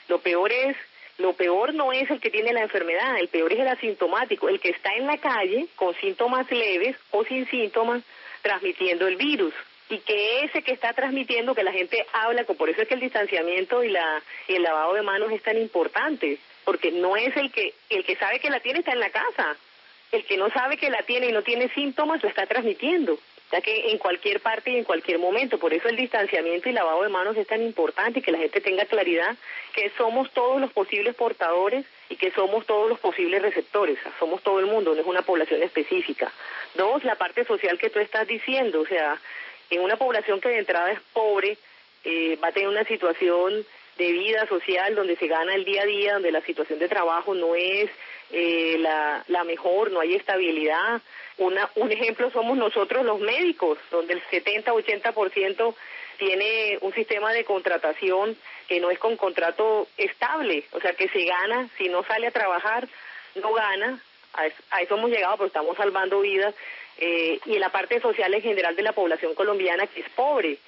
Lo 0.09 0.21
peor 0.21 0.53
es 0.53 0.77
lo 1.19 1.35
peor 1.35 1.75
no 1.75 1.93
es 1.93 2.11
el 2.11 2.19
que 2.19 2.31
tiene 2.31 2.53
la 2.55 2.63
enfermedad, 2.63 3.19
el 3.21 3.29
peor 3.29 3.53
es 3.53 3.61
el 3.61 3.69
asintomático, 3.69 4.49
el 4.49 4.59
que 4.59 4.71
está 4.71 4.95
en 4.95 5.07
la 5.07 5.19
calle 5.19 5.67
con 5.77 5.95
síntomas 5.97 6.51
leves 6.51 6.97
o 7.11 7.25
sin 7.25 7.47
síntomas 7.51 8.03
transmitiendo 8.41 9.07
el 9.07 9.17
virus. 9.17 9.53
Y 9.91 9.99
que 9.99 10.45
ese 10.45 10.63
que 10.63 10.73
está 10.73 10.95
transmitiendo, 10.95 11.55
que 11.55 11.63
la 11.63 11.73
gente 11.73 12.07
habla, 12.13 12.45
por 12.45 12.71
eso 12.71 12.81
es 12.81 12.89
que 12.89 12.95
el 12.95 13.01
distanciamiento 13.01 13.85
y, 13.85 13.91
la, 13.91 14.23
y 14.49 14.55
el 14.55 14.63
lavado 14.63 14.95
de 14.95 15.03
manos 15.03 15.31
es 15.31 15.43
tan 15.43 15.59
importante, 15.59 16.39
porque 16.65 16.91
no 16.91 17.17
es 17.17 17.37
el 17.37 17.53
que, 17.53 17.75
el 17.91 18.05
que 18.05 18.17
sabe 18.17 18.41
que 18.41 18.51
la 18.51 18.61
tiene 18.61 18.79
está 18.79 18.93
en 18.93 19.01
la 19.01 19.11
casa, 19.11 19.57
el 20.13 20.25
que 20.25 20.37
no 20.37 20.51
sabe 20.51 20.77
que 20.77 20.91
la 20.91 21.03
tiene 21.03 21.29
y 21.29 21.33
no 21.33 21.43
tiene 21.43 21.69
síntomas 21.75 22.23
lo 22.23 22.29
está 22.29 22.47
transmitiendo 22.47 23.19
ya 23.53 23.61
que 23.61 23.91
en 23.91 23.99
cualquier 23.99 24.41
parte 24.41 24.71
y 24.71 24.77
en 24.77 24.85
cualquier 24.85 25.19
momento. 25.19 25.59
Por 25.59 25.75
eso 25.75 25.89
el 25.89 25.97
distanciamiento 25.97 26.69
y 26.69 26.73
lavado 26.73 27.03
de 27.03 27.09
manos 27.09 27.37
es 27.37 27.47
tan 27.47 27.63
importante 27.63 28.21
y 28.21 28.23
que 28.23 28.33
la 28.33 28.39
gente 28.39 28.61
tenga 28.61 28.85
claridad 28.85 29.37
que 29.75 29.91
somos 29.97 30.31
todos 30.33 30.61
los 30.61 30.73
posibles 30.73 31.15
portadores 31.15 31.85
y 32.09 32.17
que 32.17 32.31
somos 32.31 32.67
todos 32.67 32.89
los 32.89 32.99
posibles 33.01 33.43
receptores, 33.43 33.99
somos 34.19 34.43
todo 34.43 34.61
el 34.61 34.67
mundo, 34.67 34.95
no 34.95 35.01
es 35.01 35.07
una 35.07 35.23
población 35.23 35.63
específica. 35.63 36.33
Dos, 36.75 37.05
la 37.05 37.17
parte 37.17 37.45
social 37.45 37.79
que 37.79 37.91
tú 37.91 37.99
estás 37.99 38.27
diciendo, 38.27 38.81
o 38.81 38.87
sea, 38.87 39.19
en 39.71 39.81
una 39.81 39.97
población 39.97 40.41
que 40.41 40.49
de 40.49 40.59
entrada 40.59 40.93
es 40.93 41.01
pobre, 41.13 41.57
eh, 42.05 42.39
va 42.43 42.49
a 42.49 42.53
tener 42.53 42.69
una 42.69 42.85
situación 42.85 43.65
de 43.99 44.13
vida 44.13 44.47
social 44.47 44.95
donde 44.95 45.17
se 45.17 45.27
gana 45.27 45.55
el 45.55 45.65
día 45.65 45.83
a 45.83 45.87
día, 45.87 46.13
donde 46.15 46.33
la 46.33 46.41
situación 46.43 46.79
de 46.79 46.89
trabajo 46.89 47.35
no 47.35 47.55
es 47.55 47.91
eh, 48.33 48.77
la, 48.79 49.25
la 49.29 49.45
mejor, 49.45 49.91
no 49.91 50.01
hay 50.01 50.15
estabilidad, 50.15 51.01
una, 51.39 51.71
un 51.77 51.91
ejemplo 51.91 52.31
somos 52.31 52.57
nosotros 52.57 53.05
los 53.05 53.21
médicos, 53.21 53.79
donde 53.91 54.15
el 54.15 54.23
70-80% 54.25 55.75
tiene 56.19 56.79
un 56.83 56.93
sistema 56.93 57.33
de 57.33 57.45
contratación 57.45 58.37
que 58.69 58.79
no 58.79 58.91
es 58.91 58.99
con 58.99 59.17
contrato 59.17 59.89
estable, 59.97 60.65
o 60.73 60.81
sea 60.81 60.93
que 60.93 61.09
se 61.09 61.25
gana, 61.25 61.69
si 61.79 61.89
no 61.89 62.05
sale 62.05 62.27
a 62.27 62.31
trabajar, 62.31 62.87
no 63.37 63.53
gana, 63.55 63.99
a 64.35 64.83
eso, 64.83 64.97
hemos 64.97 65.11
llegado, 65.11 65.37
pero 65.37 65.47
estamos 65.49 65.77
salvando 65.77 66.21
vidas, 66.21 66.55
eh, 66.99 67.41
y 67.47 67.55
en 67.55 67.61
la 67.61 67.71
parte 67.71 68.01
social 68.01 68.33
en 68.35 68.43
general 68.43 68.77
de 68.77 68.83
la 68.83 68.93
población 68.93 69.35
colombiana 69.35 69.87
que 69.87 70.01
es 70.01 70.09
pobre. 70.11 70.59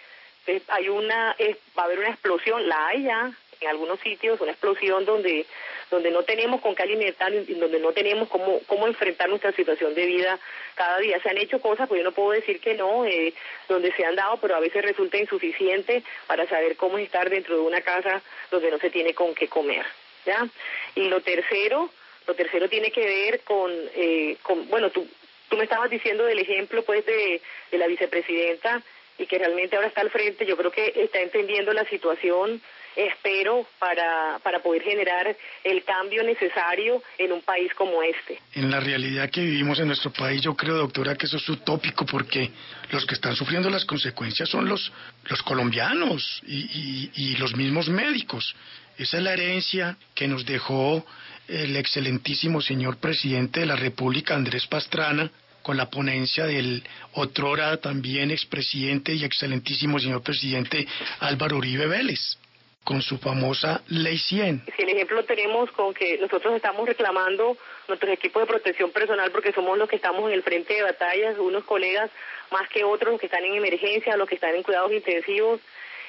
Entonces, 0.41 0.69
hay 0.71 0.89
una, 0.89 1.37
va 1.79 1.83
a 1.83 1.85
haber 1.85 1.99
una 2.01 2.09
explosión, 2.09 2.67
la 2.67 2.87
hay 2.89 3.05
ya 3.05 3.31
en 3.63 3.69
algunos 3.69 4.01
sitios, 4.01 4.41
una 4.41 4.53
explosión 4.53 5.05
donde 5.05 5.47
donde 5.93 6.11
no 6.11 6.25
tenemos 6.25 6.61
con 6.61 6.75
qué 6.75 6.83
alimentar, 6.83 7.33
donde 7.33 7.79
no 7.79 7.93
tenemos 7.93 8.29
cómo, 8.29 8.61
cómo 8.67 8.87
enfrentar 8.87 9.29
nuestra 9.29 9.53
situación 9.53 9.95
de 9.95 10.07
vida 10.07 10.41
cada 10.75 10.99
día. 10.99 11.21
Se 11.23 11.29
han 11.29 11.37
hecho 11.37 11.61
cosas, 11.61 11.87
pues 11.87 11.99
yo 11.99 12.05
no 12.05 12.13
puedo 12.13 12.31
decir 12.31 12.61
que 12.61 12.75
no, 12.75 13.05
eh, 13.05 13.35
donde 13.69 13.93
se 13.93 14.05
han 14.05 14.17
dado, 14.17 14.39
pero 14.39 14.57
a 14.57 14.61
veces 14.61 14.83
resulta 14.83 15.19
insuficiente 15.19 16.03
para 16.27 16.49
saber 16.49 16.77
cómo 16.77 16.99
estar 16.99 17.29
dentro 17.29 17.57
de 17.57 17.63
una 17.63 17.83
casa 17.83 18.23
donde 18.51 18.71
no 18.71 18.79
se 18.79 18.91
tiene 18.91 19.15
con 19.15 19.35
qué 19.35 19.49
comer. 19.49 19.85
¿ya? 20.25 20.49
Y 20.95 21.09
lo 21.09 21.21
tercero, 21.21 21.91
lo 22.27 22.35
tercero 22.35 22.69
tiene 22.69 22.91
que 22.91 23.05
ver 23.05 23.41
con, 23.41 23.71
eh, 23.95 24.37
con 24.43 24.69
bueno, 24.69 24.91
tú, 24.91 25.07
tú 25.49 25.57
me 25.59 25.65
estabas 25.65 25.91
diciendo 25.91 26.25
del 26.25 26.39
ejemplo 26.39 26.83
pues 26.85 27.05
de, 27.05 27.43
de 27.71 27.79
la 27.79 27.87
vicepresidenta 27.87 28.83
y 29.19 29.27
que 29.27 29.39
realmente 29.39 29.77
ahora 29.77 29.89
está 29.89 30.01
al 30.01 30.11
frente, 30.11 30.47
yo 30.47 30.57
creo 30.57 30.71
que 30.71 30.95
está 30.97 31.21
entendiendo 31.21 31.75
la 31.75 31.85
situación 31.85 32.63
espero, 32.97 33.67
para, 33.79 34.39
para 34.43 34.61
poder 34.61 34.83
generar 34.83 35.37
el 35.65 35.85
cambio 35.85 36.23
necesario 36.23 37.03
en 37.19 37.33
un 37.33 37.43
país 37.43 37.73
como 37.75 38.03
este. 38.03 38.39
En 38.55 38.71
la 38.71 38.81
realidad 38.81 39.31
que 39.31 39.43
vivimos 39.43 39.79
en 39.79 39.87
nuestro 39.87 40.13
país, 40.13 40.43
yo 40.43 40.55
creo, 40.55 40.77
doctora, 40.77 41.17
que 41.17 41.27
eso 41.27 41.37
es 41.37 41.49
utópico 41.49 42.05
porque 42.07 42.51
los 42.91 43.07
que 43.07 43.15
están 43.15 43.35
sufriendo 43.37 43.71
las 43.71 43.85
consecuencias 43.85 44.49
son 44.49 44.69
los, 44.69 44.93
los 45.25 45.43
colombianos 45.43 46.43
y, 46.47 47.11
y 47.15 47.37
los 47.37 47.57
mismos 47.57 47.89
médicos. 47.89 48.55
Esa 48.99 49.17
es 49.17 49.23
la 49.23 49.33
herencia 49.33 49.97
que 50.15 50.29
nos 50.29 50.45
dejó 50.45 51.05
el 51.49 51.77
excelentísimo 51.77 52.61
señor 52.61 52.99
presidente 52.99 53.61
de 53.61 53.67
la 53.67 53.77
República, 53.77 54.35
Andrés 54.35 54.67
Pastrana, 54.67 55.31
con 55.63 55.77
la 55.77 55.91
ponencia 55.91 56.45
del 56.45 56.83
otrora 57.13 57.77
también 57.79 58.31
expresidente 58.31 59.15
y 59.15 59.25
excelentísimo 59.25 59.99
señor 59.99 60.23
presidente 60.23 60.87
Álvaro 61.21 61.59
Uribe 61.59 61.87
Vélez 61.87 62.37
con 62.85 63.01
su 63.03 63.19
famosa 63.19 63.83
Ley 63.89 64.19
100. 64.19 64.65
Si 64.77 64.83
el 64.83 64.89
ejemplo 64.91 65.25
tenemos 65.25 65.71
con 65.73 65.95
que 65.95 66.19
nosotros 66.19 66.55
estamos 66.55 66.87
reclamando 66.87 67.57
nuestros 67.89 68.13
equipos 68.13 68.43
de 68.43 68.47
protección 68.47 68.91
personal 68.91 69.31
porque 69.31 69.53
somos 69.53 69.79
los 69.79 69.89
que 69.89 69.97
estamos 69.97 70.29
en 70.29 70.35
el 70.35 70.43
frente 70.43 70.75
de 70.75 70.83
batallas, 70.83 71.39
unos 71.39 71.65
colegas 71.65 72.11
más 72.51 72.69
que 72.69 72.85
otros, 72.85 73.13
los 73.13 73.21
que 73.21 73.27
están 73.27 73.45
en 73.45 73.55
emergencia, 73.55 74.17
los 74.17 74.29
que 74.29 74.35
están 74.35 74.55
en 74.55 74.63
cuidados 74.63 74.93
intensivos, 74.93 75.61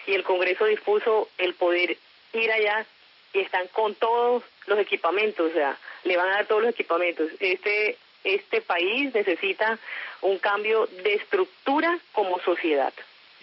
y 0.08 0.14
el 0.14 0.24
Congreso 0.24 0.66
dispuso 0.66 1.30
el 1.38 1.54
poder 1.54 1.98
ir 2.34 2.52
allá 2.52 2.86
y 3.34 3.40
están 3.40 3.68
con 3.70 3.96
todos 3.96 4.44
los 4.68 4.80
equipamientos, 4.80 5.52
o 5.52 5.54
sea, 5.54 5.78
le 6.04 6.18
van 6.18 6.30
a 6.30 6.36
dar 6.36 6.46
todos 6.46 6.62
los 6.62 6.72
equipamientos. 6.72 7.30
Este, 7.40 7.98
este 8.24 8.62
país 8.62 9.14
necesita 9.14 9.80
un 10.22 10.38
cambio 10.40 10.88
de 11.04 11.16
estructura 11.16 11.98
como 12.12 12.40
sociedad. 12.40 12.94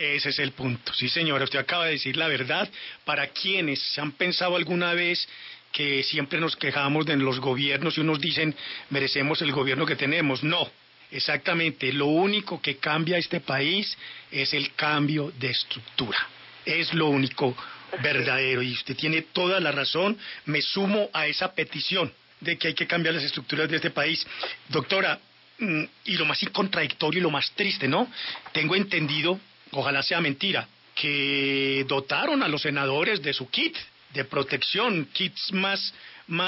Ese 0.01 0.31
es 0.31 0.39
el 0.39 0.53
punto. 0.53 0.95
Sí, 0.95 1.11
señora, 1.11 1.45
usted 1.45 1.59
acaba 1.59 1.85
de 1.85 1.93
decir 1.93 2.17
la 2.17 2.27
verdad. 2.27 2.67
Para 3.05 3.27
quienes 3.27 3.83
se 3.83 4.01
han 4.01 4.13
pensado 4.13 4.57
alguna 4.57 4.95
vez 4.95 5.29
que 5.73 6.03
siempre 6.03 6.41
nos 6.41 6.57
quejamos 6.57 7.05
de 7.05 7.19
los 7.19 7.39
gobiernos 7.39 7.99
y 7.99 8.01
unos 8.01 8.19
dicen 8.19 8.57
merecemos 8.89 9.43
el 9.43 9.53
gobierno 9.53 9.85
que 9.85 9.97
tenemos. 9.97 10.43
No, 10.43 10.71
exactamente. 11.11 11.93
Lo 11.93 12.07
único 12.07 12.63
que 12.63 12.79
cambia 12.79 13.19
este 13.19 13.41
país 13.41 13.95
es 14.31 14.55
el 14.55 14.73
cambio 14.75 15.35
de 15.39 15.51
estructura. 15.51 16.19
Es 16.65 16.95
lo 16.95 17.09
único 17.09 17.55
verdadero 18.03 18.63
y 18.63 18.73
usted 18.73 18.97
tiene 18.97 19.21
toda 19.21 19.61
la 19.61 19.71
razón. 19.71 20.17
Me 20.47 20.63
sumo 20.63 21.11
a 21.13 21.27
esa 21.27 21.53
petición 21.55 22.11
de 22.41 22.57
que 22.57 22.69
hay 22.69 22.75
que 22.75 22.87
cambiar 22.87 23.17
las 23.17 23.25
estructuras 23.25 23.69
de 23.69 23.77
este 23.77 23.91
país. 23.91 24.27
Doctora, 24.67 25.21
mm, 25.59 25.85
y 26.07 26.17
lo 26.17 26.25
más 26.25 26.41
contradictorio 26.51 27.21
y 27.21 27.23
lo 27.23 27.31
más 27.31 27.51
triste, 27.51 27.87
¿no? 27.87 28.11
Tengo 28.53 28.75
entendido 28.75 29.39
ojalá 29.73 30.03
sea 30.03 30.21
mentira, 30.21 30.69
que 30.95 31.85
dotaron 31.89 32.43
a 32.43 32.49
los 32.49 32.63
senadores 32.63 33.23
de 33.23 33.33
su 33.33 33.49
kit 33.49 33.77
de 34.13 34.25
protección, 34.25 35.07
kits 35.13 35.53
más, 35.53 35.95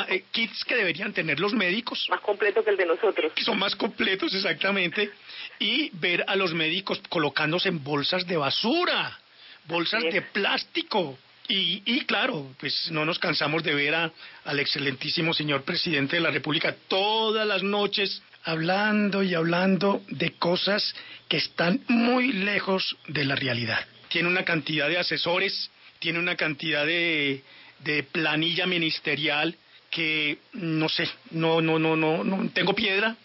eh, 0.09 0.25
kits 0.31 0.64
que 0.64 0.77
deberían 0.77 1.12
tener 1.12 1.39
los 1.41 1.53
médicos. 1.53 2.07
Más 2.11 2.20
completos 2.20 2.64
que 2.64 2.70
el 2.70 2.77
de 2.77 2.87
nosotros. 2.87 3.33
Que 3.35 3.45
son 3.45 3.59
más 3.59 3.77
completos, 3.77 4.35
exactamente. 4.35 5.11
Y 5.59 5.91
ver 5.95 6.25
a 6.27 6.37
los 6.37 6.55
médicos 6.55 7.01
colocándose 7.09 7.68
en 7.68 7.83
bolsas 7.83 8.27
de 8.27 8.37
basura, 8.37 9.18
bolsas 9.66 10.03
de 10.03 10.23
plástico. 10.23 11.18
Y, 11.49 11.83
y, 11.85 12.01
claro, 12.03 12.55
pues 12.59 12.91
no 12.91 13.05
nos 13.05 13.18
cansamos 13.18 13.62
de 13.62 13.75
ver 13.75 13.95
a, 13.95 14.12
al 14.45 14.61
excelentísimo 14.61 15.35
señor 15.35 15.62
presidente 15.62 16.16
de 16.16 16.23
la 16.23 16.31
República 16.31 16.75
todas 16.89 17.47
las 17.47 17.62
noches 17.62 18.23
hablando 18.45 19.22
y 19.22 19.34
hablando 19.34 20.03
de 20.09 20.32
cosas 20.32 20.95
que 21.28 21.36
están 21.36 21.80
muy 21.88 22.32
lejos 22.32 22.97
de 23.09 23.24
la 23.24 23.36
realidad. 23.36 23.84
Tiene 24.09 24.28
una 24.28 24.45
cantidad 24.45 24.88
de 24.88 24.99
asesores, 24.99 25.70
tiene 25.99 26.18
una 26.18 26.36
cantidad 26.36 26.84
de, 26.84 27.43
de 27.80 28.03
planilla 28.03 28.66
ministerial 28.66 29.57
que 29.90 30.38
no 30.55 30.88
sé, 30.88 31.09
no, 31.30 31.61
no, 31.61 31.78
no, 31.78 31.97
no, 31.97 32.24
no 32.24 32.49
tengo 32.51 32.74
piedra, 32.74 33.16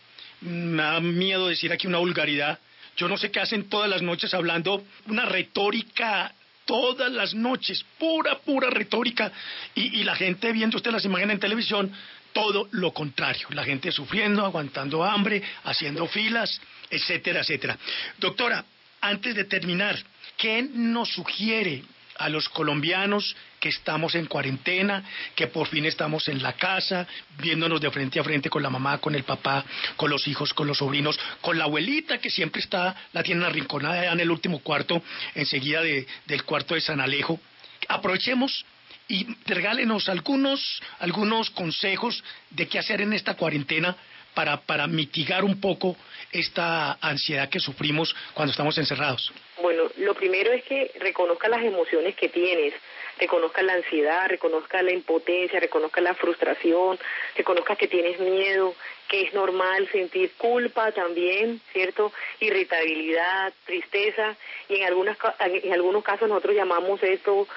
me 0.42 0.84
da 0.84 1.00
miedo 1.00 1.48
decir 1.48 1.72
aquí 1.72 1.88
una 1.88 1.98
vulgaridad. 1.98 2.60
Yo 2.98 3.08
no 3.08 3.18
sé 3.18 3.32
qué 3.32 3.40
hacen 3.40 3.70
todas 3.70 3.90
las 3.90 4.02
noches 4.02 4.34
hablando 4.34 4.84
una 5.08 5.26
retórica 5.26 6.34
todas 6.68 7.12
las 7.12 7.34
noches, 7.34 7.84
pura, 7.98 8.38
pura 8.40 8.70
retórica, 8.70 9.32
y, 9.74 10.02
y 10.02 10.04
la 10.04 10.16
gente 10.16 10.52
viendo 10.52 10.78
usted 10.78 10.92
las 10.92 11.06
imágenes 11.06 11.36
en 11.36 11.40
televisión, 11.40 11.92
todo 12.38 12.68
lo 12.74 12.94
contrario, 12.94 13.48
la 13.50 13.64
gente 13.64 13.92
sufriendo, 13.92 14.46
aguantando 14.46 15.04
hambre, 15.04 15.42
haciendo 15.64 16.06
filas, 16.06 16.62
etcétera, 16.88 17.40
etcétera. 17.40 17.76
Doctora, 18.20 18.64
antes 19.02 19.34
de 19.34 19.46
terminar, 19.46 19.98
¿qué 20.38 20.62
nos 20.72 21.10
sugiere 21.10 21.84
a 22.20 22.30
los 22.30 22.48
colombianos 22.50 23.36
que 23.60 23.70
estamos 23.70 24.14
en 24.14 24.28
cuarentena, 24.28 25.04
que 25.34 25.48
por 25.48 25.68
fin 25.68 25.86
estamos 25.86 26.28
en 26.28 26.44
la 26.44 26.54
casa, 26.54 27.08
viéndonos 27.40 27.82
de 27.82 27.90
frente 27.90 28.20
a 28.20 28.24
frente 28.24 28.52
con 28.52 28.62
la 28.62 28.70
mamá, 28.70 29.00
con 29.00 29.16
el 29.16 29.24
papá, 29.24 29.66
con 29.96 30.12
los 30.12 30.28
hijos, 30.28 30.54
con 30.54 30.68
los 30.68 30.78
sobrinos, 30.78 31.20
con 31.42 31.58
la 31.58 31.64
abuelita 31.64 32.20
que 32.20 32.30
siempre 32.30 32.62
está, 32.62 32.96
la 33.14 33.24
tiene 33.24 33.48
arrinconada 33.48 34.12
en 34.12 34.20
el 34.20 34.30
último 34.30 34.60
cuarto, 34.60 35.02
enseguida 35.34 35.82
del 35.82 36.44
cuarto 36.44 36.76
de 36.76 36.82
San 36.82 37.02
Alejo. 37.02 37.40
Aprovechemos 37.88 38.64
y 39.08 39.28
regálenos 39.46 40.10
algunos, 40.10 40.82
algunos 41.00 41.50
consejos 41.52 42.24
de 42.50 42.68
qué 42.68 42.80
hacer 42.80 43.02
en 43.02 43.14
esta 43.14 43.36
cuarentena 43.36 43.96
para, 44.34 44.58
para 44.62 44.86
mitigar 44.86 45.44
un 45.44 45.60
poco 45.60 45.96
esta 46.32 46.98
ansiedad 47.02 47.50
que 47.50 47.60
sufrimos 47.60 48.16
cuando 48.34 48.52
estamos 48.52 48.78
encerrados. 48.78 49.32
Bueno, 49.62 49.84
lo 49.98 50.14
primero 50.14 50.52
es 50.52 50.64
que 50.66 50.92
reconozca 51.00 51.50
las 51.50 51.64
emociones 51.64 52.16
que 52.16 52.30
tienes, 52.30 52.74
reconozca 53.18 53.64
la 53.64 53.74
ansiedad, 53.74 54.28
reconozca 54.28 54.84
la 54.84 54.92
impotencia, 54.92 55.60
reconozca 55.60 56.02
la 56.02 56.14
frustración, 56.14 57.00
reconozca 57.36 57.76
que 57.76 57.88
tienes 57.88 58.20
miedo, 58.20 58.76
que 59.08 59.24
es 59.24 59.34
normal 59.34 59.90
sentir 59.92 60.32
culpa 60.38 60.92
también, 60.92 61.60
¿cierto? 61.72 62.12
Irritabilidad, 62.40 63.54
tristeza, 63.66 64.36
y 64.70 64.76
en, 64.76 64.84
algunas, 64.84 65.18
en 65.40 65.74
algunos 65.74 66.04
casos 66.04 66.30
nosotros 66.30 66.56
llamamos 66.56 67.02
esto 67.02 67.48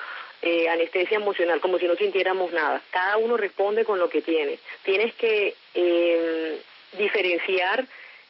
eh, 0.43 0.69
anestesia 0.69 1.17
emocional, 1.17 1.61
como 1.61 1.79
si 1.79 1.87
no 1.87 1.97
sintiéramos 1.97 2.53
nada. 2.53 2.81
Cada 2.91 3.17
uno 3.19 3.37
responde 3.37 3.85
con 3.85 3.99
lo 3.99 4.09
que 4.09 4.23
tiene. 4.23 4.59
Tienes 4.85 5.15
que 5.15 5.55
eh, 5.75 6.61
diferenciar 6.93 7.87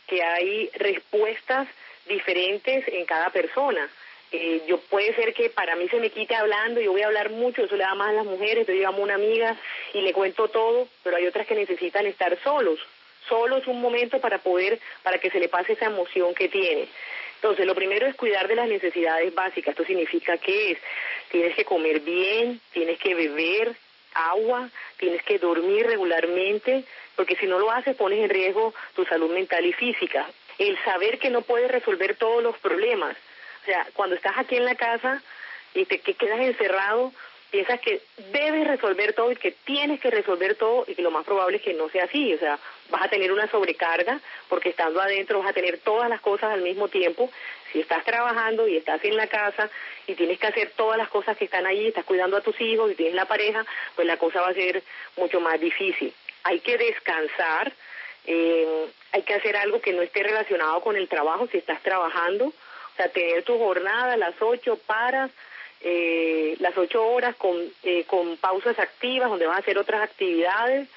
que 0.07 0.23
hay 0.23 0.71
respuestas 0.75 1.69
diferentes 2.07 2.87
en 2.89 3.05
cada 3.05 3.31
persona. 3.31 3.89
Eh, 4.33 4.63
yo 4.67 4.79
puede 4.79 5.15
ser 5.15 5.35
que 5.35 5.51
para 5.51 5.75
mí 5.77 5.89
se 5.89 5.99
me 5.99 6.11
quite 6.11 6.37
hablando, 6.37 6.81
yo 6.81 6.93
voy 6.93 7.03
a 7.03 7.07
hablar 7.07 7.31
mucho, 7.31 7.65
eso 7.65 7.77
le 7.77 7.83
da 7.83 7.95
más 7.95 8.11
a 8.11 8.13
las 8.13 8.27
mujeres, 8.27 8.67
yo 8.67 8.75
llamo 8.75 8.99
a 8.99 9.05
una 9.05 9.15
amiga 9.15 9.57
y 9.93 10.03
le 10.03 10.13
cuento 10.13 10.49
todo, 10.49 10.89
pero 11.03 11.17
hay 11.17 11.27
otras 11.27 11.47
que 11.47 11.57
necesitan 11.57 12.07
estar 12.07 12.39
solos, 12.43 12.79
solos 13.29 13.67
un 13.67 13.81
momento 13.81 14.21
para 14.21 14.39
poder, 14.39 14.79
para 15.03 15.19
que 15.19 15.31
se 15.31 15.41
le 15.41 15.49
pase 15.49 15.73
esa 15.73 15.87
emoción 15.87 16.35
que 16.35 16.49
tiene. 16.49 16.89
Entonces, 17.41 17.65
lo 17.65 17.75
primero 17.75 18.07
es 18.07 18.15
cuidar 18.17 18.49
de 18.49 18.55
las 18.55 18.69
necesidades 18.69 19.35
básicas. 19.35 19.73
Esto 19.73 19.87
significa 19.87 20.37
que 20.37 20.73
es, 20.73 20.79
tienes 21.31 21.57
que 21.57 21.65
comer 21.65 22.01
bien, 22.01 22.61
tienes 22.73 22.99
que 22.99 23.15
beber 23.15 23.75
agua, 24.13 24.69
tienes 24.99 25.23
que 25.23 25.39
dormir 25.39 25.87
regularmente, 25.87 26.85
porque 27.17 27.37
si 27.37 27.47
no 27.47 27.59
lo 27.59 27.71
haces 27.71 27.97
pones 27.97 28.19
en 28.19 28.29
riesgo 28.29 28.75
tu 28.95 29.07
salud 29.07 29.31
mental 29.31 29.65
y 29.65 29.73
física. 29.73 30.29
El 30.59 30.77
saber 30.85 31.19
que 31.19 31.31
no 31.31 31.41
puedes 31.41 31.71
resolver 31.71 32.15
todos 32.17 32.43
los 32.43 32.59
problemas, 32.59 33.17
o 33.63 33.65
sea, 33.65 33.87
cuando 33.95 34.17
estás 34.17 34.37
aquí 34.37 34.57
en 34.57 34.67
la 34.67 34.75
casa 34.75 35.23
y 35.73 35.87
te 35.87 35.99
quedas 36.01 36.41
encerrado, 36.41 37.11
piensas 37.51 37.81
que 37.81 38.01
debes 38.33 38.67
resolver 38.67 39.13
todo 39.13 39.33
y 39.33 39.37
que 39.37 39.53
tienes 39.53 40.01
que 40.01 40.11
resolver 40.11 40.55
todo 40.55 40.85
y 40.87 40.95
que 40.95 41.03
lo 41.03 41.11
más 41.11 41.25
probable 41.25 41.59
es 41.59 41.63
que 41.63 41.75
no 41.75 41.89
sea 41.89 42.05
así, 42.05 42.35
o 42.35 42.39
sea, 42.39 42.59
vas 42.91 43.03
a 43.03 43.09
tener 43.09 43.33
una 43.33 43.51
sobrecarga 43.51 44.21
porque 44.49 44.71
estando 44.71 45.01
adentro 45.01 45.41
vas 45.41 45.51
a 45.51 45.53
tener 45.53 45.79
todas 45.79 46.09
las 46.09 46.21
cosas 46.21 46.53
al 46.53 46.63
mismo 46.63 46.89
tiempo. 46.89 47.31
Si 47.73 47.81
estás 47.81 48.05
trabajando 48.05 48.67
y 48.67 48.77
estás 48.77 49.05
en 49.05 49.17
la 49.17 49.29
casa 49.29 49.71
y 50.07 50.15
tienes 50.15 50.39
que 50.39 50.49
hacer 50.49 50.73
todas 50.77 50.99
las 50.99 51.09
cosas 51.09 51.37
que 51.37 51.45
están 51.45 51.67
ahí, 51.67 51.87
estás 51.87 52.05
cuidando 52.05 52.37
a 52.37 52.41
tus 52.41 52.61
hijos 52.61 52.91
y 52.91 52.95
tienes 52.95 53.15
la 53.15 53.27
pareja, 53.27 53.65
pues 53.95 54.07
la 54.07 54.17
cosa 54.17 54.41
va 54.41 54.49
a 54.49 54.55
ser 54.55 54.83
mucho 55.17 55.41
más 55.41 55.61
difícil. 55.61 56.13
Hay 56.43 56.61
que 56.61 56.77
descansar, 56.79 57.73
eh, 58.27 58.87
hay 59.13 59.23
que 59.23 59.35
hacer 59.35 59.57
algo 59.57 59.81
que 59.81 59.93
no 59.93 60.03
esté 60.03 60.23
relacionado 60.23 60.81
con 60.81 60.97
el 60.97 61.09
trabajo 61.09 61.47
si 61.47 61.59
estás 61.59 61.81
trabajando, 61.83 62.53
sea, 63.01 63.09
tener 63.13 63.43
tu 63.45 63.59
jornada 63.59 64.15
a 64.15 64.17
las 64.17 64.35
ocho 64.41 64.77
para 64.87 65.31
eh, 65.83 66.57
las 66.61 66.77
ocho 66.77 67.07
horas 67.07 67.35
con, 67.37 67.57
eh, 67.83 68.05
con 68.05 68.37
pausas 68.37 68.79
activas 68.79 69.31
donde 69.31 69.47
vas 69.47 69.57
a 69.57 69.61
hacer 69.61 69.79
otras 69.79 70.03
actividades 70.03 70.89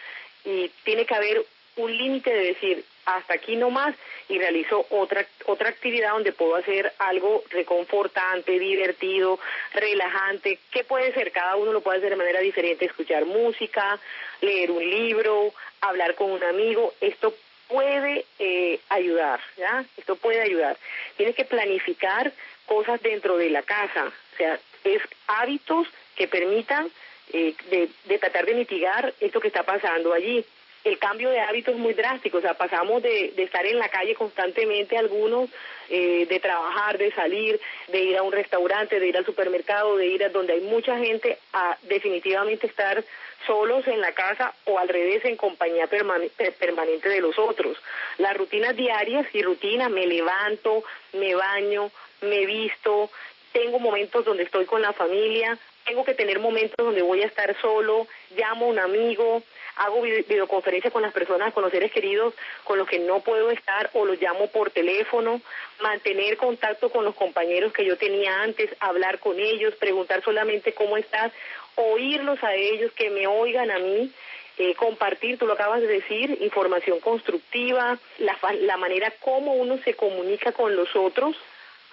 y 0.46 0.70
tiene 0.84 1.06
que 1.06 1.16
haber 1.16 1.46
un 1.78 1.96
límite 1.98 2.32
de 2.32 2.46
decir 2.48 2.84
hasta 3.06 3.34
aquí 3.34 3.56
no 3.56 3.70
más 3.70 3.96
y 4.30 4.38
realizo 4.40 4.86
otra 4.90 5.26
otra 5.46 5.70
actividad 5.70 6.12
donde 6.12 6.32
puedo 6.32 6.56
hacer 6.56 6.94
algo 7.00 7.44
reconfortante, 7.50 8.58
divertido, 8.60 9.40
relajante. 9.74 10.60
¿Qué 10.72 10.84
puede 10.84 11.14
ser? 11.14 11.32
Cada 11.32 11.56
uno 11.56 11.74
lo 11.74 11.82
puede 11.82 11.98
hacer 11.98 12.12
de 12.12 12.16
manera 12.16 12.40
diferente, 12.40 12.86
escuchar 12.86 13.26
música, 13.26 14.00
leer 14.42 14.72
un 14.72 14.90
libro, 14.90 15.54
hablar 15.82 16.16
con 16.16 16.32
un 16.32 16.44
amigo. 16.44 16.94
Esto 17.02 17.34
puede 17.68 18.26
eh, 18.40 18.80
ayudar, 18.90 19.42
¿ya? 19.58 19.84
Esto 19.98 20.16
puede 20.16 20.42
ayudar. 20.42 20.78
Tienes 21.18 21.36
que 21.36 21.46
planificar 21.46 22.32
cosas 22.66 23.02
dentro 23.02 23.38
de 23.38 23.50
la 23.50 23.64
casa, 23.64 24.06
o 24.06 24.38
sea, 24.38 24.60
es 24.84 25.02
hábitos 25.28 25.88
que 26.16 26.28
permitan 26.28 26.90
eh, 27.32 27.56
de, 27.70 27.90
de 28.06 28.20
tratar 28.20 28.46
de 28.46 28.54
mitigar 28.54 29.14
esto 29.20 29.40
que 29.40 29.48
está 29.48 29.64
pasando 29.64 30.14
allí 30.14 30.46
el 30.84 30.98
cambio 31.00 31.30
de 31.30 31.40
hábitos 31.40 31.76
es 31.76 31.80
muy 31.80 31.94
drástico, 31.94 32.40
o 32.40 32.42
sea, 32.42 32.56
pasamos 32.56 33.02
de, 33.02 33.34
estar 33.38 33.66
en 33.66 33.80
la 33.80 33.90
calle 33.90 34.16
constantemente 34.16 34.98
algunos, 34.98 35.50
eh, 35.90 36.26
de 36.28 36.40
trabajar, 36.40 36.98
de 36.98 37.12
salir, 37.14 37.60
de 37.88 38.04
ir 38.04 38.18
a 38.18 38.24
un 38.24 38.32
restaurante, 38.32 39.00
de 39.00 39.08
ir 39.08 39.18
al 39.18 39.26
supermercado, 39.26 39.96
de 39.96 40.08
ir 40.08 40.24
a 40.24 40.30
donde 40.30 40.54
hay 40.54 40.62
mucha 40.62 40.98
gente, 40.98 41.38
a 41.54 41.78
definitivamente 41.84 42.68
estar 42.68 43.04
solos 43.48 43.86
en 43.88 44.02
la 44.02 44.14
casa 44.14 44.54
o 44.66 44.80
al 44.80 44.88
revés 44.88 45.24
en 45.26 45.36
compañía 45.36 45.88
permanente 45.88 47.10
de 47.10 47.22
los 47.22 47.38
otros. 47.38 47.78
Las 48.18 48.36
rutinas 48.36 48.76
diarias 48.76 49.26
y 49.34 49.42
rutinas, 49.42 49.90
me 49.90 50.08
levanto, 50.08 50.84
me 51.14 51.36
baño, 51.36 51.92
me 52.22 52.46
visto, 52.46 53.10
tengo 53.54 53.80
momentos 53.80 54.26
donde 54.26 54.44
estoy 54.44 54.66
con 54.66 54.82
la 54.82 54.92
familia, 54.92 55.58
tengo 55.86 56.04
que 56.04 56.14
tener 56.14 56.40
momentos 56.40 56.76
donde 56.78 57.02
voy 57.02 57.22
a 57.22 57.28
estar 57.28 57.56
solo, 57.62 58.08
llamo 58.36 58.66
a 58.66 58.70
un 58.70 58.80
amigo, 58.80 59.44
hago 59.76 60.02
videoconferencias 60.02 60.92
con 60.92 61.02
las 61.02 61.14
personas, 61.14 61.54
con 61.54 61.64
los 61.64 61.72
seres 61.72 61.92
queridos 61.92 62.34
con 62.64 62.78
los 62.78 62.88
que 62.88 63.00
no 63.00 63.22
puedo 63.22 63.50
estar 63.52 63.90
o 63.94 64.06
los 64.06 64.22
llamo 64.22 64.48
por 64.48 64.72
teléfono, 64.72 65.42
mantener 65.82 66.38
contacto 66.38 66.90
con 66.90 67.06
los 67.06 67.16
compañeros 67.16 67.74
que 67.74 67.86
yo 67.86 67.98
tenía 67.98 68.42
antes, 68.42 68.70
hablar 68.80 69.20
con 69.20 69.40
ellos, 69.40 69.76
preguntar 69.76 70.24
solamente 70.24 70.74
cómo 70.74 70.98
estás, 70.98 71.32
oírlos 71.76 72.44
a 72.44 72.56
ellos, 72.56 72.92
que 72.94 73.10
me 73.10 73.28
oigan 73.28 73.72
a 73.72 73.80
mí. 73.80 74.12
Eh, 74.60 74.76
compartir, 74.76 75.40
tú 75.40 75.48
lo 75.48 75.54
acabas 75.54 75.82
de 75.82 75.88
decir, 75.88 76.38
información 76.42 77.00
constructiva, 77.00 77.98
la, 78.20 78.38
la 78.62 78.78
manera 78.78 79.12
como 79.20 79.54
uno 79.54 79.80
se 79.84 79.96
comunica 79.96 80.52
con 80.52 80.76
los 80.76 80.96
otros, 80.96 81.36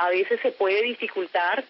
a 0.00 0.08
veces 0.10 0.40
se 0.40 0.52
puede 0.52 0.82
dificultar 0.82 1.64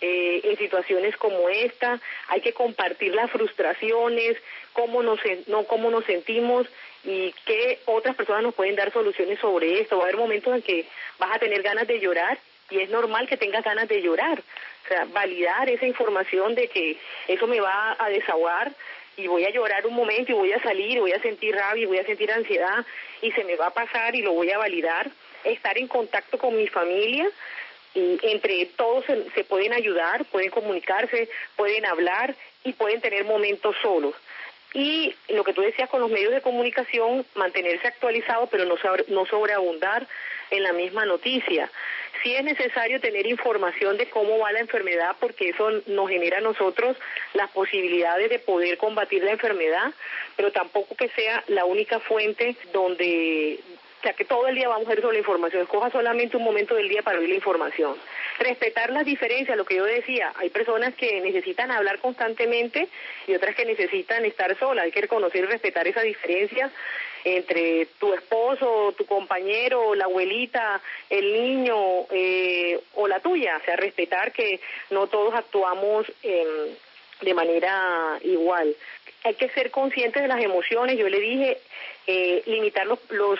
eh, 0.00 0.40
en 0.44 0.56
situaciones 0.56 1.16
como 1.16 1.48
esta, 1.48 2.00
hay 2.28 2.40
que 2.40 2.52
compartir 2.52 3.14
las 3.14 3.30
frustraciones, 3.30 4.36
cómo 4.72 5.02
nos, 5.02 5.20
no, 5.46 5.64
cómo 5.64 5.90
nos 5.90 6.04
sentimos 6.04 6.66
y 7.04 7.32
qué 7.44 7.80
otras 7.86 8.16
personas 8.16 8.42
nos 8.42 8.54
pueden 8.54 8.76
dar 8.76 8.92
soluciones 8.92 9.38
sobre 9.38 9.80
esto. 9.80 9.96
Va 9.96 10.04
a 10.04 10.06
haber 10.06 10.16
momentos 10.16 10.54
en 10.54 10.62
que 10.62 10.86
vas 11.18 11.34
a 11.34 11.38
tener 11.38 11.62
ganas 11.62 11.86
de 11.86 12.00
llorar 12.00 12.38
y 12.70 12.80
es 12.80 12.90
normal 12.90 13.28
que 13.28 13.36
tengas 13.36 13.64
ganas 13.64 13.88
de 13.88 14.00
llorar. 14.00 14.38
O 14.38 14.88
sea, 14.88 15.04
validar 15.06 15.68
esa 15.68 15.86
información 15.86 16.54
de 16.54 16.68
que 16.68 16.96
eso 17.28 17.46
me 17.46 17.60
va 17.60 17.96
a 17.98 18.08
desahogar 18.08 18.72
y 19.16 19.26
voy 19.26 19.44
a 19.44 19.50
llorar 19.50 19.86
un 19.86 19.94
momento 19.94 20.32
y 20.32 20.34
voy 20.34 20.52
a 20.52 20.62
salir, 20.62 20.96
y 20.96 21.00
voy 21.00 21.12
a 21.12 21.22
sentir 21.22 21.54
rabia, 21.54 21.82
y 21.82 21.86
voy 21.86 21.98
a 21.98 22.06
sentir 22.06 22.32
ansiedad 22.32 22.84
y 23.20 23.30
se 23.32 23.44
me 23.44 23.56
va 23.56 23.66
a 23.66 23.74
pasar 23.74 24.14
y 24.14 24.22
lo 24.22 24.32
voy 24.32 24.50
a 24.50 24.58
validar. 24.58 25.10
Estar 25.44 25.76
en 25.76 25.88
contacto 25.88 26.38
con 26.38 26.56
mi 26.56 26.68
familia, 26.68 27.28
entre 27.94 28.66
todos 28.76 29.04
se, 29.06 29.44
pueden 29.44 29.72
ayudar, 29.72 30.24
pueden 30.26 30.50
comunicarse, 30.50 31.28
pueden 31.56 31.84
hablar 31.86 32.34
y 32.64 32.72
pueden 32.72 33.00
tener 33.00 33.24
momentos 33.24 33.76
solos. 33.82 34.14
Y 34.74 35.14
lo 35.28 35.44
que 35.44 35.52
tú 35.52 35.60
decías 35.60 35.90
con 35.90 36.00
los 36.00 36.10
medios 36.10 36.32
de 36.32 36.40
comunicación, 36.40 37.26
mantenerse 37.34 37.88
actualizado, 37.88 38.46
pero 38.46 38.64
no, 38.64 38.76
no 39.08 39.26
sobreabundar 39.26 40.06
en 40.50 40.62
la 40.62 40.72
misma 40.72 41.04
noticia. 41.04 41.70
Sí 42.22 42.34
es 42.34 42.44
necesario 42.44 43.00
tener 43.00 43.26
información 43.26 43.96
de 43.96 44.08
cómo 44.08 44.38
va 44.38 44.52
la 44.52 44.60
enfermedad 44.60 45.16
porque 45.18 45.48
eso 45.48 45.70
nos 45.86 46.08
genera 46.08 46.38
a 46.38 46.42
nosotros 46.42 46.96
las 47.34 47.50
posibilidades 47.50 48.30
de 48.30 48.38
poder 48.38 48.78
combatir 48.78 49.24
la 49.24 49.32
enfermedad, 49.32 49.92
pero 50.36 50.52
tampoco 50.52 50.94
que 50.94 51.08
sea 51.10 51.42
la 51.48 51.64
única 51.64 52.00
fuente 52.00 52.56
donde 52.72 53.60
o 54.02 54.04
sea, 54.04 54.14
que 54.14 54.24
todo 54.24 54.48
el 54.48 54.56
día 54.56 54.68
vamos 54.68 54.88
a 54.88 54.94
ir 54.94 55.00
sobre 55.00 55.12
la 55.12 55.20
información, 55.20 55.62
escoja 55.62 55.88
solamente 55.90 56.36
un 56.36 56.42
momento 56.42 56.74
del 56.74 56.88
día 56.88 57.02
para 57.02 57.20
oír 57.20 57.28
la 57.28 57.36
información. 57.36 57.94
Respetar 58.40 58.90
las 58.90 59.04
diferencias, 59.04 59.56
lo 59.56 59.64
que 59.64 59.76
yo 59.76 59.84
decía, 59.84 60.32
hay 60.38 60.50
personas 60.50 60.92
que 60.94 61.20
necesitan 61.20 61.70
hablar 61.70 62.00
constantemente 62.00 62.88
y 63.28 63.34
otras 63.34 63.54
que 63.54 63.64
necesitan 63.64 64.24
estar 64.24 64.58
solas, 64.58 64.86
hay 64.86 64.90
que 64.90 65.02
reconocer 65.02 65.44
y 65.44 65.46
respetar 65.46 65.86
esa 65.86 66.00
diferencia 66.00 66.68
entre 67.22 67.86
tu 68.00 68.12
esposo, 68.12 68.92
tu 68.98 69.06
compañero, 69.06 69.94
la 69.94 70.06
abuelita, 70.06 70.80
el 71.08 71.32
niño 71.32 71.76
eh, 72.10 72.80
o 72.94 73.06
la 73.06 73.20
tuya, 73.20 73.56
o 73.56 73.64
sea, 73.64 73.76
respetar 73.76 74.32
que 74.32 74.58
no 74.90 75.06
todos 75.06 75.32
actuamos 75.32 76.06
de 76.22 77.34
manera 77.34 78.18
igual. 78.24 78.74
Hay 79.22 79.34
que 79.34 79.48
ser 79.50 79.70
conscientes 79.70 80.22
de 80.22 80.26
las 80.26 80.42
emociones, 80.42 80.98
yo 80.98 81.08
le 81.08 81.20
dije, 81.20 81.58
eh, 82.08 82.42
limitar 82.46 82.84
los, 82.88 82.98
los 83.10 83.38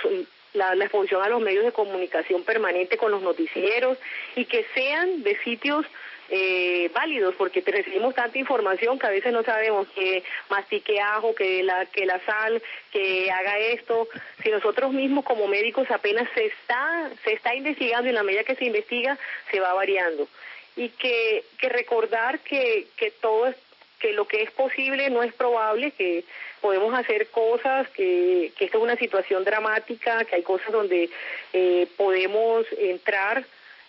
la, 0.55 0.75
exposición 0.75 1.23
a 1.23 1.29
los 1.29 1.41
medios 1.41 1.65
de 1.65 1.73
comunicación 1.73 2.45
permanente 2.45 2.97
con 2.97 3.11
los 3.11 3.23
noticieros 3.23 3.99
y 4.37 4.45
que 4.45 4.67
sean 4.75 5.23
de 5.23 5.37
sitios 5.43 5.87
eh, 6.29 6.91
válidos 6.95 7.35
porque 7.37 7.61
recibimos 7.61 8.15
tanta 8.15 8.39
información 8.39 8.99
que 8.99 9.07
a 9.07 9.11
veces 9.11 9.33
no 9.33 9.43
sabemos 9.43 9.87
que 9.89 10.23
mastique 10.49 11.01
ajo, 11.01 11.35
que 11.35 11.63
la, 11.63 11.87
que 11.87 12.07
la 12.07 12.21
sal, 12.25 12.63
que 12.91 13.31
haga 13.31 13.59
esto. 13.59 14.09
Si 14.43 14.51
nosotros 14.51 14.93
mismos 14.93 15.25
como 15.25 15.47
médicos 15.47 15.91
apenas 15.91 16.29
se 16.35 16.47
está, 16.47 17.11
se 17.25 17.35
está 17.35 17.55
investigando 17.55 18.07
y 18.07 18.11
en 18.11 18.15
la 18.15 18.23
medida 18.23 18.45
que 18.45 18.57
se 18.57 18.65
investiga 18.65 19.19
se 19.51 19.61
va 19.61 19.75
variando. 19.75 20.27
Y 20.75 20.89
que, 20.89 21.45
que 21.59 21.69
recordar 21.69 22.41
que, 22.41 22.87
que 22.97 23.11
todo 23.11 23.49
es 23.49 23.57
que 24.03 24.13
lo 24.13 24.27
que 24.27 24.43
es 24.43 24.51
posible 24.51 25.09
no 25.11 25.23
es 25.23 25.33
probable, 25.33 25.93
que 25.93 26.25
podemos 26.61 26.93
hacer 26.93 27.29
cosas, 27.29 27.89
que, 27.91 28.53
que 28.59 28.65
esta 28.65 28.77
es 28.77 28.83
una 28.83 28.97
situación 28.97 29.45
dramática, 29.45 30.25
que 30.25 30.35
hay 30.35 30.43
cosas 30.43 30.73
donde 30.73 31.09
eh, 31.53 31.87
podemos 31.97 32.67
entrar 32.77 33.45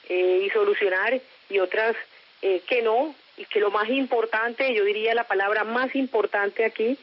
eh, 0.07 0.43
y 0.45 0.49
solucionar 0.51 1.20
y 1.49 1.57
otras 1.57 1.95
eh, 2.43 2.61
que 2.68 2.84
no, 2.84 3.16
y 3.38 3.45
que 3.45 3.59
lo 3.59 3.72
más 3.72 3.89
importante, 3.89 4.72
yo 4.76 4.84
diría 4.86 5.16
la 5.16 5.24
palabra 5.24 5.64
más 5.64 5.95
importante 5.95 6.64
aquí, 6.64 6.95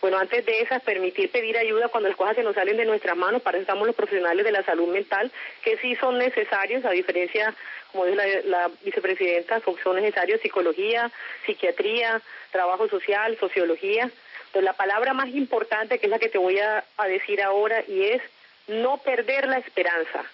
bueno, 0.00 0.18
antes 0.18 0.44
de 0.44 0.60
esas, 0.60 0.82
permitir 0.82 1.30
pedir 1.30 1.56
ayuda 1.56 1.88
cuando 1.88 2.08
las 2.08 2.18
cosas 2.18 2.36
se 2.36 2.42
nos 2.42 2.54
salen 2.54 2.76
de 2.76 2.84
nuestras 2.84 3.16
manos, 3.16 3.42
para 3.42 3.56
eso 3.56 3.62
estamos 3.62 3.86
los 3.86 3.96
profesionales 3.96 4.44
de 4.44 4.52
la 4.52 4.62
salud 4.62 4.88
mental, 4.88 5.32
que 5.62 5.78
sí 5.78 5.96
son 5.96 6.18
necesarios, 6.18 6.84
a 6.84 6.90
diferencia, 6.90 7.54
como 7.92 8.04
dice 8.04 8.16
la, 8.16 8.26
la 8.44 8.70
vicepresidenta, 8.82 9.60
son 9.82 9.96
necesarios 9.96 10.40
psicología, 10.40 11.10
psiquiatría, 11.46 12.20
trabajo 12.52 12.88
social, 12.88 13.36
sociología. 13.38 14.10
Pero 14.52 14.64
la 14.64 14.74
palabra 14.74 15.12
más 15.12 15.28
importante, 15.28 15.98
que 15.98 16.06
es 16.06 16.10
la 16.10 16.18
que 16.18 16.28
te 16.28 16.38
voy 16.38 16.58
a, 16.58 16.84
decir 17.08 17.42
ahora, 17.42 17.82
y 17.86 18.04
es 18.04 18.22
no 18.68 18.98
perder 18.98 19.48
la 19.48 19.58
esperanza, 19.58 20.24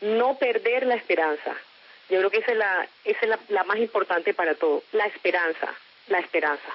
no 0.00 0.38
perder 0.38 0.86
la 0.86 0.94
esperanza. 0.94 1.54
Yo 2.08 2.18
creo 2.18 2.30
que 2.30 2.38
esa 2.38 2.52
es 2.52 2.58
la, 2.58 2.88
esa 3.04 3.26
es 3.26 3.50
la 3.50 3.64
más 3.64 3.78
importante 3.78 4.32
para 4.32 4.54
todo, 4.54 4.82
la 4.92 5.06
esperanza, 5.06 5.74
la 6.08 6.18
esperanza. 6.18 6.74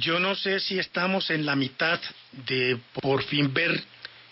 Yo 0.00 0.18
no 0.18 0.34
sé 0.34 0.58
si 0.58 0.78
estamos 0.78 1.30
en 1.30 1.46
la 1.46 1.54
mitad 1.54 2.00
de 2.32 2.78
por 3.00 3.22
fin 3.22 3.54
ver 3.54 3.80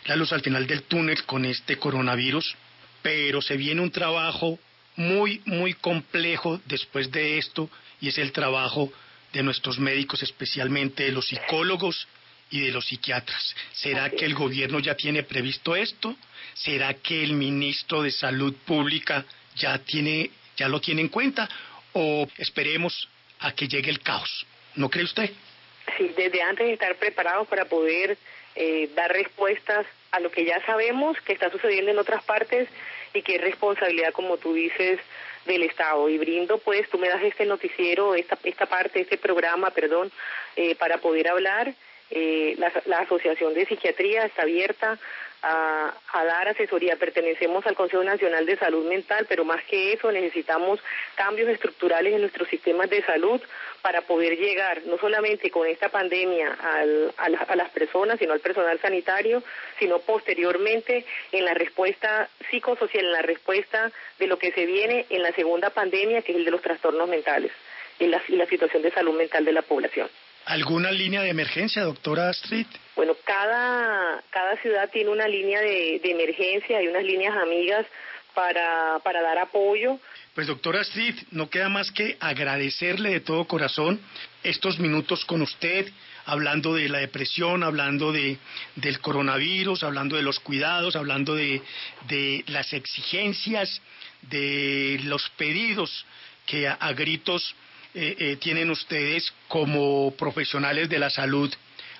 la 0.07 0.17
luz 0.17 0.33
al 0.33 0.41
final 0.41 0.67
del 0.67 0.83
túnel 0.83 1.23
con 1.25 1.45
este 1.45 1.77
coronavirus, 1.77 2.57
pero 3.01 3.41
se 3.41 3.57
viene 3.57 3.81
un 3.81 3.93
trabajo 3.93 4.59
muy, 4.97 5.41
muy 5.45 5.75
complejo 5.75 6.61
después 6.67 7.13
de 7.13 7.39
esto 7.39 7.71
y 8.01 8.09
es 8.09 8.19
el 8.19 8.33
trabajo 8.33 8.93
de 9.33 9.45
nuestros 9.45 9.79
médicos, 9.79 10.25
especialmente 10.25 11.05
de 11.05 11.13
los 11.13 11.29
psicólogos 11.29 12.09
y 12.51 12.61
de 12.61 12.73
los 12.73 12.87
psiquiatras. 12.87 13.55
¿Será 13.73 14.11
que 14.11 14.25
el 14.25 14.35
gobierno 14.35 14.81
ya 14.81 14.97
tiene 14.97 15.23
previsto 15.23 15.77
esto? 15.77 16.17
¿Será 16.55 16.95
que 16.95 17.23
el 17.23 17.35
ministro 17.35 18.03
de 18.03 18.11
Salud 18.11 18.55
Pública 18.67 19.25
ya 19.55 19.79
tiene 19.79 20.31
ya 20.57 20.69
lo 20.69 20.81
tiene 20.81 21.03
en 21.03 21.09
cuenta 21.09 21.49
o 21.93 22.29
esperemos 22.37 23.09
a 23.39 23.53
que 23.53 23.69
llegue 23.69 23.91
el 23.91 24.01
caos? 24.01 24.45
¿No 24.75 24.91
cree 24.91 25.05
usted? 25.05 25.31
Sí, 25.97 26.13
desde 26.17 26.43
antes 26.43 26.71
estar 26.71 26.95
preparados 26.97 27.49
para 27.49 27.65
poder 27.65 28.17
eh, 28.55 28.89
dar 28.95 29.13
respuestas 29.13 29.87
a 30.11 30.21
lo 30.21 30.31
que 30.31 30.45
ya 30.45 30.65
sabemos 30.65 31.21
que 31.23 31.33
está 31.33 31.51
sucediendo 31.51 31.91
en 31.91 31.99
otras 31.99 32.23
partes 32.25 32.69
y 33.15 33.23
que 33.23 33.37
es 33.37 33.41
responsabilidad, 33.41 34.13
como 34.13 34.37
tú 34.37 34.55
dices, 34.55 35.01
del 35.47 35.63
Estado. 35.63 36.09
Y 36.09 36.19
brindo, 36.19 36.59
pues, 36.59 36.89
tú 36.89 36.99
me 36.99 37.09
das 37.09 37.23
este 37.23 37.47
noticiero, 37.47 38.15
esta, 38.15 38.39
esta 38.45 38.67
parte, 38.67 39.01
este 39.01 39.19
programa, 39.19 39.71
perdón, 39.71 40.11
eh, 40.57 40.75
para 40.77 40.99
poder 40.99 41.29
hablar. 41.29 41.75
Eh, 42.11 42.55
la, 42.59 42.71
la 42.87 42.99
Asociación 42.99 43.55
de 43.55 43.65
Psiquiatría 43.65 44.27
está 44.27 44.43
abierta 44.43 44.99
a, 45.43 45.93
dar 46.25 46.49
asesoría. 46.49 46.97
Pertenecemos 46.97 47.67
al 47.67 47.75
Consejo 47.75 48.05
Nacional 48.05 48.47
de 48.47 48.57
Salud 48.57 48.87
Mental, 48.89 49.27
pero 49.29 49.45
más 49.45 49.63
que 49.65 49.93
eso 49.93 50.11
necesitamos 50.13 50.81
cambios 51.15 51.49
estructurales 51.49 52.15
en 52.15 52.21
nuestros 52.21 52.49
sistemas 52.49 52.89
de 52.91 53.03
salud 53.03 53.41
para 53.83 54.03
poder 54.03 54.39
llegar 54.39 54.83
no 54.87 54.99
solamente 54.99 55.51
con 55.51 55.67
esta 55.67 55.89
pandemia 55.89 56.57
a, 57.17 57.57
las 57.57 57.71
personas, 57.71 58.19
sino 58.19 58.33
al 58.33 58.41
personal 58.41 58.79
sanitario, 58.81 59.43
sino 59.79 59.99
posteriormente 59.99 61.05
en 61.33 61.45
la 61.45 61.55
respuesta 61.55 62.29
psicosocial, 62.51 63.05
en 63.05 63.13
la 63.13 63.23
respuesta 63.23 63.91
de 64.19 64.27
lo 64.27 64.39
que 64.39 64.53
se 64.53 64.67
viene 64.67 65.07
en 65.11 65.23
la 65.23 65.33
segunda 65.33 65.71
pandemia, 65.71 66.23
que 66.23 66.33
es 66.33 66.39
el 66.39 66.45
de 66.45 66.51
los 66.53 66.63
trastornos 66.63 67.09
mentales 67.09 67.51
y 67.99 68.07
la, 68.07 68.23
y 68.29 68.37
la 68.37 68.47
situación 68.47 68.83
de 68.83 68.93
salud 68.93 69.17
mental 69.17 69.45
de 69.45 69.53
la 69.53 69.63
población. 69.63 70.09
¿Alguna 70.47 70.91
línea 70.91 71.23
de 71.23 71.31
emergencia, 71.31 71.83
doctora 71.85 72.29
Astrid? 72.29 72.67
Bueno, 72.97 73.15
cada, 73.25 74.23
cada 74.31 74.57
ciudad 74.61 74.91
tiene 74.91 75.11
una 75.11 75.29
línea 75.29 75.61
de, 75.61 76.01
emergencia, 76.03 76.79
hay 76.79 76.89
unas 76.89 77.05
líneas 77.05 77.37
amigas 77.37 77.87
para, 78.35 78.99
para 79.05 79.23
dar 79.23 79.39
apoyo. 79.39 80.01
Pues 80.35 80.49
doctora 80.49 80.81
Astrid, 80.81 81.15
no 81.31 81.49
queda 81.49 81.69
más 81.69 81.93
que 81.93 82.17
agradecerle 82.19 83.11
de 83.11 83.21
todo 83.21 83.47
corazón 83.47 84.01
estos 84.43 84.81
minutos 84.81 85.25
con 85.25 85.43
usted, 85.43 85.89
hablando 86.25 86.75
de 86.75 86.89
la 86.89 86.99
depresión, 86.99 87.63
hablando 87.63 88.11
de, 88.11 88.39
del 88.77 89.01
coronavirus, 89.01 89.85
hablando 89.85 90.17
de 90.17 90.23
los 90.23 90.41
cuidados, 90.41 90.97
hablando 90.97 91.37
de, 91.37 91.63
de 92.09 92.45
las 92.49 92.73
exigencias, 92.73 93.81
de 94.23 95.01
los 95.05 95.29
pedidos 95.31 96.05
que 96.47 96.67
a 96.67 96.93
gritos 96.95 97.55
eh, 97.95 98.17
eh, 98.19 98.37
tienen 98.37 98.71
ustedes 98.71 99.33
como 99.49 100.15
profesionales 100.17 100.89
de 100.89 100.99
la 100.99 101.11
salud 101.11 101.53